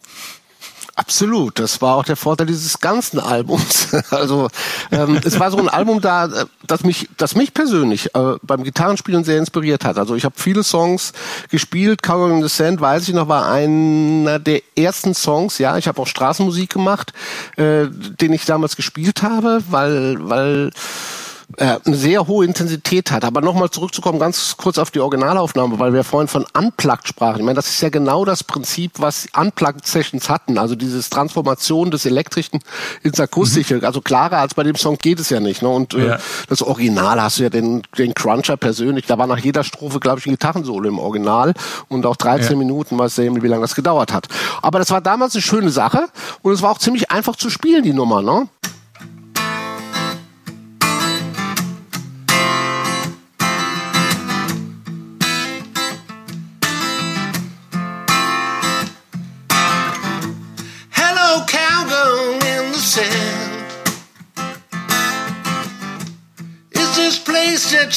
Absolut, 1.00 1.58
das 1.58 1.80
war 1.80 1.96
auch 1.96 2.04
der 2.04 2.14
Vorteil 2.14 2.46
dieses 2.46 2.78
ganzen 2.78 3.18
Albums. 3.18 3.88
Also 4.10 4.48
ähm, 4.90 5.20
es 5.24 5.38
war 5.38 5.50
so 5.50 5.56
ein 5.58 5.68
Album 5.68 6.00
da, 6.00 6.26
äh, 6.26 6.46
das 6.66 6.84
mich, 6.84 7.08
das 7.16 7.34
mich 7.34 7.54
persönlich 7.54 8.14
äh, 8.14 8.34
beim 8.42 8.64
Gitarrenspielen 8.64 9.24
sehr 9.24 9.38
inspiriert 9.38 9.84
hat. 9.84 9.98
Also 9.98 10.14
ich 10.14 10.24
habe 10.24 10.34
viele 10.36 10.62
Songs 10.62 11.12
gespielt. 11.48 12.02
Cowboy 12.02 12.32
in 12.32 12.42
the 12.42 12.48
Sand, 12.48 12.80
weiß 12.80 13.08
ich 13.08 13.14
noch, 13.14 13.28
war 13.28 13.50
einer 13.50 14.38
der 14.38 14.60
ersten 14.76 15.14
Songs. 15.14 15.58
Ja, 15.58 15.78
ich 15.78 15.88
habe 15.88 16.02
auch 16.02 16.06
Straßenmusik 16.06 16.70
gemacht, 16.70 17.12
äh, 17.56 17.86
den 17.88 18.32
ich 18.32 18.44
damals 18.44 18.76
gespielt 18.76 19.22
habe, 19.22 19.62
weil 19.70 20.16
weil 20.20 20.70
äh, 21.56 21.78
eine 21.84 21.96
sehr 21.96 22.26
hohe 22.26 22.44
Intensität 22.44 23.10
hat. 23.10 23.24
Aber 23.24 23.40
nochmal 23.40 23.70
zurückzukommen, 23.70 24.18
ganz 24.18 24.56
kurz 24.56 24.78
auf 24.78 24.90
die 24.90 25.00
Originalaufnahme, 25.00 25.78
weil 25.78 25.92
wir 25.92 26.04
vorhin 26.04 26.28
von 26.28 26.46
Unplugged 26.56 27.08
sprachen. 27.08 27.38
Ich 27.40 27.44
meine, 27.44 27.56
das 27.56 27.68
ist 27.68 27.80
ja 27.80 27.88
genau 27.88 28.24
das 28.24 28.44
Prinzip, 28.44 28.92
was 28.98 29.26
Unplugged 29.36 29.86
Sessions 29.86 30.28
hatten. 30.28 30.58
Also 30.58 30.74
dieses 30.74 31.10
Transformation 31.10 31.90
des 31.90 32.06
Elektrischen 32.06 32.60
ins 33.02 33.18
Akustische. 33.20 33.76
Mhm. 33.76 33.84
Also 33.84 34.00
klarer 34.00 34.38
als 34.38 34.54
bei 34.54 34.62
dem 34.62 34.76
Song 34.76 34.96
geht 34.98 35.20
es 35.20 35.30
ja 35.30 35.40
nicht. 35.40 35.62
Ne? 35.62 35.68
Und 35.68 35.94
äh, 35.94 36.08
Ja. 36.08 36.18
das 36.48 36.62
Original 36.62 37.20
hast 37.20 37.38
du 37.38 37.42
ja 37.44 37.50
den, 37.50 37.82
den 37.98 38.14
Cruncher 38.14 38.56
persönlich. 38.56 39.06
Da 39.06 39.18
war 39.18 39.26
nach 39.26 39.38
jeder 39.38 39.64
Strophe, 39.64 40.00
glaube 40.00 40.20
ich, 40.20 40.26
ein 40.26 40.30
Gitarrensolo 40.32 40.88
im 40.88 40.98
Original. 40.98 41.54
Und 41.88 42.06
auch 42.06 42.16
13 42.16 42.52
Ja. 42.52 42.56
Minuten, 42.58 42.98
weiß 42.98 43.14
sehen, 43.16 43.42
wie 43.42 43.48
lange 43.48 43.62
das 43.62 43.74
gedauert 43.74 44.12
hat. 44.12 44.28
Aber 44.62 44.78
das 44.78 44.90
war 44.90 45.00
damals 45.00 45.34
eine 45.34 45.42
schöne 45.42 45.70
Sache. 45.70 46.08
Und 46.42 46.52
es 46.52 46.62
war 46.62 46.70
auch 46.70 46.78
ziemlich 46.78 47.10
einfach 47.10 47.36
zu 47.36 47.50
spielen, 47.50 47.82
die 47.82 47.92
Nummer. 47.92 48.22
Ne? 48.22 48.48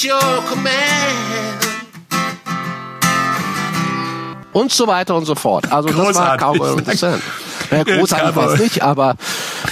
Your 0.04 0.44
command? 0.50 1.63
und 4.54 4.72
so 4.72 4.88
weiter 4.88 5.16
und 5.16 5.26
so 5.26 5.36
fort. 5.36 5.72
Also 5.72 5.89
das 5.89 5.98
war 5.98 6.06
Großartig. 6.06 6.42
Cowboy 6.62 6.78
in 6.78 6.86
the 6.86 6.96
Sand. 6.98 7.24
Ja, 7.72 7.82
großartig 7.84 8.36
war 8.36 8.54
es 8.54 8.60
nicht, 8.60 8.84
aber 8.84 9.16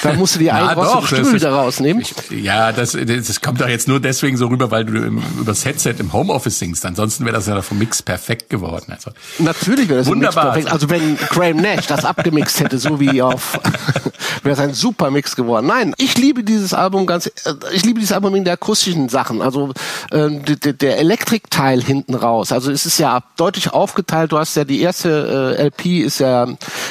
da 0.03 0.13
musst 0.13 0.35
du 0.35 0.39
dir 0.39 0.53
eigentlich 0.55 0.77
was 0.77 0.91
doch, 0.91 1.11
ist- 1.11 1.33
wieder 1.33 1.51
rausnehmen. 1.51 2.03
Ja, 2.29 2.71
das, 2.71 2.97
das 2.99 3.41
kommt 3.41 3.61
doch 3.61 3.67
jetzt 3.67 3.87
nur 3.87 3.99
deswegen 3.99 4.37
so 4.37 4.47
rüber, 4.47 4.71
weil 4.71 4.85
du 4.85 4.93
im, 5.03 5.21
übers 5.39 5.65
Headset 5.65 5.95
im 5.99 6.13
Homeoffice 6.13 6.59
singst. 6.59 6.85
Ansonsten 6.85 7.25
wäre 7.25 7.35
das 7.35 7.47
ja 7.47 7.61
vom 7.61 7.77
Mix 7.77 8.01
perfekt 8.01 8.49
geworden. 8.49 8.91
Also, 8.91 9.11
Natürlich 9.39 9.87
wäre 9.89 9.99
das 9.99 10.07
im 10.07 10.19
Mix 10.19 10.27
Wunderbar. 10.35 10.53
perfekt. 10.53 10.71
Also 10.71 10.89
wenn 10.89 11.17
Graham 11.17 11.57
Nash 11.57 11.87
das 11.87 12.05
abgemixt 12.05 12.59
hätte, 12.59 12.77
so 12.79 12.99
wie 12.99 13.21
auf, 13.21 13.59
wäre 14.43 14.53
es 14.53 14.59
ein 14.59 14.73
super 14.73 15.11
Mix 15.11 15.35
geworden. 15.35 15.67
Nein, 15.67 15.93
ich 15.97 16.17
liebe 16.17 16.43
dieses 16.43 16.73
Album 16.73 17.05
ganz, 17.05 17.27
äh, 17.27 17.31
ich 17.73 17.83
liebe 17.85 17.99
dieses 17.99 18.13
Album 18.13 18.33
wegen 18.33 18.45
der 18.45 18.53
akustischen 18.53 19.09
Sachen. 19.09 19.41
Also 19.41 19.71
äh, 20.11 20.29
der, 20.29 20.73
der 20.73 20.97
Elektrikteil 20.99 21.81
hinten 21.81 22.15
raus. 22.15 22.51
Also 22.51 22.71
es 22.71 22.85
ist 22.85 22.97
ja 22.97 23.21
deutlich 23.37 23.71
aufgeteilt. 23.73 24.31
Du 24.31 24.37
hast 24.37 24.55
ja 24.55 24.63
die 24.63 24.81
erste 24.81 25.55
äh, 25.57 25.63
LP 25.63 26.01
ist 26.03 26.19
ja 26.19 26.47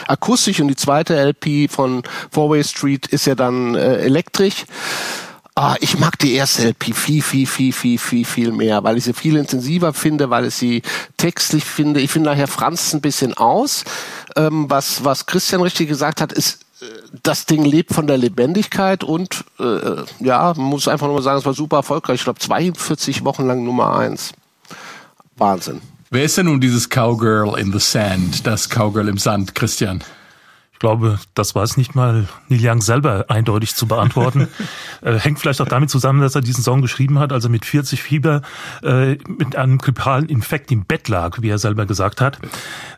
akustisch 0.06 0.60
und 0.60 0.68
die 0.68 0.76
zweite 0.76 1.14
LP 1.16 1.70
von 1.70 2.02
Four-Way 2.30 2.64
Street 2.64 2.89
ist 2.96 3.26
ja 3.26 3.34
dann 3.34 3.74
äh, 3.74 3.98
elektrisch. 3.98 4.64
Ah, 5.56 5.74
ich 5.80 5.98
mag 5.98 6.18
die 6.18 6.32
erste 6.32 6.68
LP 6.68 6.94
viel, 6.94 7.22
viel, 7.22 7.46
viel, 7.46 7.72
viel, 7.72 7.98
viel, 7.98 8.24
viel 8.24 8.52
mehr, 8.52 8.82
weil 8.84 8.96
ich 8.96 9.04
sie 9.04 9.12
viel 9.12 9.36
intensiver 9.36 9.92
finde, 9.92 10.30
weil 10.30 10.46
ich 10.46 10.54
sie 10.54 10.82
textlich 11.16 11.64
finde. 11.64 12.00
Ich 12.00 12.10
finde 12.10 12.30
nachher 12.30 12.46
Franz 12.46 12.94
ein 12.94 13.00
bisschen 13.00 13.34
aus. 13.34 13.84
Ähm, 14.36 14.70
was, 14.70 15.04
was 15.04 15.26
Christian 15.26 15.60
richtig 15.60 15.88
gesagt 15.88 16.20
hat, 16.20 16.32
ist, 16.32 16.62
äh, 16.80 16.86
das 17.22 17.46
Ding 17.46 17.64
lebt 17.64 17.92
von 17.92 18.06
der 18.06 18.16
Lebendigkeit 18.16 19.04
und 19.04 19.44
äh, 19.58 19.96
ja, 20.20 20.54
man 20.56 20.66
muss 20.66 20.88
einfach 20.88 21.08
nur 21.08 21.20
sagen, 21.20 21.40
es 21.40 21.44
war 21.44 21.54
super 21.54 21.78
erfolgreich. 21.78 22.20
Ich 22.20 22.24
glaube, 22.24 22.38
42 22.38 23.24
Wochen 23.24 23.46
lang 23.46 23.64
Nummer 23.64 23.98
eins. 23.98 24.32
Wahnsinn. 25.36 25.80
wer 26.10 26.24
ist 26.24 26.38
denn 26.38 26.46
nun 26.46 26.60
dieses 26.60 26.88
Cowgirl 26.88 27.58
in 27.58 27.72
the 27.72 27.80
Sand, 27.80 28.46
das 28.46 28.68
Cowgirl 28.68 29.08
im 29.08 29.18
Sand, 29.18 29.54
Christian? 29.54 30.02
Ich 30.80 30.82
glaube, 30.82 31.18
das 31.34 31.54
weiß 31.54 31.76
nicht 31.76 31.94
mal 31.94 32.26
Neil 32.48 32.60
Young 32.62 32.80
selber 32.80 33.26
eindeutig 33.28 33.74
zu 33.74 33.86
beantworten. 33.86 34.48
äh, 35.02 35.18
hängt 35.18 35.38
vielleicht 35.38 35.60
auch 35.60 35.68
damit 35.68 35.90
zusammen, 35.90 36.22
dass 36.22 36.34
er 36.34 36.40
diesen 36.40 36.64
Song 36.64 36.80
geschrieben 36.80 37.18
hat, 37.18 37.34
als 37.34 37.44
er 37.44 37.50
mit 37.50 37.66
40 37.66 38.02
Fieber 38.02 38.40
äh, 38.82 39.16
mit 39.26 39.56
einem 39.56 39.76
grippalen 39.76 40.30
Infekt 40.30 40.72
im 40.72 40.86
Bett 40.86 41.08
lag, 41.08 41.42
wie 41.42 41.50
er 41.50 41.58
selber 41.58 41.84
gesagt 41.84 42.22
hat. 42.22 42.38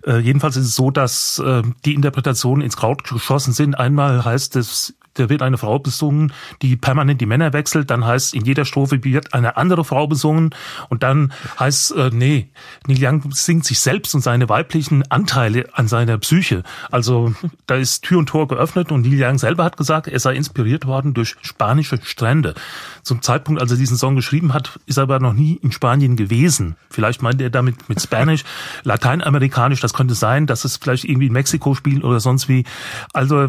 Äh, 0.06 0.18
jedenfalls 0.18 0.54
ist 0.54 0.66
es 0.66 0.76
so, 0.76 0.92
dass 0.92 1.40
äh, 1.40 1.62
die 1.84 1.94
Interpretationen 1.94 2.64
ins 2.64 2.76
Kraut 2.76 3.02
geschossen 3.02 3.52
sind. 3.52 3.74
Einmal 3.74 4.24
heißt 4.24 4.54
es, 4.54 4.94
da 5.14 5.28
wird 5.28 5.42
eine 5.42 5.58
Frau 5.58 5.78
besungen, 5.78 6.32
die 6.62 6.76
permanent 6.76 7.20
die 7.20 7.26
Männer 7.26 7.52
wechselt, 7.52 7.90
dann 7.90 8.04
heißt 8.04 8.34
in 8.34 8.44
jeder 8.44 8.64
Strophe 8.64 9.04
wird 9.04 9.34
eine 9.34 9.56
andere 9.56 9.84
Frau 9.84 10.06
besungen 10.06 10.50
und 10.88 11.02
dann 11.02 11.32
heißt, 11.58 11.92
äh, 11.96 12.10
nee, 12.12 12.48
Neil 12.86 12.98
Young 13.00 13.32
singt 13.32 13.64
sich 13.64 13.80
selbst 13.80 14.14
und 14.14 14.22
seine 14.22 14.48
weiblichen 14.48 15.02
Anteile 15.10 15.68
an 15.74 15.88
seiner 15.88 16.18
Psyche. 16.18 16.62
Also 16.90 17.34
da 17.66 17.76
ist 17.76 18.02
Tür 18.02 18.18
und 18.18 18.28
Tor 18.28 18.48
geöffnet 18.48 18.92
und 18.92 19.02
Neil 19.02 19.22
Young 19.22 19.38
selber 19.38 19.64
hat 19.64 19.76
gesagt, 19.76 20.08
er 20.08 20.20
sei 20.20 20.34
inspiriert 20.34 20.86
worden 20.86 21.14
durch 21.14 21.36
spanische 21.42 21.98
Strände. 22.02 22.54
Zum 23.02 23.22
Zeitpunkt, 23.22 23.60
als 23.60 23.70
er 23.70 23.76
diesen 23.76 23.96
Song 23.96 24.16
geschrieben 24.16 24.54
hat, 24.54 24.78
ist 24.86 24.96
er 24.96 25.04
aber 25.04 25.18
noch 25.20 25.32
nie 25.32 25.58
in 25.62 25.72
Spanien 25.72 26.16
gewesen. 26.16 26.76
Vielleicht 26.90 27.22
meint 27.22 27.40
er 27.40 27.50
damit 27.50 27.88
mit 27.88 28.00
Spanisch, 28.00 28.44
Lateinamerikanisch, 28.84 29.80
das 29.80 29.92
könnte 29.92 30.14
sein, 30.14 30.46
dass 30.46 30.64
es 30.64 30.76
vielleicht 30.76 31.04
irgendwie 31.04 31.26
in 31.26 31.32
Mexiko 31.32 31.74
spielt 31.74 32.04
oder 32.04 32.20
sonst 32.20 32.48
wie. 32.48 32.64
Also 33.12 33.48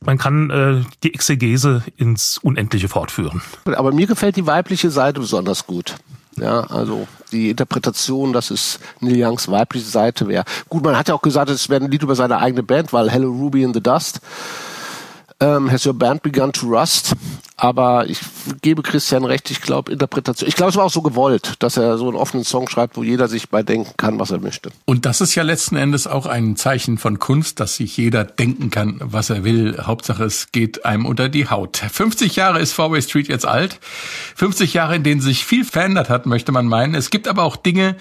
man 0.00 0.18
kann 0.18 0.50
äh, 0.50 0.84
die 1.02 1.14
Exegese 1.14 1.82
ins 1.96 2.38
Unendliche 2.38 2.88
fortführen. 2.88 3.42
Aber 3.64 3.92
mir 3.92 4.06
gefällt 4.06 4.36
die 4.36 4.46
weibliche 4.46 4.90
Seite 4.90 5.20
besonders 5.20 5.66
gut. 5.66 5.96
Ja, 6.36 6.60
also 6.60 7.08
die 7.32 7.50
Interpretation, 7.50 8.32
dass 8.32 8.50
es 8.50 8.78
Neil 9.00 9.24
Youngs 9.24 9.50
weibliche 9.50 9.86
Seite 9.86 10.28
wäre. 10.28 10.44
Gut, 10.68 10.84
man 10.84 10.96
hat 10.96 11.08
ja 11.08 11.14
auch 11.14 11.22
gesagt, 11.22 11.50
es 11.50 11.70
wäre 11.70 11.82
ein 11.82 11.90
Lied 11.90 12.02
über 12.02 12.14
seine 12.14 12.38
eigene 12.38 12.62
Band, 12.62 12.92
weil 12.92 13.10
Hello 13.10 13.30
Ruby 13.30 13.62
in 13.62 13.72
the 13.72 13.82
Dust 13.82 14.20
ähm, 15.40 15.70
Has 15.70 15.86
Your 15.86 15.94
Band 15.94 16.22
Begun 16.22 16.52
to 16.52 16.66
Rust? 16.66 17.14
Aber 17.58 18.08
ich 18.08 18.20
gebe 18.60 18.82
Christian 18.82 19.24
recht, 19.24 19.50
ich 19.50 19.62
glaube, 19.62 19.90
Interpretation. 19.90 20.46
Ich 20.46 20.56
glaube, 20.56 20.70
es 20.70 20.76
war 20.76 20.84
auch 20.84 20.90
so 20.90 21.00
gewollt, 21.00 21.54
dass 21.60 21.78
er 21.78 21.96
so 21.96 22.06
einen 22.06 22.16
offenen 22.16 22.44
Song 22.44 22.68
schreibt, 22.68 22.98
wo 22.98 23.02
jeder 23.02 23.28
sich 23.28 23.48
bei 23.48 23.62
denken 23.62 23.94
kann, 23.96 24.18
was 24.20 24.30
er 24.30 24.40
möchte. 24.40 24.70
Und 24.84 25.06
das 25.06 25.22
ist 25.22 25.34
ja 25.34 25.42
letzten 25.42 25.76
Endes 25.76 26.06
auch 26.06 26.26
ein 26.26 26.56
Zeichen 26.56 26.98
von 26.98 27.18
Kunst, 27.18 27.58
dass 27.58 27.76
sich 27.76 27.96
jeder 27.96 28.24
denken 28.24 28.70
kann, 28.70 29.00
was 29.02 29.30
er 29.30 29.42
will. 29.42 29.78
Hauptsache, 29.82 30.24
es 30.24 30.52
geht 30.52 30.84
einem 30.84 31.06
unter 31.06 31.30
die 31.30 31.48
Haut. 31.48 31.78
50 31.78 32.36
Jahre 32.36 32.60
ist 32.60 32.74
Fourway 32.74 33.00
Street 33.00 33.28
jetzt 33.28 33.46
alt. 33.46 33.80
50 34.34 34.74
Jahre, 34.74 34.96
in 34.96 35.02
denen 35.02 35.22
sich 35.22 35.46
viel 35.46 35.64
verändert 35.64 36.10
hat, 36.10 36.26
möchte 36.26 36.52
man 36.52 36.66
meinen. 36.66 36.94
Es 36.94 37.08
gibt 37.08 37.26
aber 37.26 37.44
auch 37.44 37.56
Dinge, 37.56 37.96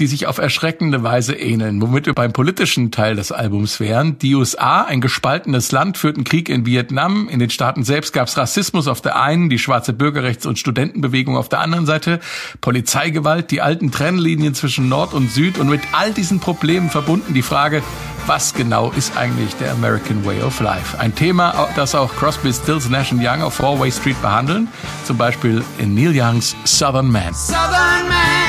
die 0.00 0.08
sich 0.08 0.26
auf 0.26 0.38
erschreckende 0.38 1.04
Weise 1.04 1.34
ähneln, 1.34 1.80
womit 1.80 2.06
wir 2.06 2.14
beim 2.14 2.32
politischen 2.32 2.90
Teil 2.90 3.14
des 3.14 3.30
Albums 3.30 3.78
wären. 3.78 4.18
Die 4.18 4.34
USA, 4.34 4.82
ein 4.82 5.00
gespaltenes 5.00 5.70
Land, 5.70 5.98
führten 5.98 6.24
Krieg 6.24 6.48
in 6.48 6.66
Vietnam. 6.66 7.28
In 7.28 7.38
den 7.38 7.50
Staaten 7.50 7.84
selbst 7.84 8.12
gab 8.12 8.26
es 8.26 8.36
Rassismus 8.36 8.88
auf 8.88 9.00
der 9.00 9.20
einen, 9.20 9.48
die 9.50 9.58
schwarze 9.58 9.92
Bürgerrechts- 9.92 10.46
und 10.46 10.58
Studentenbewegung 10.58 11.36
auf 11.36 11.48
der 11.48 11.60
anderen 11.60 11.86
Seite, 11.86 12.18
Polizeigewalt, 12.60 13.52
die 13.52 13.60
alten 13.60 13.92
Trennlinien 13.92 14.54
zwischen 14.54 14.88
Nord 14.88 15.14
und 15.14 15.30
Süd 15.30 15.58
und 15.58 15.68
mit 15.68 15.82
all 15.92 16.12
diesen 16.12 16.40
Problemen 16.40 16.90
verbunden 16.90 17.32
die 17.32 17.42
Frage, 17.42 17.82
was 18.26 18.54
genau 18.54 18.90
ist 18.96 19.16
eigentlich 19.16 19.54
der 19.56 19.70
American 19.72 20.24
Way 20.24 20.42
of 20.42 20.58
Life? 20.58 20.98
Ein 20.98 21.14
Thema, 21.14 21.68
das 21.76 21.94
auch 21.94 22.12
Crosby, 22.16 22.52
Stills, 22.52 22.88
Nash 22.88 23.12
Young 23.12 23.42
auf 23.42 23.54
Four-Way 23.54 23.92
Street 23.92 24.20
behandeln, 24.22 24.66
zum 25.04 25.18
Beispiel 25.18 25.62
in 25.78 25.94
Neil 25.94 26.12
Youngs 26.14 26.56
Southern 26.64 27.10
Man. 27.10 27.32
Southern 27.32 28.08
man 28.08 28.43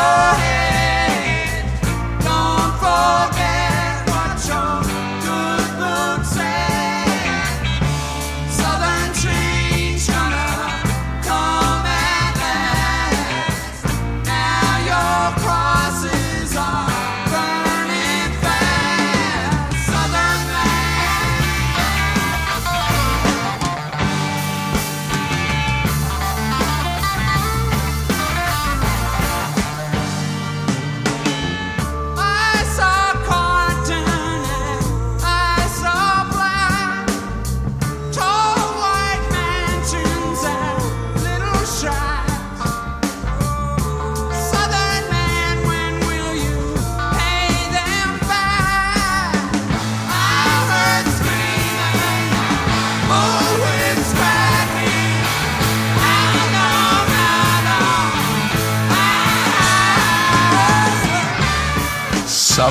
amar. 0.00 0.49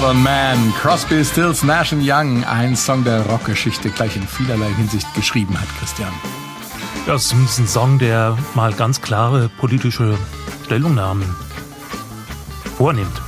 Southern 0.10 0.24
Man, 0.24 0.74
Crosby, 0.74 1.24
Stills, 1.24 1.62
Nash 1.62 1.94
Young, 1.94 2.44
ein 2.44 2.76
Song 2.76 3.04
der 3.04 3.22
Rockgeschichte, 3.28 3.92
gleich 3.92 4.16
in 4.16 4.28
vielerlei 4.28 4.74
Hinsicht 4.74 5.06
geschrieben 5.14 5.56
hat, 5.62 5.68
Christian. 5.78 6.12
Ja, 7.06 7.14
es 7.14 7.32
ist 7.32 7.60
ein 7.60 7.68
Song, 7.68 8.00
der 8.00 8.36
mal 8.56 8.74
ganz 8.74 9.04
klare 9.04 9.50
politische 9.60 10.18
Stellungnahmen 10.66 11.24
vornimmt. 12.76 13.22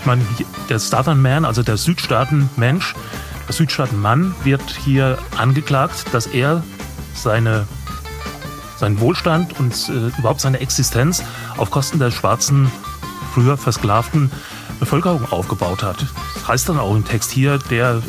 Ich 0.00 0.06
meine, 0.06 0.24
der 0.68 0.80
Southern 0.80 1.22
Man, 1.22 1.44
also 1.44 1.62
der 1.62 1.76
Südstaatenmensch, 1.76 2.96
der 3.46 3.54
Südstaatenmann 3.54 4.34
wird 4.42 4.68
hier 4.84 5.18
angeklagt, 5.36 6.06
dass 6.10 6.26
er 6.26 6.64
seine, 7.14 7.68
seinen 8.76 8.98
Wohlstand 8.98 9.60
und 9.60 9.72
äh, 9.88 10.18
überhaupt 10.18 10.40
seine 10.40 10.58
Existenz 10.58 11.22
auf 11.58 11.70
Kosten 11.70 12.00
der 12.00 12.10
schwarzen, 12.10 12.72
früher 13.32 13.56
versklavten 13.56 14.32
Bevölkerung 14.80 15.30
aufgebaut 15.30 15.82
hat. 15.82 16.04
Das 16.34 16.48
heißt 16.48 16.68
dann 16.68 16.78
auch 16.78 16.94
im 16.94 17.04
Text 17.04 17.30
hier, 17.30 17.58
der 17.70 18.02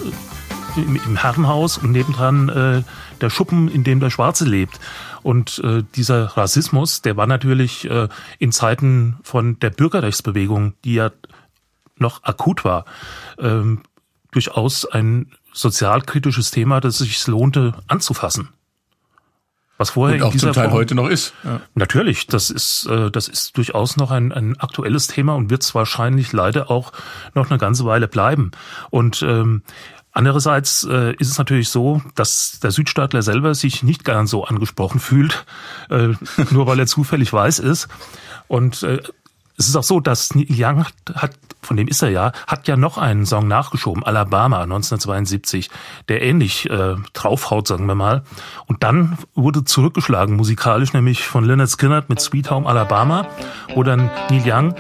äh, 0.76 0.82
im, 0.82 0.96
im 0.96 1.16
Herrenhaus 1.16 1.78
und 1.78 1.92
nebendran 1.92 2.50
äh, 2.50 2.84
der 3.22 3.30
Schuppen, 3.30 3.70
in 3.70 3.84
dem 3.84 4.00
der 4.00 4.10
Schwarze 4.10 4.46
lebt. 4.46 4.80
Und 5.24 5.60
äh, 5.64 5.84
dieser 5.96 6.38
Rassismus, 6.38 7.02
der 7.02 7.18
war 7.18 7.28
natürlich 7.28 7.90
äh, 7.90 8.08
in 8.38 8.52
Zeiten 8.52 9.18
von 9.24 9.60
der 9.60 9.70
Bürgerrechtsbewegung, 9.70 10.74
die 10.84 10.96
ja 10.96 11.12
noch 11.98 12.24
akut 12.24 12.64
war, 12.64 12.86
ähm, 13.38 13.82
durchaus 14.32 14.86
ein 14.86 15.32
sozialkritisches 15.52 16.52
Thema, 16.52 16.80
das 16.80 17.00
sich 17.00 17.26
lohnte 17.28 17.74
anzufassen. 17.88 18.50
Was 19.80 19.92
vorher 19.92 20.16
Und 20.16 20.22
in 20.22 20.28
auch 20.28 20.36
zum 20.36 20.52
Teil 20.54 20.66
Form- 20.66 20.74
heute 20.74 20.94
noch 20.94 21.08
ist. 21.08 21.34
Ja. 21.44 21.62
Natürlich, 21.74 22.28
das 22.28 22.50
ist, 22.50 22.86
äh, 22.86 23.10
das 23.10 23.30
ist 23.30 23.56
durchaus 23.58 23.96
noch 23.96 24.12
ein, 24.12 24.34
ein 24.34 24.60
aktuelles 24.60 25.08
Thema 25.08 25.36
und 25.36 25.50
wird 25.50 25.64
es 25.64 25.74
wahrscheinlich 25.74 26.34
leider 26.34 26.70
auch 26.70 26.92
noch 27.34 27.50
eine 27.50 27.58
ganze 27.58 27.86
Weile 27.86 28.10
bleiben. 28.10 28.52
Und 28.90 29.22
ähm, 29.22 29.64
andererseits 30.12 30.84
äh, 30.84 31.14
ist 31.16 31.30
es 31.32 31.38
natürlich 31.38 31.70
so, 31.70 32.02
dass 32.16 32.60
der 32.60 32.72
Südstaatler 32.72 33.22
selber 33.22 33.56
sich 33.56 33.82
nicht 33.82 34.04
ganz 34.04 34.32
so 34.32 34.44
angesprochen 34.44 35.00
fühlt, 35.00 35.46
äh, 35.90 36.10
nur 36.52 36.68
weil 36.68 36.80
er 36.80 36.86
zufällig 36.88 37.32
weiß 37.32 37.60
ist. 37.60 37.88
Und 38.50 38.84
äh, 38.84 39.02
es 39.58 39.70
ist 39.70 39.78
auch 39.78 39.84
so, 39.84 40.02
dass 40.02 40.36
Neil 40.36 40.46
Young 40.50 40.84
hat, 40.84 40.94
von 41.70 41.78
dem 41.78 41.88
ist 41.88 42.02
er 42.02 42.10
ja, 42.10 42.32
hat 42.48 42.68
ja 42.68 42.76
noch 42.76 42.98
einen 42.98 43.28
Song 43.28 43.48
nachgeschoben, 43.48 44.04
Alabama 44.04 44.64
1972, 44.64 45.70
der 46.08 46.24
ähnlich 46.24 46.68
äh, 46.68 46.96
draufhaut, 47.14 47.68
sagen 47.68 47.86
wir 47.86 47.94
mal. 47.94 48.24
Und 48.66 48.82
dann 48.82 49.20
wurde 49.36 49.64
zurückgeschlagen 49.64 50.36
musikalisch, 50.36 50.94
nämlich 50.94 51.28
von 51.28 51.44
Leonard 51.44 51.70
Skinner 51.70 52.04
mit 52.08 52.20
Sweet 52.22 52.50
Home 52.50 52.68
Alabama, 52.68 53.28
wo 53.76 53.84
dann 53.84 54.10
Neil 54.32 54.42
Young 54.44 54.74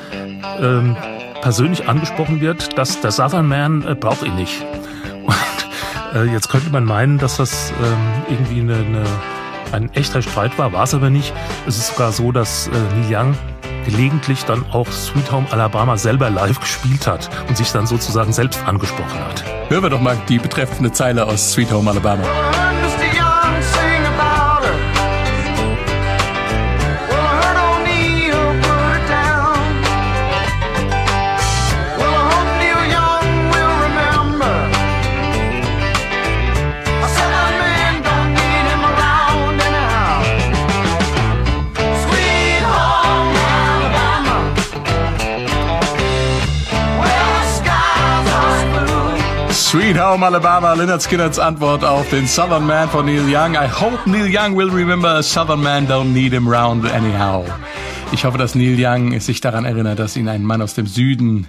ähm, 0.59 0.97
persönlich 1.43 1.87
angesprochen 1.87 2.41
wird, 2.41 2.75
dass 2.75 2.99
der 3.01 3.11
Southern 3.11 3.47
Man 3.47 3.83
äh, 3.83 3.93
braucht 3.93 4.23
ihn 4.23 4.33
nicht. 4.33 4.65
Und 5.25 6.15
äh, 6.15 6.23
jetzt 6.23 6.49
könnte 6.49 6.71
man 6.71 6.85
meinen, 6.85 7.19
dass 7.19 7.37
das 7.37 7.71
ähm, 7.83 8.23
irgendwie 8.29 8.61
eine, 8.61 8.77
eine, 8.77 9.03
ein 9.73 9.93
echter 9.93 10.23
Streit 10.23 10.57
war, 10.57 10.73
war 10.73 10.85
es 10.85 10.95
aber 10.95 11.11
nicht. 11.11 11.35
Es 11.67 11.77
ist 11.77 11.89
sogar 11.89 12.11
so, 12.11 12.31
dass 12.31 12.67
äh, 12.67 12.71
Neil 12.71 13.15
Young 13.15 13.37
gelegentlich 13.89 14.45
dann 14.45 14.65
auch 14.71 14.87
Sweet 14.91 15.31
Home 15.31 15.47
Alabama 15.51 15.97
selber 15.97 16.29
live 16.29 16.59
gespielt 16.59 17.07
hat 17.07 17.29
und 17.47 17.57
sich 17.57 17.71
dann 17.71 17.87
sozusagen 17.87 18.33
selbst 18.33 18.63
angesprochen 18.65 19.19
hat. 19.19 19.43
Hören 19.69 19.83
wir 19.83 19.89
doch 19.89 20.01
mal 20.01 20.17
die 20.27 20.39
betreffende 20.39 20.91
Zeile 20.91 21.25
aus 21.25 21.51
Sweet 21.51 21.71
Home 21.71 21.89
Alabama. 21.89 22.23
Home 50.09 50.25
Alabama, 50.25 50.73
Leonard 50.73 51.03
Skinners 51.03 51.37
Antwort 51.37 51.83
auf 51.83 52.09
den 52.09 52.25
Southern 52.25 52.65
Man 52.65 52.89
von 52.89 53.05
Neil 53.05 53.25
Young. 53.27 53.53
I 53.53 53.67
hope 53.67 54.09
Neil 54.09 54.27
Young 54.27 54.57
will 54.57 54.71
remember 54.71 55.21
Southern 55.21 55.61
Man 55.61 55.87
don't 55.87 56.13
need 56.13 56.33
him 56.33 56.47
round 56.47 56.83
anyhow. 56.91 57.45
Ich 58.11 58.25
hoffe, 58.25 58.39
dass 58.39 58.55
Neil 58.55 58.75
Young 58.79 59.19
sich 59.19 59.39
daran 59.39 59.65
erinnert, 59.65 59.99
dass 59.99 60.17
ihn 60.17 60.27
ein 60.27 60.43
Mann 60.43 60.63
aus 60.63 60.73
dem 60.73 60.87
Süden 60.87 61.47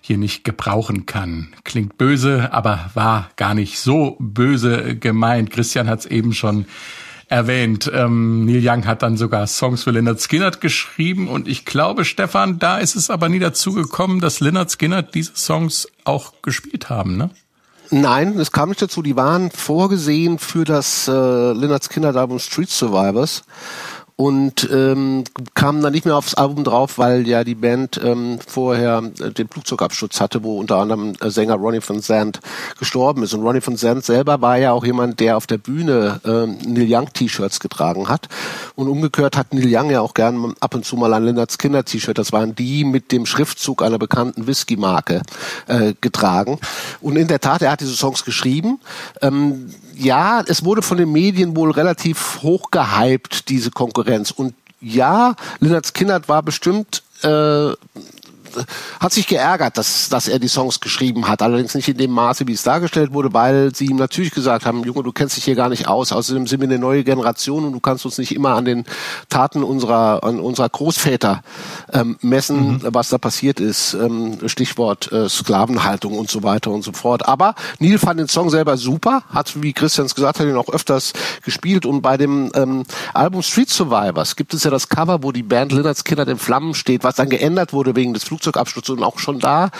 hier 0.00 0.18
nicht 0.18 0.42
gebrauchen 0.42 1.06
kann. 1.06 1.54
Klingt 1.62 1.98
böse, 1.98 2.52
aber 2.52 2.90
war 2.94 3.30
gar 3.36 3.54
nicht 3.54 3.78
so 3.78 4.16
böse 4.18 4.96
gemeint. 4.96 5.52
Christian 5.52 5.88
hat 5.88 6.00
es 6.00 6.06
eben 6.06 6.32
schon 6.32 6.64
erwähnt. 7.28 7.88
Ähm, 7.94 8.44
Neil 8.44 8.60
Young 8.60 8.86
hat 8.86 9.02
dann 9.02 9.18
sogar 9.18 9.46
Songs 9.46 9.84
für 9.84 9.92
Leonard 9.92 10.20
Skinner 10.20 10.50
geschrieben 10.50 11.28
und 11.28 11.46
ich 11.46 11.64
glaube, 11.64 12.04
Stefan, 12.04 12.58
da 12.58 12.78
ist 12.78 12.96
es 12.96 13.08
aber 13.08 13.28
nie 13.28 13.38
dazu 13.38 13.72
gekommen, 13.72 14.20
dass 14.20 14.40
Leonard 14.40 14.72
Skinner 14.72 15.02
diese 15.02 15.36
Songs 15.36 15.86
auch 16.02 16.42
gespielt 16.42 16.90
haben, 16.90 17.16
ne? 17.16 17.30
Nein, 17.92 18.38
es 18.38 18.52
kam 18.52 18.68
nicht 18.68 18.80
dazu. 18.80 19.02
Die 19.02 19.16
waren 19.16 19.50
vorgesehen 19.50 20.38
für 20.38 20.64
das 20.64 21.08
äh, 21.08 21.10
Leonard 21.10 21.84
Skinner 21.84 22.14
Album 22.14 22.38
Street 22.38 22.70
Survivors 22.70 23.42
und 24.20 24.68
ähm, 24.70 25.24
kam 25.54 25.80
dann 25.80 25.94
nicht 25.94 26.04
mehr 26.04 26.14
aufs 26.14 26.34
Album 26.34 26.62
drauf, 26.62 26.98
weil 26.98 27.26
ja 27.26 27.42
die 27.42 27.54
Band 27.54 27.98
ähm, 28.04 28.38
vorher 28.46 29.02
äh, 29.18 29.30
den 29.30 29.48
Flugzeugabsturz 29.48 30.20
hatte, 30.20 30.44
wo 30.44 30.60
unter 30.60 30.76
anderem 30.76 31.14
äh, 31.22 31.30
Sänger 31.30 31.54
Ronnie 31.54 31.80
von 31.80 32.02
Zandt 32.02 32.40
gestorben 32.78 33.22
ist. 33.22 33.32
Und 33.32 33.40
Ronnie 33.40 33.62
von 33.62 33.78
Zandt 33.78 34.04
selber 34.04 34.42
war 34.42 34.58
ja 34.58 34.72
auch 34.72 34.84
jemand, 34.84 35.20
der 35.20 35.38
auf 35.38 35.46
der 35.46 35.56
Bühne 35.56 36.20
ähm, 36.26 36.58
Neil 36.66 36.86
Young 36.86 37.10
T-Shirts 37.10 37.60
getragen 37.60 38.10
hat. 38.10 38.28
Und 38.74 38.88
umgekehrt 38.88 39.38
hat 39.38 39.54
Neil 39.54 39.74
Young 39.74 39.88
ja 39.88 40.02
auch 40.02 40.12
gern 40.12 40.54
ab 40.60 40.74
und 40.74 40.84
zu 40.84 40.96
mal 40.96 41.14
ein 41.14 41.24
Leonard 41.24 41.50
Skinner 41.50 41.86
T-Shirt. 41.86 42.18
Das 42.18 42.30
waren 42.30 42.54
die 42.54 42.84
mit 42.84 43.12
dem 43.12 43.24
Schriftzug 43.24 43.82
einer 43.82 43.98
bekannten 43.98 44.46
Whisky-Marke 44.46 45.22
äh, 45.66 45.94
getragen. 45.98 46.58
Und 47.00 47.16
in 47.16 47.26
der 47.26 47.40
Tat, 47.40 47.62
er 47.62 47.70
hat 47.72 47.80
diese 47.80 47.96
Songs 47.96 48.26
geschrieben. 48.26 48.80
Ähm, 49.22 49.70
ja, 50.00 50.42
es 50.46 50.64
wurde 50.64 50.82
von 50.82 50.96
den 50.96 51.12
Medien 51.12 51.56
wohl 51.56 51.70
relativ 51.70 52.40
hoch 52.42 52.70
gehypt, 52.70 53.48
diese 53.48 53.70
Konkurrenz. 53.70 54.30
Und 54.30 54.54
ja, 54.80 55.34
Lynyrd 55.60 55.86
Skynyrd 55.86 56.28
war 56.28 56.42
bestimmt 56.42 57.02
äh, 57.22 57.72
hat 58.98 59.12
sich 59.12 59.26
geärgert, 59.26 59.78
dass, 59.78 60.08
dass 60.08 60.28
er 60.28 60.38
die 60.38 60.48
Songs 60.48 60.80
geschrieben 60.80 61.28
hat. 61.28 61.42
Allerdings 61.42 61.74
nicht 61.74 61.88
in 61.88 61.96
dem 61.96 62.10
Maße, 62.10 62.46
wie 62.46 62.52
es 62.52 62.62
dargestellt 62.62 63.12
wurde, 63.12 63.32
weil 63.32 63.74
sie 63.74 63.86
ihm 63.86 63.96
natürlich 63.96 64.32
gesagt 64.32 64.66
haben, 64.66 64.84
Junge, 64.84 65.02
du 65.02 65.12
kennst 65.12 65.36
dich 65.36 65.44
hier 65.44 65.54
gar 65.54 65.68
nicht 65.68 65.88
aus. 65.88 66.12
Außerdem 66.12 66.46
sind 66.46 66.60
wir 66.60 66.68
eine 66.68 66.78
neue 66.78 67.04
Generation 67.04 67.64
und 67.64 67.72
du 67.72 67.80
kannst 67.80 68.04
uns 68.04 68.18
nicht 68.18 68.34
immer 68.34 68.54
an 68.54 68.64
den 68.64 68.84
Taten 69.28 69.62
unserer, 69.62 70.24
an 70.24 70.40
unserer 70.40 70.68
Großväter 70.68 71.42
ähm, 71.92 72.18
messen, 72.20 72.72
mhm. 72.72 72.80
was 72.82 73.08
da 73.08 73.18
passiert 73.18 73.60
ist. 73.60 73.94
Ähm, 73.94 74.38
Stichwort 74.46 75.10
äh, 75.12 75.28
Sklavenhaltung 75.28 76.18
und 76.18 76.30
so 76.30 76.42
weiter 76.42 76.70
und 76.70 76.82
so 76.82 76.92
fort. 76.92 77.26
Aber 77.28 77.54
Neil 77.78 77.98
fand 77.98 78.20
den 78.20 78.28
Song 78.28 78.50
selber 78.50 78.76
super, 78.76 79.22
hat, 79.32 79.62
wie 79.62 79.72
Christians 79.72 80.14
gesagt 80.14 80.40
hat, 80.40 80.46
ihn 80.46 80.56
auch 80.56 80.68
öfters 80.68 81.12
gespielt. 81.44 81.86
Und 81.86 82.02
bei 82.02 82.16
dem 82.16 82.50
ähm, 82.54 82.84
Album 83.14 83.42
Street 83.42 83.70
Survivors 83.70 84.36
gibt 84.36 84.54
es 84.54 84.64
ja 84.64 84.70
das 84.70 84.88
Cover, 84.88 85.22
wo 85.22 85.32
die 85.32 85.42
Band 85.42 85.72
Lynyrd 85.72 86.04
Kinder 86.04 86.26
in 86.26 86.38
Flammen 86.38 86.74
steht, 86.74 87.04
was 87.04 87.16
dann 87.16 87.28
geändert 87.28 87.72
wurde 87.72 87.96
wegen 87.96 88.14
des 88.14 88.24
Flug 88.24 88.39
Flugzeugabsturz 88.40 88.88
und 88.88 89.02
auch 89.02 89.18
schon 89.18 89.38
da 89.38 89.70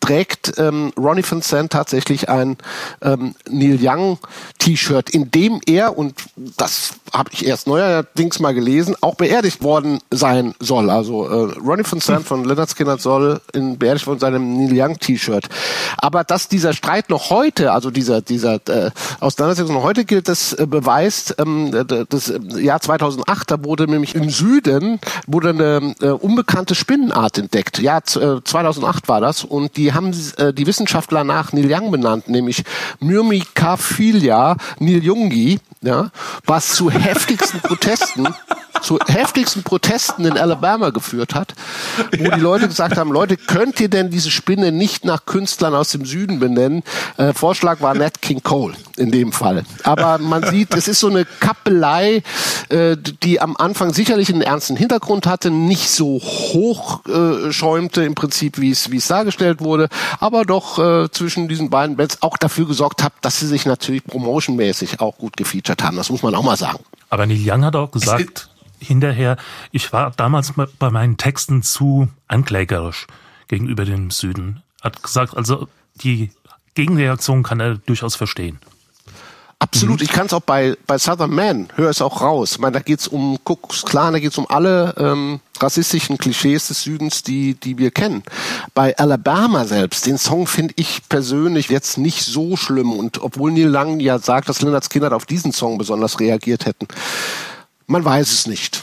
trägt 0.00 0.54
ähm, 0.58 0.92
Ronnie 0.96 1.22
Vincent 1.28 1.72
tatsächlich 1.72 2.28
ein 2.28 2.56
ähm, 3.02 3.34
Neil 3.48 3.78
Young 3.80 4.18
T-Shirt, 4.58 5.10
in 5.10 5.30
dem 5.30 5.60
er, 5.66 5.96
und 5.96 6.14
das 6.36 6.94
habe 7.12 7.30
ich 7.32 7.46
erst 7.46 7.66
neuerdings 7.66 8.38
mal 8.40 8.54
gelesen, 8.54 8.96
auch 9.00 9.14
beerdigt 9.14 9.62
worden 9.62 10.00
sein 10.10 10.54
soll. 10.60 10.90
Also 10.90 11.26
äh, 11.26 11.58
Ronnie 11.58 11.84
Vincent 11.84 12.26
von 12.26 12.44
Leonard 12.44 12.70
Skinner 12.70 12.98
soll 12.98 13.40
in 13.52 13.78
beerdigt 13.78 14.06
worden 14.06 14.18
seinem 14.18 14.56
Neil 14.56 14.72
Young 14.72 14.98
T-Shirt. 14.98 15.48
Aber 15.98 16.24
dass 16.24 16.48
dieser 16.48 16.72
Streit 16.72 17.10
noch 17.10 17.30
heute, 17.30 17.72
also 17.72 17.90
dieser 17.90 18.20
dieser 18.20 18.54
äh, 18.68 18.90
Auseinandersetzung 19.20 19.74
noch 19.74 19.82
heute 19.82 20.04
gilt, 20.04 20.28
das 20.28 20.52
äh, 20.54 20.66
beweist 20.66 21.36
ähm, 21.38 21.86
das 22.08 22.30
äh, 22.30 22.40
Jahr 22.60 22.80
2008, 22.80 23.50
da 23.50 23.64
wurde 23.64 23.88
nämlich 23.88 24.14
im 24.14 24.30
Süden 24.30 25.00
wurde 25.26 25.50
eine 25.50 25.94
äh, 26.00 26.08
unbekannte 26.08 26.74
Spinnenart 26.74 27.38
entdeckt. 27.38 27.78
Ja, 27.78 28.02
2008 28.08 29.04
äh, 29.04 29.08
war 29.08 29.20
das 29.20 29.44
und 29.44 29.76
die 29.76 29.92
haben 29.92 30.12
äh, 30.36 30.52
die 30.52 30.66
Wissenschaftler 30.66 31.24
nach 31.24 31.52
Neil 31.52 31.72
Young 31.72 31.90
benannt, 31.90 32.28
nämlich 32.28 32.64
Myrmicaphilia 33.00 34.56
Jungi, 34.80 35.60
ja, 35.82 36.10
was 36.44 36.74
zu 36.74 36.90
heftigsten 36.90 37.60
Protesten 37.60 38.28
zu 38.82 38.98
heftigsten 39.06 39.62
Protesten 39.62 40.24
in 40.24 40.38
Alabama 40.38 40.90
geführt 40.90 41.34
hat, 41.34 41.54
wo 42.16 42.24
ja. 42.24 42.36
die 42.36 42.40
Leute 42.40 42.68
gesagt 42.68 42.96
haben, 42.96 43.12
Leute, 43.12 43.36
könnt 43.36 43.80
ihr 43.80 43.88
denn 43.88 44.10
diese 44.10 44.30
Spinne 44.30 44.72
nicht 44.72 45.04
nach 45.04 45.26
Künstlern 45.26 45.74
aus 45.74 45.90
dem 45.90 46.04
Süden 46.04 46.38
benennen? 46.38 46.82
Äh, 47.16 47.32
Vorschlag 47.32 47.80
war 47.80 47.94
Nat 47.94 48.22
King 48.22 48.42
Cole 48.42 48.74
in 48.96 49.10
dem 49.10 49.32
Fall. 49.32 49.64
Aber 49.84 50.18
man 50.18 50.44
sieht, 50.44 50.74
es 50.74 50.88
ist 50.88 51.00
so 51.00 51.08
eine 51.08 51.24
Kappelei, 51.24 52.22
äh, 52.68 52.96
die 53.22 53.40
am 53.40 53.56
Anfang 53.56 53.92
sicherlich 53.92 54.32
einen 54.32 54.42
ernsten 54.42 54.76
Hintergrund 54.76 55.26
hatte, 55.26 55.50
nicht 55.50 55.90
so 55.90 56.20
hoch 56.20 57.00
äh, 57.06 57.52
schäumte 57.52 57.97
im 58.04 58.14
Prinzip, 58.14 58.58
wie 58.58 58.70
es 58.70 58.90
wie 58.90 58.96
es 58.96 59.08
dargestellt 59.08 59.60
wurde, 59.60 59.88
aber 60.20 60.44
doch 60.44 60.78
äh, 60.78 61.10
zwischen 61.10 61.48
diesen 61.48 61.70
beiden 61.70 61.96
Bands 61.96 62.22
auch 62.22 62.36
dafür 62.36 62.66
gesorgt 62.66 63.02
hat, 63.02 63.12
dass 63.20 63.40
sie 63.40 63.46
sich 63.46 63.66
natürlich 63.66 64.04
promotionmäßig 64.04 65.00
auch 65.00 65.16
gut 65.18 65.36
gefeatured 65.36 65.82
haben. 65.82 65.96
Das 65.96 66.10
muss 66.10 66.22
man 66.22 66.34
auch 66.34 66.42
mal 66.42 66.56
sagen. 66.56 66.78
Aber 67.10 67.26
Neil 67.26 67.40
Young 67.42 67.64
hat 67.64 67.76
auch 67.76 67.90
gesagt, 67.90 68.50
hinterher, 68.78 69.36
ich 69.72 69.92
war 69.92 70.12
damals 70.16 70.52
bei 70.78 70.90
meinen 70.90 71.16
Texten 71.16 71.62
zu 71.62 72.08
anklägerisch 72.26 73.06
gegenüber 73.48 73.84
dem 73.84 74.10
Süden. 74.10 74.62
Hat 74.82 75.02
gesagt, 75.02 75.36
also 75.36 75.68
die 75.96 76.30
Gegenreaktion 76.74 77.42
kann 77.42 77.60
er 77.60 77.74
durchaus 77.76 78.14
verstehen. 78.14 78.58
Absolut, 79.60 79.98
mhm. 79.98 80.04
ich 80.04 80.12
kann 80.12 80.26
es 80.26 80.32
auch 80.32 80.40
bei, 80.40 80.76
bei 80.86 80.98
Southern 80.98 81.34
Man, 81.34 81.68
höre 81.74 81.90
es 81.90 82.00
auch 82.00 82.22
raus. 82.22 82.52
Ich 82.52 82.58
meine, 82.60 82.74
da 82.74 82.80
geht's 82.80 83.08
um 83.08 83.38
Kuckucks 83.42 83.82
Klan, 83.82 84.12
da 84.12 84.20
geht's 84.20 84.38
um 84.38 84.46
alle 84.48 84.94
ähm, 84.98 85.40
rassistischen 85.58 86.16
Klischees 86.16 86.68
des 86.68 86.82
Südens, 86.82 87.24
die, 87.24 87.54
die 87.54 87.76
wir 87.76 87.90
kennen. 87.90 88.22
Bei 88.74 88.96
Alabama 88.96 89.64
selbst, 89.64 90.06
den 90.06 90.16
Song 90.16 90.46
finde 90.46 90.74
ich 90.76 91.08
persönlich 91.08 91.70
jetzt 91.70 91.98
nicht 91.98 92.24
so 92.24 92.56
schlimm. 92.56 92.92
Und 92.92 93.20
obwohl 93.20 93.50
Neil 93.50 93.66
Lang 93.66 93.98
ja 93.98 94.20
sagt, 94.20 94.48
dass 94.48 94.62
Leonard 94.62 94.84
Skinner 94.84 95.12
auf 95.12 95.26
diesen 95.26 95.52
Song 95.52 95.76
besonders 95.76 96.20
reagiert 96.20 96.64
hätten, 96.64 96.86
man 97.88 98.04
weiß 98.04 98.30
es 98.30 98.46
nicht. 98.46 98.82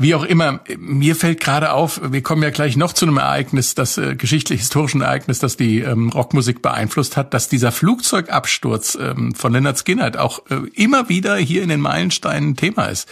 Wie 0.00 0.14
auch 0.14 0.24
immer, 0.24 0.60
mir 0.78 1.14
fällt 1.14 1.40
gerade 1.40 1.74
auf, 1.74 2.00
wir 2.02 2.22
kommen 2.22 2.42
ja 2.42 2.48
gleich 2.48 2.74
noch 2.74 2.94
zu 2.94 3.04
einem 3.04 3.18
Ereignis, 3.18 3.74
das 3.74 3.98
äh, 3.98 4.16
geschichtlich-historischen 4.16 5.02
Ereignis, 5.02 5.40
das 5.40 5.58
die 5.58 5.80
ähm, 5.80 6.08
Rockmusik 6.08 6.62
beeinflusst 6.62 7.18
hat, 7.18 7.34
dass 7.34 7.50
dieser 7.50 7.70
Flugzeugabsturz 7.70 8.96
ähm, 8.98 9.34
von 9.34 9.52
Leonard 9.52 9.78
Skinner 9.78 10.18
auch 10.18 10.40
äh, 10.48 10.62
immer 10.72 11.10
wieder 11.10 11.36
hier 11.36 11.62
in 11.62 11.68
den 11.68 11.82
Meilensteinen 11.82 12.56
Thema 12.56 12.86
ist. 12.86 13.10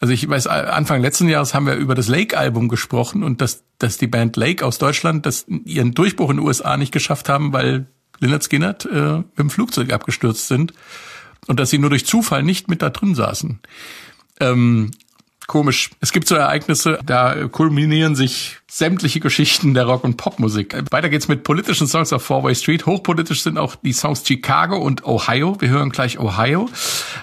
Also 0.00 0.14
ich 0.14 0.26
weiß, 0.26 0.46
Anfang 0.46 1.02
letzten 1.02 1.28
Jahres 1.28 1.52
haben 1.52 1.66
wir 1.66 1.74
über 1.74 1.94
das 1.94 2.08
Lake-Album 2.08 2.70
gesprochen 2.70 3.22
und 3.22 3.42
dass, 3.42 3.64
dass 3.76 3.98
die 3.98 4.06
Band 4.06 4.38
Lake 4.38 4.64
aus 4.64 4.78
Deutschland 4.78 5.26
das, 5.26 5.44
ihren 5.66 5.92
Durchbruch 5.92 6.30
in 6.30 6.38
den 6.38 6.46
USA 6.46 6.78
nicht 6.78 6.92
geschafft 6.92 7.28
haben, 7.28 7.52
weil 7.52 7.88
Leonard 8.20 8.42
Skinner 8.42 8.74
äh, 8.90 9.18
mit 9.18 9.38
dem 9.38 9.50
Flugzeug 9.50 9.92
abgestürzt 9.92 10.48
sind 10.48 10.72
und 11.46 11.60
dass 11.60 11.68
sie 11.68 11.78
nur 11.78 11.90
durch 11.90 12.06
Zufall 12.06 12.42
nicht 12.42 12.68
mit 12.68 12.80
da 12.80 12.88
drin 12.88 13.14
saßen. 13.14 13.60
Ähm, 14.40 14.92
komisch. 15.52 15.90
Es 16.00 16.12
gibt 16.12 16.28
so 16.28 16.34
Ereignisse, 16.34 16.98
da 17.04 17.46
kulminieren 17.46 18.16
sich 18.16 18.61
sämtliche 18.74 19.20
Geschichten 19.20 19.74
der 19.74 19.84
Rock- 19.84 20.02
und 20.02 20.16
Popmusik. 20.16 20.74
Weiter 20.90 21.10
geht's 21.10 21.28
mit 21.28 21.44
politischen 21.44 21.86
Songs 21.86 22.10
auf 22.10 22.22
Four 22.22 22.42
Way 22.42 22.54
Street. 22.54 22.86
Hochpolitisch 22.86 23.42
sind 23.42 23.58
auch 23.58 23.74
die 23.74 23.92
Songs 23.92 24.26
Chicago 24.26 24.78
und 24.78 25.04
Ohio. 25.04 25.60
Wir 25.60 25.68
hören 25.68 25.90
gleich 25.90 26.18
Ohio. 26.18 26.70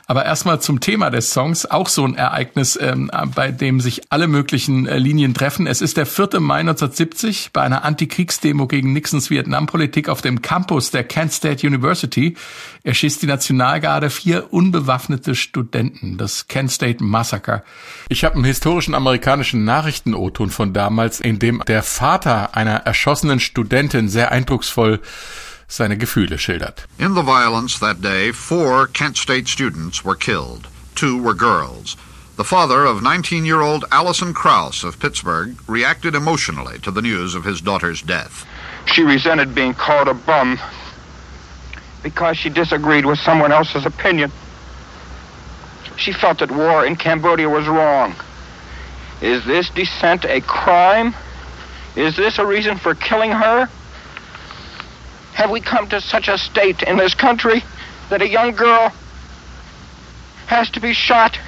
Aber 0.05 0.25
erstmal 0.25 0.61
zum 0.61 0.79
Thema 0.79 1.09
des 1.09 1.31
Songs. 1.31 1.65
Auch 1.65 1.89
so 1.89 2.05
ein 2.05 2.13
Ereignis, 2.13 2.77
ähm, 2.79 3.09
bei 3.33 3.51
dem 3.51 3.79
sich 3.79 4.11
alle 4.11 4.27
möglichen 4.27 4.85
äh, 4.85 4.99
Linien 4.99 5.33
treffen. 5.33 5.65
Es 5.65 5.81
ist 5.81 5.97
der 5.97 6.05
4. 6.05 6.39
Mai 6.39 6.59
1970 6.59 7.49
bei 7.51 7.63
einer 7.63 7.83
Antikriegsdemo 7.83 8.67
gegen 8.67 8.93
Nixons 8.93 9.31
Vietnampolitik 9.31 10.07
auf 10.07 10.21
dem 10.21 10.43
Campus 10.43 10.91
der 10.91 11.03
Kent 11.03 11.33
State 11.33 11.65
University 11.65 12.35
erschießt 12.83 13.21
die 13.21 13.27
Nationalgarde 13.27 14.09
vier 14.09 14.53
unbewaffnete 14.53 15.35
Studenten. 15.35 16.17
Das 16.17 16.47
Kent 16.47 16.71
State 16.71 17.03
Massacre. 17.03 17.63
Ich 18.07 18.23
habe 18.23 18.35
einen 18.35 18.45
historischen 18.45 18.93
amerikanischen 18.93 19.65
Nachrichten-O-Ton 19.65 20.49
von 20.49 20.73
damals, 20.73 21.19
in 21.19 21.38
dem 21.39 21.63
der 21.67 21.83
Vater 21.83 22.55
einer 22.55 22.85
erschossenen 22.85 23.39
Studentin 23.39 24.09
sehr 24.09 24.31
eindrucksvoll 24.31 24.99
seine 25.67 25.97
Gefühle 25.97 26.37
schildert. 26.37 26.87
In 26.97 27.15
the 27.15 27.23
violence 27.23 27.79
that 27.79 28.01
day, 28.01 28.33
four 28.33 28.87
Kent 28.87 29.17
State 29.17 29.47
students 29.47 30.03
were 30.03 30.17
killed. 30.17 30.67
Two 30.95 31.17
were 31.21 31.35
girls. 31.35 31.95
The 32.37 32.43
father 32.43 32.85
of 32.85 33.01
19-year-old 33.01 33.85
Allison 33.91 34.33
Krauss 34.33 34.83
of 34.83 34.99
Pittsburgh 34.99 35.57
reacted 35.67 36.15
emotionally 36.15 36.79
to 36.79 36.91
the 36.91 37.01
news 37.01 37.35
of 37.35 37.43
his 37.43 37.61
daughter's 37.61 38.01
death. 38.01 38.45
She 38.85 39.03
resented 39.03 39.53
being 39.53 39.73
called 39.73 40.07
a 40.07 40.13
bum 40.13 40.57
because 42.01 42.37
she 42.37 42.49
disagreed 42.49 43.05
with 43.05 43.19
someone 43.19 43.51
else's 43.51 43.85
opinion. 43.85 44.31
She 45.97 46.13
felt 46.13 46.39
that 46.39 46.49
war 46.49 46.85
in 46.85 46.95
Cambodia 46.95 47.49
was 47.49 47.67
wrong. 47.67 48.15
Is 49.21 49.43
this 49.45 49.69
dissent 49.69 50.23
a 50.23 50.39
crime? 50.39 51.13
Is 51.99 52.15
this 52.15 52.39
a 52.39 52.45
reason 52.45 52.77
for 52.77 52.95
killing 52.95 53.31
her? 53.31 53.69
have 55.39 55.51
we 55.51 55.61
come 55.61 55.87
to 55.87 56.01
such 56.01 56.27
a 56.27 56.37
state 56.37 56.83
in 56.83 56.97
this 56.97 57.15
country 57.15 57.63
that 58.09 58.21
a 58.21 58.27
young 58.27 58.51
girl 58.55 58.91
has 60.47 60.69
to 60.71 60.81
be 60.81 60.93
shot 60.93 61.39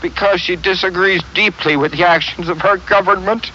because 0.00 0.40
she 0.40 0.56
disagrees 0.56 1.22
deeply 1.34 1.76
with 1.76 1.92
the 1.92 2.04
actions 2.08 2.48
of 2.48 2.62
her 2.62 2.78
government? 2.88 3.52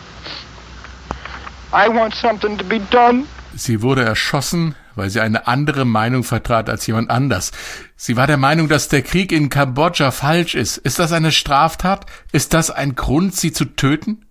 I 1.74 1.90
want 1.90 2.14
something 2.14 2.58
to 2.60 2.64
be 2.64 2.80
done. 2.92 3.26
Sie 3.56 3.82
wurde 3.82 4.04
erschossen, 4.04 4.76
weil 4.96 5.10
sie 5.10 5.22
eine 5.22 5.48
andere 5.48 5.84
Meinung 5.84 6.24
vertrat 6.24 6.70
als 6.70 6.86
jemand 6.86 7.10
anders. 7.10 7.52
Sie 7.96 8.16
war 8.16 8.28
der 8.28 8.38
Meinung, 8.38 8.68
dass 8.70 8.90
der 8.90 9.02
Krieg 9.02 9.32
in 9.32 9.50
Kambodscha 9.50 10.12
falsch 10.12 10.54
ist. 10.54 10.78
Ist 10.78 11.00
das 11.00 11.12
eine 11.12 11.32
Straftat? 11.32 12.06
Ist 12.32 12.54
das 12.54 12.70
ein 12.70 12.94
Grund, 12.94 13.34
sie 13.36 13.52
zu 13.52 13.66
töten? 13.66 14.26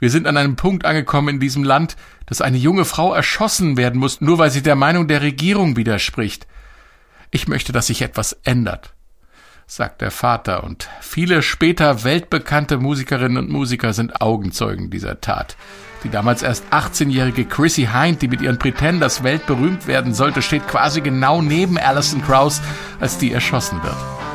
Wir 0.00 0.10
sind 0.10 0.26
an 0.26 0.36
einem 0.36 0.56
Punkt 0.56 0.84
angekommen 0.84 1.28
in 1.28 1.40
diesem 1.40 1.64
Land, 1.64 1.96
dass 2.26 2.40
eine 2.40 2.58
junge 2.58 2.84
Frau 2.84 3.12
erschossen 3.12 3.76
werden 3.76 4.00
muss, 4.00 4.20
nur 4.20 4.38
weil 4.38 4.50
sie 4.50 4.62
der 4.62 4.76
Meinung 4.76 5.08
der 5.08 5.22
Regierung 5.22 5.76
widerspricht. 5.76 6.46
Ich 7.30 7.48
möchte, 7.48 7.72
dass 7.72 7.88
sich 7.88 8.02
etwas 8.02 8.38
ändert, 8.44 8.94
sagt 9.66 10.00
der 10.00 10.10
Vater, 10.10 10.64
und 10.64 10.88
viele 11.00 11.42
später 11.42 12.04
weltbekannte 12.04 12.78
Musikerinnen 12.78 13.38
und 13.38 13.50
Musiker 13.50 13.92
sind 13.92 14.20
Augenzeugen 14.20 14.90
dieser 14.90 15.20
Tat. 15.20 15.56
Die 16.04 16.10
damals 16.10 16.42
erst 16.42 16.64
18-jährige 16.70 17.44
Chrissy 17.44 17.88
Hind, 17.92 18.22
die 18.22 18.28
mit 18.28 18.40
ihren 18.40 18.58
Pretenders 18.58 19.24
weltberühmt 19.24 19.88
werden 19.88 20.14
sollte, 20.14 20.42
steht 20.42 20.68
quasi 20.68 21.00
genau 21.00 21.42
neben 21.42 21.76
Alison 21.76 22.22
Krauss, 22.22 22.62
als 23.00 23.18
die 23.18 23.32
erschossen 23.32 23.82
wird. 23.82 24.27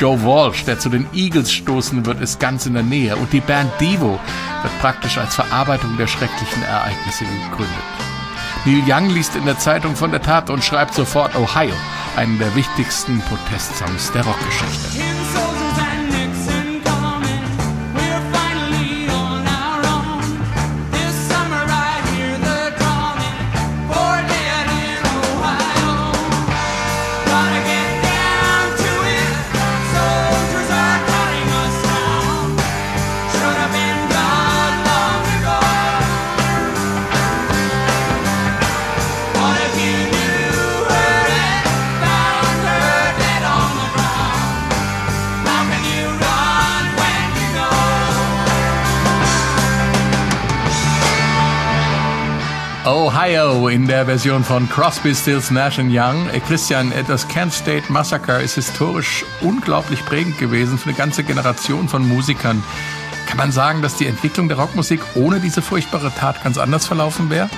Joe 0.00 0.18
Walsh, 0.22 0.64
der 0.64 0.78
zu 0.78 0.88
den 0.88 1.06
Eagles 1.12 1.52
stoßen 1.52 2.06
wird, 2.06 2.22
ist 2.22 2.40
ganz 2.40 2.64
in 2.64 2.72
der 2.72 2.82
Nähe 2.82 3.14
und 3.16 3.30
die 3.34 3.40
Band 3.40 3.70
Devo 3.78 4.18
wird 4.62 4.80
praktisch 4.80 5.18
als 5.18 5.34
Verarbeitung 5.34 5.98
der 5.98 6.06
schrecklichen 6.06 6.62
Ereignisse 6.62 7.24
gegründet. 7.26 7.76
Neil 8.64 8.82
Young 8.86 9.10
liest 9.10 9.36
in 9.36 9.44
der 9.44 9.58
Zeitung 9.58 9.94
von 9.94 10.10
der 10.10 10.22
Tat 10.22 10.48
und 10.48 10.64
schreibt 10.64 10.94
sofort 10.94 11.36
Ohio, 11.36 11.74
einen 12.16 12.38
der 12.38 12.54
wichtigsten 12.56 13.20
Protestsongs 13.20 14.10
der 14.12 14.24
Rockgeschichte. 14.24 15.49
Ohio 53.30 53.68
in 53.68 53.86
der 53.86 54.06
Version 54.06 54.42
von 54.42 54.68
Crosby, 54.68 55.14
Stills, 55.14 55.52
Nash 55.52 55.78
Young. 55.78 56.28
Äh, 56.30 56.40
Christian, 56.40 56.90
äh, 56.90 57.04
das 57.04 57.28
Kent 57.28 57.52
State 57.52 57.84
Massacre 57.92 58.42
ist 58.42 58.56
historisch 58.56 59.24
unglaublich 59.40 60.04
prägend 60.04 60.36
gewesen 60.38 60.76
für 60.78 60.88
eine 60.88 60.98
ganze 60.98 61.22
Generation 61.22 61.88
von 61.88 62.08
Musikern. 62.08 62.60
Kann 63.28 63.36
man 63.36 63.52
sagen, 63.52 63.82
dass 63.82 63.94
die 63.94 64.06
Entwicklung 64.06 64.48
der 64.48 64.58
Rockmusik 64.58 65.00
ohne 65.14 65.38
diese 65.38 65.62
furchtbare 65.62 66.12
Tat 66.12 66.42
ganz 66.42 66.58
anders 66.58 66.86
verlaufen 66.86 67.30
wäre? 67.30 67.48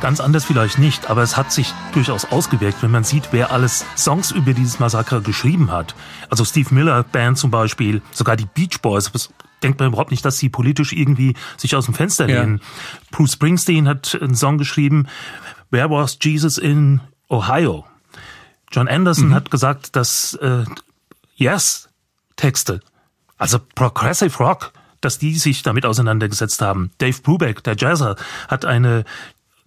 Ganz 0.00 0.18
anders 0.18 0.46
vielleicht 0.46 0.78
nicht, 0.78 1.10
aber 1.10 1.22
es 1.22 1.36
hat 1.36 1.52
sich 1.52 1.74
durchaus 1.92 2.24
ausgewirkt, 2.32 2.82
wenn 2.82 2.90
man 2.90 3.04
sieht, 3.04 3.28
wer 3.32 3.50
alles 3.52 3.84
Songs 3.98 4.30
über 4.30 4.54
dieses 4.54 4.78
Massaker 4.78 5.20
geschrieben 5.20 5.70
hat. 5.70 5.94
Also 6.30 6.42
Steve 6.46 6.74
Miller 6.74 7.02
Band 7.02 7.36
zum 7.36 7.50
Beispiel, 7.50 8.00
sogar 8.12 8.36
die 8.36 8.46
Beach 8.46 8.80
Boys, 8.80 9.12
denkt 9.62 9.80
man 9.80 9.88
überhaupt 9.88 10.10
nicht, 10.10 10.24
dass 10.24 10.38
sie 10.38 10.48
politisch 10.48 10.92
irgendwie 10.92 11.34
sich 11.56 11.74
aus 11.76 11.86
dem 11.86 11.94
Fenster 11.94 12.26
lehnen. 12.26 12.58
Ja. 12.58 12.98
Bruce 13.10 13.32
Springsteen 13.32 13.88
hat 13.88 14.18
einen 14.20 14.34
Song 14.34 14.58
geschrieben, 14.58 15.06
Where 15.70 15.88
was 15.88 16.18
Jesus 16.20 16.58
in 16.58 17.00
Ohio? 17.30 17.86
John 18.70 18.88
Anderson 18.88 19.28
mhm. 19.28 19.34
hat 19.34 19.50
gesagt, 19.50 19.96
dass 19.96 20.34
äh, 20.34 20.64
Yes-Texte, 21.36 22.80
also 23.38 23.58
Progressive 23.74 24.36
Rock, 24.38 24.72
dass 25.00 25.18
die 25.18 25.34
sich 25.34 25.62
damit 25.62 25.84
auseinandergesetzt 25.84 26.60
haben. 26.60 26.90
Dave 26.98 27.20
Brubeck, 27.22 27.64
der 27.64 27.76
Jazzer, 27.76 28.16
hat 28.48 28.64
eine 28.64 29.04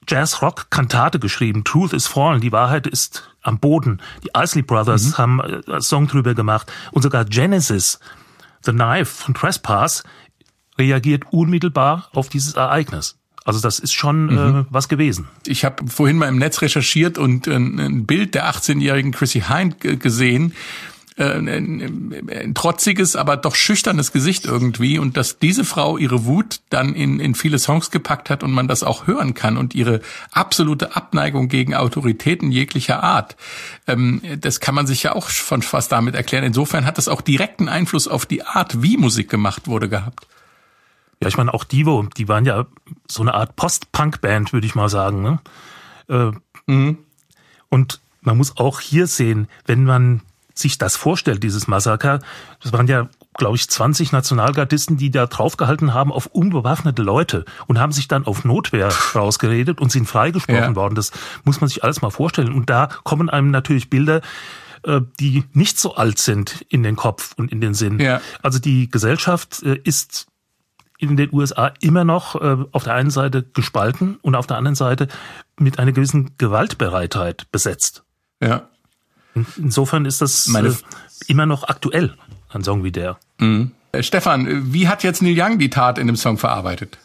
Jazz-Rock-Kantate 0.08 1.20
geschrieben. 1.20 1.64
Truth 1.64 1.94
is 1.94 2.08
Fallen, 2.08 2.42
die 2.42 2.52
Wahrheit 2.52 2.88
ist 2.88 3.30
am 3.42 3.60
Boden. 3.60 4.02
Die 4.24 4.30
Isley 4.36 4.62
Brothers 4.62 5.06
mhm. 5.06 5.18
haben 5.18 5.40
äh, 5.40 5.62
einen 5.68 5.82
Song 5.82 6.08
drüber 6.08 6.34
gemacht. 6.34 6.72
Und 6.92 7.02
sogar 7.02 7.26
Genesis 7.26 8.00
The 8.66 8.72
Knife 8.72 9.24
von 9.24 9.34
Trespass 9.34 10.04
reagiert 10.78 11.24
unmittelbar 11.32 12.10
auf 12.14 12.30
dieses 12.30 12.56
Ereignis. 12.56 13.18
Also 13.46 13.62
das 13.62 13.78
ist 13.78 13.94
schon 13.94 14.26
mhm. 14.26 14.60
äh, 14.62 14.66
was 14.70 14.90
gewesen. 14.90 15.28
Ich 15.46 15.64
habe 15.64 15.88
vorhin 15.88 16.18
mal 16.18 16.28
im 16.28 16.38
Netz 16.38 16.62
recherchiert 16.62 17.18
und 17.18 17.48
äh, 17.48 17.56
ein 17.56 18.06
Bild 18.06 18.34
der 18.34 18.50
18-jährigen 18.50 19.12
Chrissy 19.12 19.42
Hind 19.42 19.80
gesehen, 19.80 20.54
äh, 21.18 21.24
ein, 21.24 22.14
ein 22.30 22.56
trotziges, 22.56 23.16
aber 23.16 23.38
doch 23.38 23.56
schüchternes 23.56 24.12
Gesicht 24.12 24.46
irgendwie 24.46 25.00
und 25.00 25.16
dass 25.16 25.40
diese 25.40 25.64
Frau 25.64 25.98
ihre 25.98 26.26
Wut 26.26 26.60
dann 26.70 26.94
in, 26.94 27.20
in 27.20 27.36
viele 27.36 27.58
Songs 27.58 27.90
gepackt 27.90 28.30
hat 28.30 28.44
und 28.44 28.52
man 28.52 28.68
das 28.68 28.84
auch 28.84 29.08
hören 29.08 29.34
kann 29.34 29.56
und 29.56 29.76
ihre 29.76 30.02
absolute 30.32 30.96
Abneigung 30.96 31.48
gegen 31.48 31.74
Autoritäten 31.74 32.52
jeglicher 32.52 33.02
Art. 33.02 33.38
Ähm, 33.88 34.22
das 34.40 34.60
kann 34.60 34.76
man 34.76 34.88
sich 34.88 35.04
ja 35.04 35.16
auch 35.16 35.30
schon 35.30 35.62
fast 35.62 35.92
damit 35.92 36.16
erklären. 36.16 36.44
Insofern 36.44 36.86
hat 36.86 36.98
das 36.98 37.08
auch 37.08 37.22
direkten 37.22 37.70
Einfluss 37.70 38.08
auf 38.08 38.26
die 38.26 38.44
Art, 38.44 38.82
wie 38.82 38.98
Musik 38.98 39.30
gemacht 39.30 39.68
wurde, 39.68 39.88
gehabt. 39.88 40.28
Ja, 41.22 41.30
ich 41.30 41.38
meine, 41.38 41.54
auch 41.54 41.64
Divo, 41.64 42.08
die 42.18 42.28
waren 42.28 42.46
ja 42.46 42.66
so 43.08 43.22
eine 43.22 43.34
Art 43.34 43.56
Post-Punk-Band, 43.56 44.52
würde 44.52 44.68
ich 44.68 44.76
mal 44.76 44.90
sagen. 44.90 45.22
Ne? 45.22 45.40
Äh, 46.10 46.32
mhm. 46.70 46.98
Und 47.70 48.02
man 48.22 48.38
muss 48.38 48.58
auch 48.58 48.82
hier 48.82 49.08
sehen, 49.08 49.48
wenn 49.66 49.86
man 49.86 50.22
sich 50.56 50.78
das 50.78 50.96
vorstellt, 50.96 51.44
dieses 51.44 51.68
Massaker, 51.68 52.20
das 52.64 52.72
waren 52.74 52.88
ja, 52.88 53.10
glaube 53.34 53.58
ich, 53.58 53.70
20 53.70 54.12
Nationalgardisten, 54.14 54.98
die 54.98 55.12
da 55.12 55.28
draufgehalten 55.28 55.94
haben 55.94 56.12
auf 56.12 56.28
unbewaffnete 56.28 57.02
Leute 57.02 57.46
und 57.68 57.80
haben 57.80 57.92
sich 57.92 58.08
dann 58.08 58.26
auf 58.26 58.46
Notwehr 58.46 58.90
rausgeredet 59.14 59.82
und 59.82 59.92
sind 59.92 60.08
freigesprochen 60.08 60.62
ja. 60.62 60.76
worden. 60.76 60.96
Das 60.96 61.12
muss 61.44 61.62
man 61.62 61.68
sich 61.68 61.84
alles 61.84 62.02
mal 62.02 62.10
vorstellen. 62.10 62.54
Und 62.54 62.70
da 62.70 62.88
kommen 63.04 63.30
einem 63.30 63.52
natürlich 63.52 63.90
Bilder, 63.90 64.22
äh, 64.84 65.02
die 65.20 65.44
nicht 65.54 65.78
so 65.78 65.96
alt 65.96 66.20
sind 66.20 66.66
in 66.70 66.84
den 66.84 66.96
Kopf 66.96 67.34
und 67.38 67.52
in 67.52 67.60
den 67.60 67.74
Sinn. 67.74 68.00
Ja. 68.00 68.22
Also 68.42 68.60
die 68.60 68.90
Gesellschaft 68.90 69.62
äh, 69.64 69.80
ist 69.84 70.28
in 70.98 71.18
den 71.18 71.34
USA 71.34 71.74
immer 71.82 72.06
noch 72.06 72.36
äh, 72.36 72.58
auf 72.72 72.86
der 72.86 72.94
einen 72.94 73.10
Seite 73.10 73.44
gespalten 73.44 74.18
und 74.22 74.36
auf 74.36 74.48
der 74.48 74.58
anderen 74.58 74.76
Seite 74.76 75.10
mit 75.60 75.80
einer 75.80 75.92
gewissen 75.92 76.38
Gewaltbereitheit 76.38 77.52
besetzt. 77.52 78.04
Ja. 78.42 78.70
Insofern 79.58 80.06
ist 80.06 80.22
das 80.22 80.48
Meine 80.48 80.70
äh, 80.70 80.74
immer 81.28 81.46
noch 81.46 81.64
aktuell, 81.64 82.16
ein 82.50 82.64
Song 82.64 82.84
wie 82.84 82.92
der. 82.92 83.18
Mhm. 83.40 83.72
Äh, 83.92 84.04
Stefan, 84.04 84.74
wie 84.74 84.88
hat 84.88 85.04
jetzt 85.04 85.22
Neil 85.22 85.36
Young 85.38 85.60
die 85.60 85.70
Tat 85.70 85.98
in 85.98 86.08
dem 86.08 86.16
Song 86.16 86.38
verarbeitet? 86.38 86.98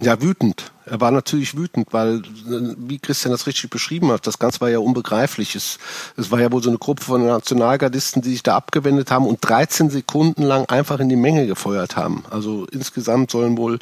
Ja, 0.00 0.20
wütend. 0.20 0.72
Er 0.92 1.00
war 1.00 1.10
natürlich 1.10 1.56
wütend, 1.56 1.88
weil, 1.92 2.20
wie 2.44 2.98
Christian 2.98 3.32
das 3.32 3.46
richtig 3.46 3.70
beschrieben 3.70 4.12
hat, 4.12 4.26
das 4.26 4.38
Ganze 4.38 4.60
war 4.60 4.68
ja 4.68 4.78
unbegreiflich. 4.78 5.54
Es, 5.54 5.78
es 6.18 6.30
war 6.30 6.38
ja 6.38 6.52
wohl 6.52 6.62
so 6.62 6.68
eine 6.68 6.76
Gruppe 6.76 7.02
von 7.02 7.24
Nationalgardisten, 7.24 8.20
die 8.20 8.28
sich 8.28 8.42
da 8.42 8.56
abgewendet 8.56 9.10
haben 9.10 9.26
und 9.26 9.38
13 9.40 9.88
Sekunden 9.88 10.42
lang 10.42 10.66
einfach 10.68 11.00
in 11.00 11.08
die 11.08 11.16
Menge 11.16 11.46
gefeuert 11.46 11.96
haben. 11.96 12.24
Also 12.28 12.66
insgesamt 12.70 13.30
sollen 13.30 13.56
wohl 13.56 13.78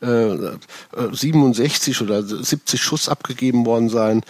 äh, 0.00 0.36
67 1.10 2.00
oder 2.02 2.22
70 2.22 2.80
Schuss 2.80 3.08
abgegeben 3.08 3.66
worden 3.66 3.88
sein. 3.88 4.22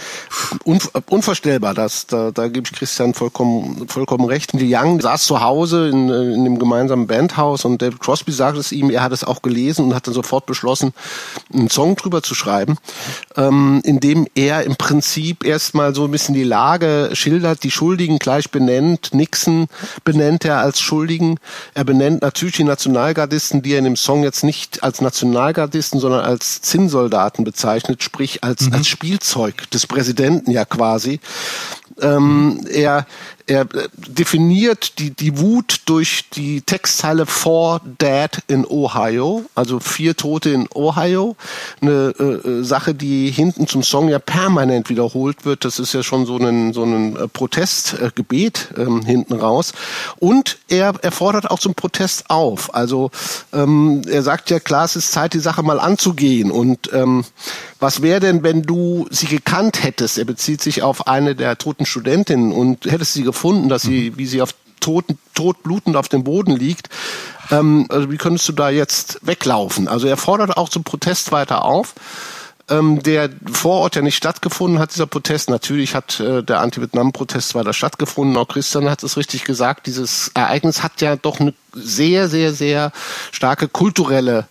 Un, 0.65 0.79
unvorstellbar, 1.11 1.75
das, 1.75 2.07
da, 2.07 2.31
da 2.31 2.49
gebe 2.49 2.67
ich 2.67 2.73
Christian 2.73 3.13
vollkommen, 3.13 3.87
vollkommen 3.87 4.25
recht. 4.25 4.55
Die 4.55 4.75
Young 4.75 4.99
saß 4.99 5.25
zu 5.25 5.43
Hause 5.43 5.91
in, 5.91 6.09
in 6.09 6.45
dem 6.45 6.59
gemeinsamen 6.59 7.07
Bandhaus 7.07 7.67
und 7.67 7.83
David 7.83 8.01
Crosby 8.01 8.33
sagte 8.33 8.61
es 8.61 8.73
ihm, 8.73 8.89
er 8.89 9.03
hat 9.03 9.13
es 9.13 9.25
auch 9.25 9.43
gelesen 9.43 9.85
und 9.85 9.95
hat 9.95 10.07
dann 10.07 10.15
sofort 10.15 10.47
beschlossen, 10.47 10.95
einen 11.53 11.69
Song 11.69 11.97
drüber 11.97 12.14
zu 12.23 12.35
schreiben, 12.35 12.77
ähm, 13.37 13.81
in 13.85 14.01
dem 14.01 14.27
er 14.35 14.65
im 14.65 14.77
Prinzip 14.77 15.45
erstmal 15.45 15.95
so 15.95 16.05
ein 16.05 16.11
bisschen 16.11 16.35
die 16.35 16.45
Lage 16.45 17.11
schildert, 17.13 17.63
die 17.65 17.71
Schuldigen 17.71 18.19
gleich 18.19 18.51
benennt. 18.51 19.15
Nixon 19.15 19.67
benennt 20.05 20.45
er 20.45 20.59
als 20.59 20.81
Schuldigen. 20.81 21.39
Er 21.75 21.85
benennt 21.85 22.23
natürlich 22.23 22.57
die 22.57 22.65
Nationalgardisten, 22.65 23.63
die 23.63 23.73
er 23.73 23.79
in 23.79 23.85
dem 23.85 23.97
Song 23.97 24.23
jetzt 24.23 24.45
nicht 24.45 24.83
als 24.83 25.01
Nationalgardisten, 25.01 26.01
sondern 26.01 26.25
als 26.25 26.61
Zinnsoldaten 26.63 27.45
bezeichnet, 27.45 28.03
sprich 28.03 28.45
als, 28.45 28.69
mhm. 28.69 28.75
als 28.75 28.89
Spielzeug 28.89 29.71
des 29.71 29.87
Präsidenten 29.87 30.51
ja 30.51 30.65
quasi. 30.65 31.21
Ähm, 32.01 32.67
er, 32.69 33.07
er 33.47 33.63
äh, 33.63 33.89
definiert 33.97 34.99
die, 34.99 35.11
die 35.11 35.39
Wut 35.39 35.83
durch 35.87 36.31
die 36.31 36.63
Textzeile 36.63 37.27
Four 37.27 37.81
Dead 37.85 38.31
in 38.47 38.67
Ohio, 38.67 39.45
also 39.55 39.81
vier 39.81 40.17
Tote 40.17 40.51
in 40.51 40.69
Ohio. 40.75 41.37
Eine 41.81 42.15
äh, 42.19 42.63
Sache, 42.63 42.95
die 42.95 43.31
hinten 43.31 43.67
zum 43.67 43.83
Song 43.83 44.09
ja 44.09 44.19
permanent 44.19 44.89
wiederholt 44.89 45.45
wird. 45.45 45.65
Das 45.65 45.79
ist 45.79 45.93
ja 45.93 46.03
schon 46.03 46.27
so 46.27 46.39
ein, 46.39 46.73
so 46.73 46.85
ein 46.85 47.17
äh, 47.17 47.29
Protestgebet 47.29 48.69
äh, 48.77 48.83
ähm, 48.83 49.05
hinten 49.05 49.35
raus. 49.35 49.73
Und 50.19 50.59
er, 50.69 50.95
er 51.03 51.13
fordert 51.13 51.51
auch 51.51 51.59
zum 51.59 51.75
Protest 51.75 52.31
auf. 52.31 52.75
Also 52.75 53.11
ähm, 53.53 54.03
er 54.09 54.23
sagt 54.23 54.51
ja, 54.51 54.61
klar, 54.61 54.85
es 54.85 54.97
ist 54.97 55.13
Zeit, 55.13 55.35
die 55.35 55.41
Sache 55.41 55.63
mal 55.63 55.81
anzugehen. 55.81 56.51
Und 56.51 56.93
ähm, 56.93 57.25
was 57.79 58.01
wäre 58.01 58.21
denn, 58.21 58.43
wenn 58.43 58.63
du 58.63 59.07
sie 59.11 59.27
gekannt 59.27 59.83
hättest? 59.83 60.17
Er 60.17 60.25
bezieht 60.25 60.63
sich 60.63 60.83
auf 60.83 61.07
eine 61.07 61.35
der 61.35 61.59
toten 61.59 61.85
Studentinnen 61.85 62.53
und 62.53 62.87
hättest 62.87 63.13
sie 63.13 63.23
gefunden, 63.35 63.69
dass 63.69 63.83
sie, 63.83 64.11
mhm. 64.11 64.19
wie 64.19 64.27
sie 64.27 64.41
auf 64.41 64.55
toten, 64.81 65.19
tot 65.35 65.63
blutend 65.63 65.97
auf 65.97 66.09
dem 66.09 66.25
Boden 66.25 66.57
liegt. 66.57 66.89
Ähm, 67.51 67.87
also 67.89 68.11
wie 68.11 68.17
könntest 68.17 68.49
du 68.49 68.53
da 68.53 68.71
jetzt 68.71 69.19
weglaufen? 69.23 69.89
Also 69.89 70.07
er 70.07 70.17
fordert 70.17 70.57
auch 70.57 70.69
zum 70.69 70.85
Protest 70.85 71.33
weiter 71.33 71.65
auf. 71.65 71.95
Ähm, 72.71 73.03
der 73.03 73.29
vor 73.53 73.81
Ort 73.81 73.95
ja 73.95 74.01
nicht 74.01 74.17
stattgefunden 74.17 74.79
hat, 74.79 74.95
dieser 74.95 75.07
Protest. 75.07 75.51
Natürlich 75.51 75.95
hat 75.95 76.19
äh, 76.21 76.43
der 76.43 76.61
Anti-Vietnam-Protest 76.61 77.55
weiter 77.55 77.75
stattgefunden. 77.75 78.39
Auch 78.39 78.49
Christian 78.49 78.89
hat 78.89 79.03
es 79.03 79.19
richtig 79.19 79.45
gesagt. 79.45 79.87
Dieses 79.87 80.31
Ereignis 80.33 80.83
hat 80.83 81.03
ja 81.03 81.17
doch 81.17 81.41
eine 81.41 81.53
sehr, 81.75 82.29
sehr, 82.29 82.55
sehr 82.55 82.93
starke 83.33 83.69
kulturelle 83.69 84.47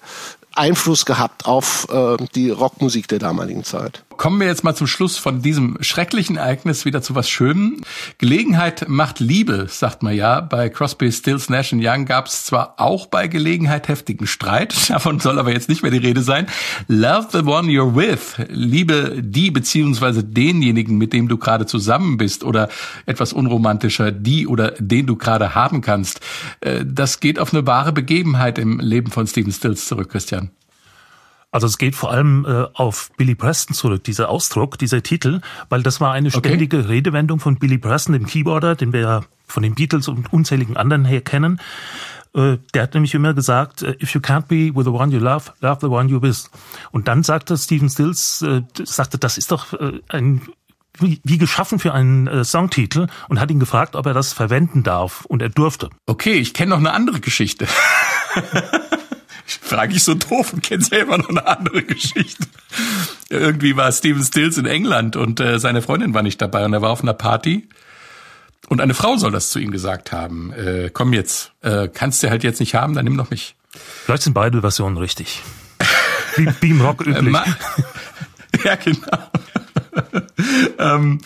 Einfluss 0.54 1.06
gehabt 1.06 1.48
auf 1.48 1.88
äh, 1.92 2.18
die 2.36 2.52
Rockmusik 2.52 3.08
der 3.08 3.18
damaligen 3.18 3.64
Zeit. 3.64 4.04
Kommen 4.18 4.40
wir 4.40 4.48
jetzt 4.48 4.64
mal 4.64 4.76
zum 4.76 4.88
Schluss 4.88 5.18
von 5.18 5.42
diesem 5.42 5.78
schrecklichen 5.82 6.38
Ereignis 6.38 6.86
wieder 6.86 7.02
zu 7.02 7.16
was 7.16 7.30
Schönem. 7.30 7.82
Gelegenheit 8.18 8.88
macht 8.88 9.20
Liebe, 9.20 9.68
sagt 9.70 10.04
man 10.04 10.16
ja. 10.16 10.42
Bei 10.42 10.70
Crosby, 10.70 11.12
Stills, 11.12 11.50
Nash 11.50 11.74
Young 11.74 12.06
gab 12.06 12.28
es 12.28 12.46
zwar 12.46 12.76
auch 12.78 13.08
bei 13.08 13.28
Gelegenheit 13.28 13.88
heftigen 13.88 14.28
Streit, 14.28 14.76
davon 14.90 15.20
soll 15.20 15.40
aber 15.40 15.52
jetzt 15.52 15.70
nicht 15.70 15.82
mehr 15.82 15.92
die 15.92 15.98
Rede 15.98 16.22
sein. 16.22 16.48
Love 16.88 17.28
the 17.32 17.40
one 17.40 17.70
you're 17.70 17.96
with, 17.96 18.36
liebe 18.50 19.22
die 19.22 19.52
beziehungsweise 19.52 20.24
denjenigen, 20.24 20.98
mit 20.98 21.14
dem 21.14 21.28
du 21.28 21.38
gerade 21.38 21.66
zusammen 21.66 22.18
bist 22.18 22.44
oder 22.44 22.70
etwas 23.06 23.34
unromantischer, 23.34 24.12
die 24.12 24.48
oder 24.48 24.72
den 24.80 25.06
du 25.06 25.16
gerade 25.16 25.56
haben 25.56 25.82
kannst. 25.82 26.20
Äh, 26.62 26.86
das 26.86 27.20
geht 27.20 27.40
auf 27.40 27.54
eine 27.54 27.66
wahre 27.66 27.94
Begebenheit 27.94 28.58
im 28.58 28.80
Leben 28.80 29.12
von 29.12 29.28
Stephen 29.28 29.52
Stills 29.52 29.88
zurück, 29.88 30.10
Christian. 30.10 30.52
Also 31.54 31.68
es 31.68 31.78
geht 31.78 31.96
vor 31.96 32.12
allem 32.12 32.46
äh, 32.46 32.66
auf 32.74 33.12
Billy 33.16 33.36
Preston 33.36 33.76
zurück, 33.76 34.04
dieser 34.04 34.30
Ausdruck, 34.30 34.80
dieser 34.80 35.04
Titel, 35.04 35.40
weil 35.70 35.84
das 35.84 36.02
war 36.02 36.12
eine 36.12 36.32
ständige 36.32 36.80
okay. 36.80 36.88
Redewendung 36.88 37.40
von 37.40 37.58
Billy 37.58 37.78
Preston, 37.78 38.14
dem 38.14 38.26
Keyboarder, 38.26 38.76
den 38.76 38.92
wir 38.92 39.02
ja 39.02 39.22
von 39.46 39.62
den 39.62 39.76
Beatles 39.76 40.08
und 40.08 40.34
unzähligen 40.34 40.78
anderen 40.78 41.06
her 41.06 41.22
kennen. 41.22 41.62
Äh, 42.34 42.58
der 42.74 42.82
hat 42.82 42.96
nämlich 42.96 43.14
immer 43.14 43.36
gesagt, 43.36 43.84
äh, 43.84 43.96
if 44.02 44.16
you 44.16 44.20
can't 44.20 44.48
be 44.48 44.76
with 44.76 44.86
the 44.86 44.90
one 44.90 45.14
you 45.14 45.20
love, 45.20 45.52
love 45.62 45.78
the 45.80 45.88
one 45.88 46.10
you 46.10 46.24
with. 46.24 46.50
Und 46.92 47.08
dann 47.08 47.22
sagte 47.22 47.56
Stephen 47.56 47.88
Stills, 47.88 48.42
äh, 48.42 48.64
sagte, 48.84 49.20
das 49.20 49.38
ist 49.38 49.52
doch 49.52 49.74
äh, 49.74 50.02
ein 50.10 50.42
wie, 50.98 51.22
wie 51.24 51.38
geschaffen 51.38 51.78
für 51.78 51.94
einen 51.94 52.28
äh, 52.28 52.44
Songtitel 52.44 53.08
und 53.30 53.40
hat 53.40 53.52
ihn 53.52 53.60
gefragt, 53.60 53.96
ob 53.96 54.08
er 54.08 54.14
das 54.16 54.34
verwenden 54.34 54.82
darf 54.82 55.26
und 55.26 55.42
er 55.44 55.50
durfte. 55.50 55.90
Okay, 56.08 56.34
ich 56.34 56.56
kenne 56.56 56.72
noch 56.72 56.80
eine 56.80 56.94
andere 56.94 57.20
Geschichte. 57.20 57.68
frage 59.46 59.94
ich 59.94 60.04
so 60.04 60.14
doof 60.14 60.54
und 60.54 60.64
kenne 60.64 60.84
selber 60.84 61.18
noch 61.18 61.30
eine 61.30 61.46
andere 61.46 61.84
Geschichte. 61.84 62.46
Irgendwie 63.30 63.76
war 63.76 63.92
Steven 63.92 64.24
Stills 64.24 64.58
in 64.58 64.66
England 64.66 65.16
und 65.16 65.40
äh, 65.40 65.60
seine 65.60 65.82
Freundin 65.82 66.14
war 66.14 66.24
nicht 66.24 66.42
dabei 66.42 66.66
und 66.66 66.74
er 66.74 66.82
war 66.82 66.92
auf 66.92 67.02
einer 67.02 67.14
Party. 67.14 67.68
Und 68.70 68.80
eine 68.80 68.94
Frau 68.94 69.18
soll 69.18 69.32
das 69.32 69.50
zu 69.50 69.60
ihm 69.60 69.72
gesagt 69.72 70.12
haben. 70.12 70.54
Äh, 70.54 70.90
komm 70.92 71.14
jetzt, 71.14 71.52
äh, 71.62 71.90
kannst 71.90 72.24
du 72.24 72.30
halt 72.30 72.44
jetzt 72.44 72.60
nicht 72.60 72.76
haben, 72.76 72.94
dann 72.94 73.06
nimm 73.06 73.18
doch 73.18 73.30
mich. 73.30 73.56
Vielleicht 74.06 74.24
sind 74.24 74.34
beide 74.34 74.62
Versionen 74.62 74.98
richtig. 74.98 75.42
Wie, 76.36 76.70
im 76.70 76.82
Rock 76.82 77.02
üblich. 77.06 77.36
ja, 78.64 78.76
genau. 78.76 79.32
ähm, 80.80 81.20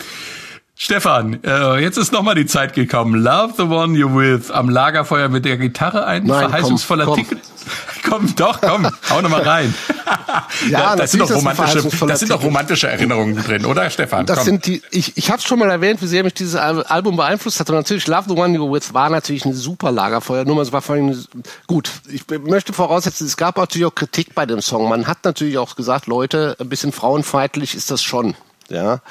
Stefan, 0.80 1.44
äh, 1.44 1.80
jetzt 1.80 1.98
ist 1.98 2.12
nochmal 2.12 2.36
die 2.36 2.46
Zeit 2.46 2.76
gekommen. 2.76 3.16
Love 3.16 3.56
the 3.58 3.64
one 3.64 3.98
you're 3.98 4.16
with. 4.16 4.52
Am 4.52 4.70
Lagerfeuer 4.70 5.28
mit 5.28 5.44
der 5.44 5.58
Gitarre 5.58 6.06
ein 6.06 6.26
Nein, 6.26 6.50
verheißungsvoller 6.50 7.06
komm, 7.06 7.16
komm. 7.16 7.24
Ticket. 7.30 7.44
komm, 8.08 8.36
doch, 8.36 8.62
komm, 8.62 8.88
hau 9.10 9.22
nochmal 9.22 9.42
rein. 9.42 9.74
ja, 10.70 10.96
das, 10.96 11.14
sind 11.14 11.22
doch 11.22 11.32
romantische, 11.32 11.82
das 12.06 12.20
sind 12.20 12.30
doch 12.30 12.44
romantische 12.44 12.88
Erinnerungen 12.90 13.36
drin, 13.44 13.66
oder 13.66 13.90
Stefan? 13.90 14.28
Das 14.28 14.38
komm. 14.38 14.46
sind 14.46 14.68
die, 14.68 14.84
ich, 14.92 15.18
ich 15.18 15.32
habe 15.32 15.42
schon 15.42 15.58
mal 15.58 15.72
erwähnt, 15.72 16.00
wie 16.04 16.06
sehr 16.06 16.24
mich 16.24 16.36
dieses 16.36 16.56
Album 16.56 17.18
beeinflusst 17.18 17.60
hat. 17.60 17.72
Und 17.72 17.76
natürlich 17.76 18.06
Love 18.06 18.26
the 18.28 18.36
One 18.36 18.56
You're 18.56 18.72
With 18.72 18.94
war 18.94 19.10
natürlich 19.10 19.46
eine 19.46 19.56
super 19.56 19.92
Lagerfeuernummer. 19.92 20.62
Es 20.62 20.72
war 20.72 20.84
vor 20.84 20.94
allem 20.94 21.26
gut. 21.66 21.90
Ich 22.08 22.26
möchte 22.44 22.72
voraussetzen, 22.72 23.26
es 23.26 23.36
gab 23.36 23.58
natürlich 23.58 23.88
auch 23.88 23.96
Kritik 23.96 24.36
bei 24.36 24.46
dem 24.46 24.62
Song. 24.62 24.88
Man 24.90 25.08
hat 25.08 25.26
natürlich 25.26 25.58
auch 25.58 25.76
gesagt, 25.76 26.06
Leute, 26.06 26.56
ein 26.60 26.70
bisschen 26.70 26.92
frauenfeindlich 26.92 27.74
ist 27.74 27.90
das 27.90 28.04
schon. 28.04 28.36
Ja 28.70 29.02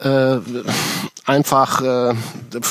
äh, 0.00 0.38
einfach 1.24 1.80
äh, 1.82 2.14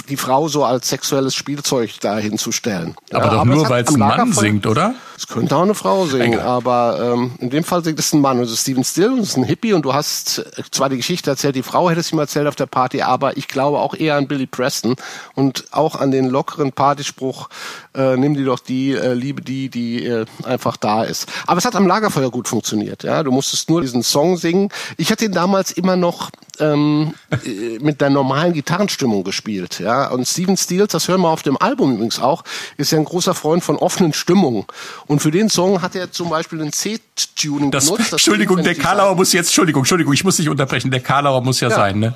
die 0.10 0.18
Frau 0.18 0.48
so 0.48 0.64
als 0.64 0.90
sexuelles 0.90 1.36
Spielzeug 1.36 1.92
da 2.00 2.18
hinzustellen. 2.18 2.96
Aber 3.12 3.26
ja, 3.26 3.32
doch 3.32 3.40
aber 3.40 3.56
nur, 3.56 3.70
weil 3.70 3.84
es 3.84 3.94
ein 3.94 4.00
Mann 4.00 4.32
singt, 4.32 4.66
oder? 4.66 4.96
Es 5.18 5.28
könnte 5.28 5.56
auch 5.56 5.64
eine 5.64 5.76
Frau 5.76 6.06
singen, 6.06 6.24
Engel. 6.34 6.42
aber 6.42 7.14
ähm, 7.14 7.32
in 7.40 7.50
dem 7.50 7.64
Fall 7.64 7.84
singt 7.84 8.00
es 8.00 8.14
ein 8.14 8.22
Mann. 8.22 8.38
Und 8.38 8.44
es 8.46 8.52
ist 8.52 8.62
Steven 8.62 8.84
Still 8.84 9.14
und 9.14 9.20
es 9.20 9.30
ist 9.30 9.38
ein 9.38 9.44
Hippie 9.44 9.74
und 9.74 9.84
du 9.84 9.94
hast 9.94 10.46
zwar 10.72 10.90
die 10.90 10.98
Geschichte 10.98 11.30
erzählt, 11.30 11.56
die 11.56 11.64
Frau 11.64 11.90
hätte 11.90 12.02
es 12.02 12.12
ihm 12.12 12.20
erzählt 12.20 12.48
auf 12.48 12.56
der 12.56 12.66
Party, 12.66 13.02
aber 13.02 13.38
ich 13.38 13.48
glaube 13.48 13.80
auch 13.80 13.96
eher 13.96 14.16
an 14.16 14.28
Billy 14.28 14.46
Preston 14.46 14.96
und 15.34 15.66
auch 15.72 15.96
an 15.96 16.12
den 16.12 16.30
lockeren 16.30 16.72
Partyspruch, 16.72 17.50
äh, 17.96 18.16
nimm 18.18 18.36
die 18.36 18.46
doch 18.46 18.60
die, 18.60 18.92
äh, 18.92 19.14
liebe 19.14 19.42
die, 19.42 19.70
die 19.70 20.06
äh, 20.06 20.26
einfach 20.44 20.78
da 20.78 21.04
ist. 21.04 21.28
Aber 21.48 21.58
es 21.58 21.66
hat 21.66 21.76
am 21.76 21.88
Lagerfeuer 21.88 22.30
gut 22.30 22.48
funktioniert. 22.48 23.04
Ja, 23.04 23.24
Du 23.24 23.32
musstest 23.32 23.70
nur 23.70 23.82
diesen 23.82 24.04
Song 24.04 24.38
singen. 24.38 24.70
Ich 24.98 25.12
hatte 25.12 25.26
ihn 25.26 25.32
damals 25.32 25.72
immer 25.72 25.96
noch 25.96 26.30
ähm, 26.60 27.15
äh, 27.46 27.80
mit 27.80 28.02
der 28.02 28.10
normalen 28.10 28.54
Gitarrenstimmung 28.54 29.24
gespielt. 29.24 29.80
Ja, 29.80 30.10
und 30.10 30.28
Steven 30.28 30.58
Steels, 30.58 30.92
das 30.92 31.08
hören 31.08 31.22
wir 31.22 31.30
auf 31.30 31.44
dem 31.44 31.58
Album 31.58 31.94
übrigens 31.94 32.20
auch, 32.20 32.44
ist 32.78 32.92
ja 32.92 32.98
ein 32.98 33.06
großer 33.06 33.34
Freund 33.34 33.64
von 33.64 33.78
offenen 33.78 34.14
Stimmungen. 34.14 34.66
Und 35.08 35.22
für 35.22 35.32
den 35.32 35.50
Song 35.50 35.82
hat 35.82 35.96
er 35.96 36.12
zum 36.12 36.30
Beispiel 36.30 36.62
ein 36.62 36.72
C-Tuning 36.72 37.72
benutzt. 37.72 38.00
Das 38.00 38.12
Entschuldigung, 38.12 38.64
der 38.64 38.76
Karlauer 38.76 39.16
muss 39.16 39.34
jetzt, 39.34 39.48
Entschuldigung, 39.48 39.82
Entschuldigung, 39.82 40.14
ich 40.14 40.24
muss 40.24 40.38
dich 40.38 40.50
unterbrechen. 40.50 40.92
Der 40.92 41.02
Karlauer 41.02 41.42
muss 41.42 41.60
ja, 41.60 41.70
ja. 41.70 41.76
sein, 41.76 42.00
ne? 42.00 42.16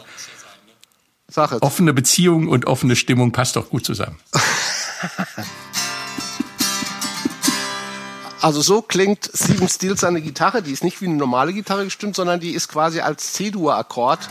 Sag 1.27 1.51
es. 1.51 1.61
Offene 1.61 1.93
Beziehung 1.93 2.47
und 2.47 2.65
offene 2.65 2.95
Stimmung 2.95 3.31
passt 3.31 3.55
doch 3.55 3.69
gut 3.69 3.85
zusammen. 3.85 4.19
Also 8.41 8.61
so 8.61 8.81
klingt 8.81 9.29
Steven 9.33 9.67
Steele 9.67 9.97
seine 9.97 10.21
Gitarre. 10.21 10.61
Die 10.61 10.71
ist 10.71 10.83
nicht 10.83 11.01
wie 11.01 11.07
eine 11.07 11.15
normale 11.15 11.51
Gitarre 11.53 11.83
gestimmt, 11.83 12.15
sondern 12.15 12.39
die 12.39 12.51
ist 12.51 12.69
quasi 12.69 13.01
als 13.01 13.33
C-Dur-Akkord 13.33 14.29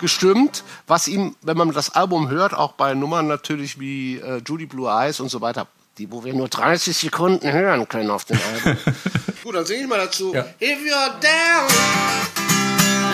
gestimmt, 0.00 0.64
was 0.86 1.08
ihm, 1.08 1.36
wenn 1.42 1.56
man 1.56 1.72
das 1.72 1.94
Album 1.94 2.28
hört, 2.28 2.54
auch 2.54 2.72
bei 2.72 2.94
Nummern 2.94 3.26
natürlich 3.26 3.80
wie 3.80 4.16
äh, 4.18 4.40
Judy 4.44 4.66
Blue 4.66 4.88
Eyes 4.88 5.20
und 5.20 5.28
so 5.28 5.40
weiter, 5.40 5.66
die, 5.98 6.10
wo 6.10 6.24
wir 6.24 6.34
nur 6.34 6.48
30 6.48 6.96
Sekunden 6.96 7.50
hören 7.50 7.88
können 7.88 8.10
auf 8.10 8.24
dem 8.24 8.38
Album. 8.38 8.76
Gut, 9.42 9.54
dann 9.54 9.64
singe 9.64 9.82
ich 9.82 9.88
mal 9.88 9.98
dazu. 9.98 10.34
Ja. 10.34 10.44
If 10.60 10.78
you're 10.84 11.20
down 11.20 11.68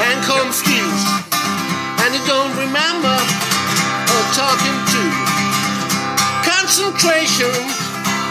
and 0.01 0.25
confused 0.27 1.07
and 2.05 2.15
you 2.15 2.23
don't 2.27 2.57
remember 2.57 3.15
or 3.15 4.25
talking 4.35 4.79
to 4.93 5.33
concentration 6.45 7.53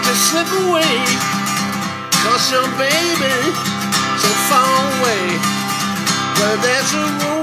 to 0.04 0.12
slip 0.16 0.48
away 0.68 1.06
Cause 2.24 2.52
your 2.52 2.68
baby 2.78 3.34
so 4.18 4.30
far 4.50 4.68
away 5.00 5.40
Where 6.38 6.58
there's 6.58 6.94
a 6.94 7.26
room 7.26 7.41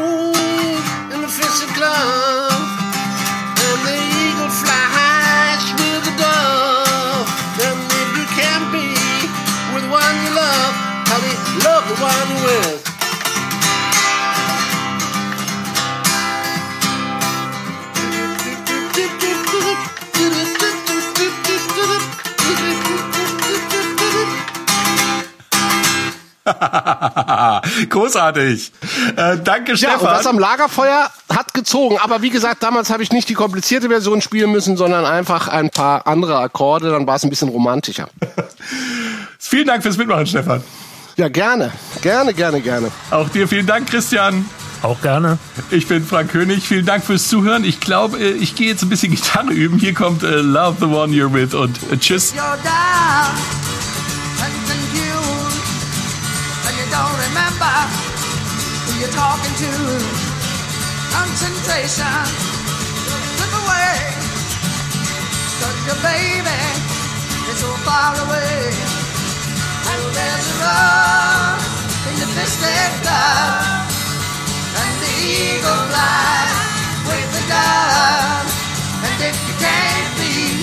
Großartig. 27.88 28.72
Äh, 29.16 29.38
danke, 29.38 29.76
Stefan. 29.76 30.00
Ja, 30.00 30.08
und 30.08 30.16
das 30.18 30.26
am 30.26 30.38
Lagerfeuer 30.38 31.10
hat 31.38 31.54
gezogen. 31.54 31.96
Aber 31.98 32.20
wie 32.22 32.30
gesagt, 32.30 32.62
damals 32.62 32.90
habe 32.90 33.02
ich 33.02 33.12
nicht 33.12 33.28
die 33.28 33.34
komplizierte 33.34 33.88
Version 33.88 34.20
spielen 34.20 34.50
müssen, 34.50 34.76
sondern 34.76 35.04
einfach 35.04 35.48
ein 35.48 35.70
paar 35.70 36.06
andere 36.06 36.38
Akkorde. 36.38 36.90
Dann 36.90 37.06
war 37.06 37.16
es 37.16 37.24
ein 37.24 37.30
bisschen 37.30 37.48
romantischer. 37.48 38.08
vielen 39.38 39.66
Dank 39.66 39.82
fürs 39.82 39.96
Mitmachen, 39.96 40.26
Stefan. 40.26 40.62
Ja, 41.16 41.28
gerne. 41.28 41.72
Gerne, 42.02 42.34
gerne, 42.34 42.60
gerne. 42.60 42.90
Auch 43.10 43.28
dir 43.28 43.48
vielen 43.48 43.66
Dank, 43.66 43.88
Christian. 43.88 44.48
Auch 44.82 45.00
gerne. 45.00 45.38
Ich 45.70 45.88
bin 45.88 46.04
Frank 46.04 46.30
König. 46.30 46.66
Vielen 46.66 46.86
Dank 46.86 47.04
fürs 47.04 47.26
Zuhören. 47.28 47.64
Ich 47.64 47.80
glaube, 47.80 48.18
äh, 48.18 48.30
ich 48.30 48.54
gehe 48.54 48.68
jetzt 48.68 48.82
ein 48.82 48.88
bisschen 48.88 49.10
Gitarre 49.14 49.52
üben. 49.52 49.78
Hier 49.78 49.94
kommt 49.94 50.22
äh, 50.22 50.36
Love 50.36 50.76
the 50.80 50.86
One 50.86 51.12
You're 51.12 51.32
With 51.32 51.54
und 51.54 51.78
äh, 51.92 51.96
Tschüss. 51.96 52.34
You're 52.34 52.56
and 59.40 59.56
confused, 59.58 60.27
and. 61.14 61.28
Concentration 61.38 62.26
slip 63.38 63.52
away, 63.62 63.94
cause 65.62 65.78
your 65.86 66.00
baby 66.02 66.58
is 67.46 67.58
so 67.62 67.70
far 67.86 68.10
away. 68.26 68.74
And 69.86 70.02
there's 70.14 70.48
a 70.50 70.56
rush 70.58 71.66
in 72.10 72.14
the 72.18 72.28
mystic 72.34 72.92
love, 73.06 73.86
and 74.82 74.94
the 74.98 75.12
eagle 75.22 75.82
flies 75.90 76.58
with 77.06 77.28
the 77.38 77.42
dove. 77.46 78.46
And 79.06 79.18
if 79.30 79.36
you 79.46 79.54
can't 79.62 80.10
be 80.18 80.58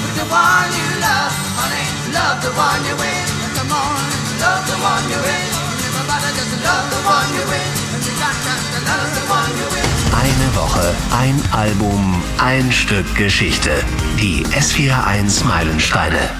with 0.00 0.14
the 0.16 0.26
one 0.32 0.68
you 0.72 0.88
love, 1.04 1.32
honey, 1.60 1.86
love 2.16 2.38
the 2.40 2.52
one 2.56 2.80
you're 2.88 2.96
with. 2.96 3.28
Come 3.60 3.72
on, 3.76 4.00
love 4.40 4.64
the 4.72 4.76
one 4.80 5.04
you're 5.12 5.20
with. 5.20 5.52
Everybody 5.84 6.28
just 6.32 6.54
love 6.64 6.86
the 6.88 7.00
one 7.04 7.28
you're 7.36 7.50
with. 7.52 7.92
And 7.92 8.02
you 8.08 8.14
got 8.16 8.36
to 8.40 8.54
love 8.88 9.10
the 9.12 9.24
one 9.28 9.52
you're 9.60 9.72
with. 9.76 9.83
Woche, 10.56 10.94
ein 11.10 11.40
Album, 11.52 12.22
ein 12.38 12.70
Stück 12.70 13.14
Geschichte. 13.16 13.70
Die 14.20 14.44
S41 14.46 15.44
Meilensteine. 15.44 16.30